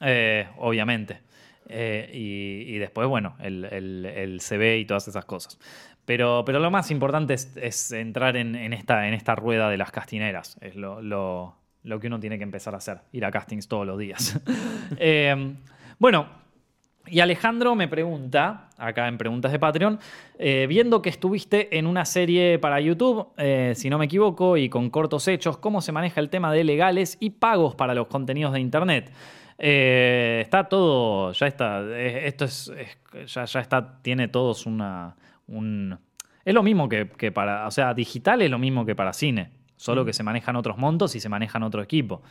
eh, 0.00 0.46
obviamente. 0.58 1.20
Y, 1.68 2.76
después, 2.78 3.08
bueno, 3.08 3.36
el, 3.40 3.64
el- 3.66 4.06
el 4.06 4.40
CV 4.40 4.78
y 4.78 4.84
todas 4.84 5.08
esas 5.08 5.24
cosas. 5.24 5.58
Pero, 6.04 6.44
pero 6.44 6.58
lo 6.58 6.70
más 6.70 6.90
importante 6.90 7.32
es, 7.34 7.56
es 7.56 7.90
entrar 7.92 8.36
en, 8.36 8.54
en 8.54 8.72
esta, 8.74 9.08
en 9.08 9.14
esta 9.14 9.34
rueda 9.34 9.70
de 9.70 9.78
las 9.78 9.90
castineras. 9.90 10.58
Es 10.60 10.76
lo, 10.76 11.00
lo- 11.00 11.56
lo 11.82 12.00
que 12.00 12.06
uno 12.08 12.20
tiene 12.20 12.36
que 12.38 12.44
empezar 12.44 12.74
a 12.74 12.78
hacer. 12.78 12.98
Ir 13.12 13.24
a 13.24 13.30
castings 13.30 13.68
todos 13.68 13.86
los 13.86 13.98
días. 13.98 14.40
Bueno, 15.98 16.26
y 17.06 17.20
Alejandro 17.20 17.74
me 17.74 17.88
pregunta, 17.88 18.68
acá 18.78 19.08
en 19.08 19.18
Preguntas 19.18 19.52
de 19.52 19.58
Patreon, 19.58 19.98
eh, 20.38 20.66
viendo 20.68 21.02
que 21.02 21.10
estuviste 21.10 21.76
en 21.78 21.86
una 21.86 22.04
serie 22.04 22.58
para 22.58 22.80
YouTube, 22.80 23.28
eh, 23.36 23.72
si 23.76 23.90
no 23.90 23.98
me 23.98 24.06
equivoco, 24.06 24.56
y 24.56 24.68
con 24.68 24.90
cortos 24.90 25.28
hechos, 25.28 25.58
¿cómo 25.58 25.80
se 25.80 25.92
maneja 25.92 26.20
el 26.20 26.30
tema 26.30 26.52
de 26.52 26.64
legales 26.64 27.16
y 27.20 27.30
pagos 27.30 27.74
para 27.74 27.94
los 27.94 28.06
contenidos 28.06 28.52
de 28.52 28.60
Internet? 28.60 29.12
Eh, 29.58 30.40
está 30.42 30.64
todo, 30.68 31.32
ya 31.32 31.46
está, 31.46 31.98
esto 31.98 32.44
es, 32.44 32.72
es- 32.76 33.32
ya, 33.32 33.44
ya 33.44 33.60
está, 33.60 33.98
tiene 34.02 34.28
todos 34.28 34.66
una, 34.66 35.14
un... 35.46 35.96
Es 36.44 36.52
lo 36.52 36.62
mismo 36.62 36.88
que, 36.88 37.08
que 37.08 37.30
para, 37.32 37.66
o 37.66 37.70
sea, 37.70 37.94
digital 37.94 38.42
es 38.42 38.50
lo 38.50 38.58
mismo 38.58 38.84
que 38.84 38.94
para 38.94 39.12
cine, 39.12 39.50
solo 39.76 40.04
que 40.04 40.12
se 40.12 40.22
manejan 40.22 40.56
otros 40.56 40.76
montos 40.76 41.14
y 41.14 41.20
se 41.20 41.28
manejan 41.28 41.62
otro 41.62 41.82
equipo. 41.82 42.22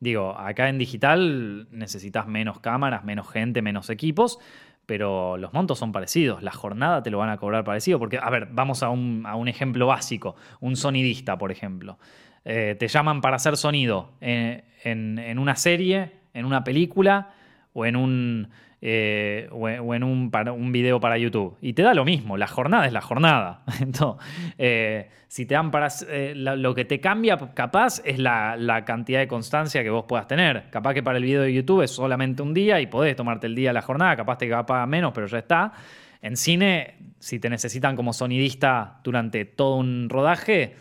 Digo, 0.00 0.36
acá 0.38 0.68
en 0.68 0.78
digital 0.78 1.68
necesitas 1.70 2.26
menos 2.26 2.60
cámaras, 2.60 3.04
menos 3.04 3.28
gente, 3.28 3.62
menos 3.62 3.90
equipos, 3.90 4.38
pero 4.86 5.36
los 5.36 5.52
montos 5.52 5.78
son 5.78 5.92
parecidos. 5.92 6.42
La 6.42 6.52
jornada 6.52 7.02
te 7.02 7.10
lo 7.10 7.18
van 7.18 7.30
a 7.30 7.36
cobrar 7.36 7.64
parecido. 7.64 7.98
Porque, 7.98 8.18
a 8.18 8.30
ver, 8.30 8.48
vamos 8.52 8.82
a 8.82 8.90
un, 8.90 9.48
ejemplo 9.48 9.86
básico. 9.86 10.36
Un 10.60 10.76
sonidista, 10.76 11.36
por 11.36 11.50
ejemplo. 11.50 11.98
Eh, 12.44 12.76
te 12.78 12.88
llaman 12.88 13.20
para 13.20 13.36
hacer 13.36 13.56
sonido 13.56 14.12
en- 14.20 15.18
en 15.18 15.38
una 15.38 15.56
serie, 15.56 16.12
en 16.32 16.44
una 16.46 16.64
película 16.64 17.34
o 17.78 17.86
en 17.86 17.94
un, 17.96 18.48
eh, 18.80 19.48
o 19.52 19.68
en, 19.94 20.02
un, 20.02 20.30
para- 20.30 20.52
un 20.52 20.72
video 20.72 20.98
para 21.00 21.16
YouTube. 21.18 21.56
Y 21.60 21.72
te 21.74 21.82
da 21.82 21.94
lo 21.94 22.04
mismo, 22.04 22.36
la 22.36 22.46
jornada 22.48 22.86
es 22.86 22.92
la 22.92 23.00
jornada. 23.00 23.62
Entonces, 23.80 24.26
eh, 24.58 25.08
si 25.28 25.46
te 25.46 25.54
dan 25.54 25.70
para... 25.70 25.88
eh, 26.08 26.32
lo 26.34 26.74
que 26.74 26.84
te 26.84 27.00
cambia 27.00 27.36
capaz 27.54 28.00
es 28.04 28.18
la, 28.18 28.56
la 28.56 28.84
cantidad 28.84 29.20
de 29.20 29.28
constancia 29.28 29.82
que 29.82 29.90
vos 29.90 30.04
puedas 30.08 30.26
tener. 30.26 30.70
Capaz 30.70 30.94
que 30.94 31.02
para 31.02 31.18
el 31.18 31.24
video 31.24 31.42
de 31.42 31.52
YouTube 31.52 31.82
es 31.82 31.90
solamente 31.92 32.42
un 32.42 32.52
día 32.54 32.80
y 32.80 32.86
podés 32.86 33.14
tomarte 33.14 33.46
el 33.46 33.54
día 33.54 33.70
de 33.70 33.74
la 33.74 33.82
jornada, 33.82 34.16
capaz 34.16 34.38
te 34.38 34.48
pagan 34.48 34.88
menos, 34.90 35.12
pero 35.14 35.26
ya 35.26 35.38
está. 35.38 35.72
En 36.20 36.36
cine, 36.36 36.96
si 37.20 37.38
te 37.38 37.48
necesitan 37.48 37.94
como 37.94 38.12
sonidista 38.12 39.00
durante 39.04 39.44
todo 39.44 39.76
un 39.76 40.08
rodaje 40.08 40.74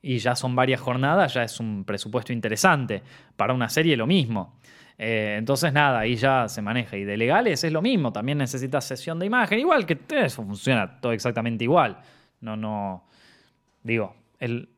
y 0.00 0.18
ya 0.18 0.34
son 0.34 0.56
varias 0.56 0.80
jornadas, 0.80 1.34
ya 1.34 1.42
es 1.42 1.60
un 1.60 1.84
presupuesto 1.84 2.32
interesante. 2.32 3.02
Para 3.36 3.52
una 3.52 3.68
serie 3.68 3.96
lo 3.96 4.06
mismo. 4.06 4.56
Eh, 5.04 5.34
entonces 5.36 5.72
nada, 5.72 5.98
ahí 5.98 6.14
ya 6.14 6.48
se 6.48 6.62
maneja. 6.62 6.96
Y 6.96 7.02
de 7.02 7.16
legales 7.16 7.64
es 7.64 7.72
lo 7.72 7.82
mismo, 7.82 8.12
también 8.12 8.38
necesitas 8.38 8.84
sesión 8.84 9.18
de 9.18 9.26
imagen, 9.26 9.58
igual 9.58 9.84
que 9.84 9.98
eso 10.10 10.44
funciona 10.44 11.00
todo 11.00 11.10
exactamente 11.10 11.64
igual. 11.64 11.98
No, 12.40 12.56
no, 12.56 13.04
digo, 13.82 14.14
el, 14.38 14.68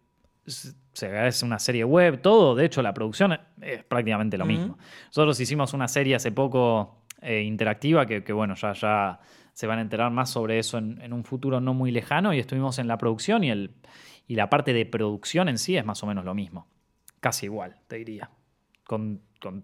se 0.47 1.29
es 1.29 1.43
una 1.43 1.59
serie 1.59 1.85
web, 1.85 2.23
todo, 2.23 2.55
de 2.55 2.65
hecho 2.65 2.81
la 2.81 2.95
producción 2.95 3.39
es 3.61 3.85
prácticamente 3.85 4.39
lo 4.39 4.47
mismo. 4.47 4.79
Nosotros 5.09 5.39
hicimos 5.41 5.75
una 5.75 5.89
serie 5.89 6.15
hace 6.15 6.33
poco 6.33 7.05
eh, 7.21 7.43
interactiva 7.43 8.07
que, 8.07 8.33
bueno, 8.33 8.55
ya, 8.55 8.73
ya 8.73 9.21
se 9.53 9.67
van 9.67 9.79
a 9.79 9.83
enterar 9.83 10.11
más 10.11 10.31
sobre 10.31 10.59
eso 10.59 10.79
en, 10.79 11.13
un 11.13 11.25
futuro 11.25 11.61
no 11.61 11.75
muy 11.75 11.91
lejano 11.91 12.33
y 12.33 12.39
estuvimos 12.39 12.79
en 12.79 12.89
la 12.89 12.97
producción 12.97 13.45
y, 13.45 13.51
el, 13.51 13.75
y 14.27 14.37
la 14.37 14.49
parte 14.49 14.73
de 14.73 14.87
producción 14.87 15.51
en 15.51 15.59
sí 15.59 15.77
es 15.77 15.85
más 15.85 16.03
o 16.03 16.07
menos 16.07 16.25
lo 16.25 16.35
mismo. 16.35 16.67
Casi 17.21 17.45
igual, 17.45 17.77
te 17.89 17.97
diría. 17.97 18.31
Con, 18.87 19.21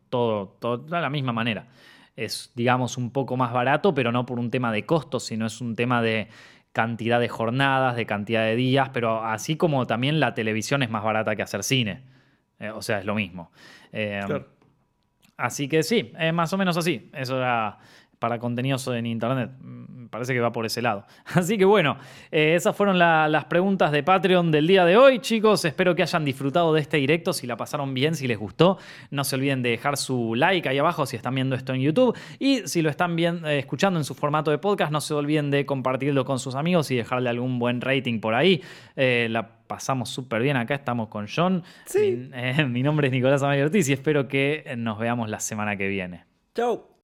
todo, 0.09 0.57
todo, 0.61 0.78
de 0.78 1.01
la 1.01 1.11
misma 1.11 1.33
manera. 1.33 1.68
Es, 2.16 2.53
digamos, 2.55 2.97
un 2.97 3.11
poco 3.11 3.37
más 3.37 3.53
barato, 3.53 3.95
pero 3.95 4.12
no 4.12 4.26
por 4.26 4.39
un 4.39 4.51
tema 4.51 4.72
de 4.72 4.85
costos, 4.85 5.24
sino 5.24 5.47
es 5.47 5.61
un 5.61 5.76
tema 5.76 6.03
de 6.03 6.28
cantidad 6.72 7.20
de 7.20 7.28
jornadas, 7.28 7.97
de 7.97 8.07
cantidad 8.07 8.45
de 8.45 8.57
días, 8.57 8.91
pero 8.93 9.24
así 9.24 9.57
como 9.57 9.87
también 9.87 10.20
la 10.20 10.35
televisión 10.35 10.83
es 10.83 10.91
más 10.91 11.03
barata 11.03 11.35
que 11.37 11.43
hacer 11.43 11.64
cine. 11.64 12.03
Eh, 12.59 12.70
o 12.70 12.83
sea, 12.83 12.99
es 12.99 13.05
lo 13.05 13.14
mismo. 13.14 13.51
Eh, 13.93 14.20
así 15.37 15.68
que 15.68 15.83
sí, 15.83 16.12
es 16.18 16.33
más 16.33 16.53
o 16.53 16.59
menos 16.59 16.76
así. 16.76 17.11
Eso 17.14 17.39
era 17.39 17.78
para 18.21 18.39
contenidos 18.39 18.87
en 18.89 19.07
Internet. 19.07 19.51
Mm, 19.61 20.07
parece 20.11 20.35
que 20.35 20.41
va 20.41 20.53
por 20.53 20.66
ese 20.66 20.83
lado. 20.83 21.05
Así 21.35 21.59
que 21.59 21.64
bueno, 21.64 21.97
eh, 22.31 22.55
esas 22.55 22.77
fueron 22.77 22.99
las 22.99 23.45
preguntas 23.47 23.91
de 23.91 24.03
Patreon 24.03 24.53
del 24.53 24.66
día 24.66 24.85
de 24.85 24.97
hoy, 24.97 25.18
chicos. 25.18 25.64
Espero 25.64 25.97
que 25.97 26.03
hayan 26.03 26.25
disfrutado 26.25 26.73
de 26.75 26.81
este 26.81 26.99
directo, 26.99 27.33
si 27.33 27.47
la 27.47 27.57
pasaron 27.57 27.95
bien, 27.95 28.14
si 28.14 28.29
les 28.29 28.39
gustó. 28.39 28.79
No 29.11 29.25
se 29.25 29.37
olviden 29.37 29.62
de 29.62 29.71
dejar 29.71 29.97
su 29.97 30.35
like 30.37 30.68
ahí 30.68 30.79
abajo 30.79 31.07
si 31.07 31.16
están 31.16 31.35
viendo 31.35 31.57
esto 31.57 31.73
en 31.73 31.81
YouTube. 31.81 32.16
Y 32.39 32.68
si 32.68 32.83
lo 32.83 32.91
están 32.91 33.16
viendo, 33.16 33.49
eh, 33.49 33.59
escuchando 33.59 33.99
en 33.99 34.05
su 34.05 34.14
formato 34.14 34.51
de 34.51 34.59
podcast, 34.59 34.93
no 34.93 35.01
se 35.01 35.14
olviden 35.14 35.51
de 35.51 35.64
compartirlo 35.64 36.25
con 36.25 36.39
sus 36.39 36.55
amigos 36.55 36.91
y 36.91 36.97
dejarle 36.97 37.31
algún 37.31 37.59
buen 37.59 37.81
rating 37.81 38.21
por 38.21 38.35
ahí. 38.35 38.62
Eh, 38.97 39.29
la 39.31 39.49
pasamos 39.66 40.11
súper 40.11 40.43
bien 40.43 40.59
acá, 40.59 40.75
estamos 40.75 41.09
con 41.09 41.27
John. 41.35 41.62
Sí. 41.87 42.29
Mi, 42.31 42.64
mi 42.68 42.83
nombre 42.83 43.07
es 43.07 43.12
Nicolás 43.12 43.43
Amay 43.43 43.62
Ortiz 43.62 43.89
y 43.89 43.95
espero 43.95 44.29
que 44.29 44.75
nos 44.77 44.99
veamos 44.99 45.31
la 45.31 45.41
semana 45.41 45.77
que 45.77 45.89
viene. 45.89 46.25
Chau. 46.55 46.89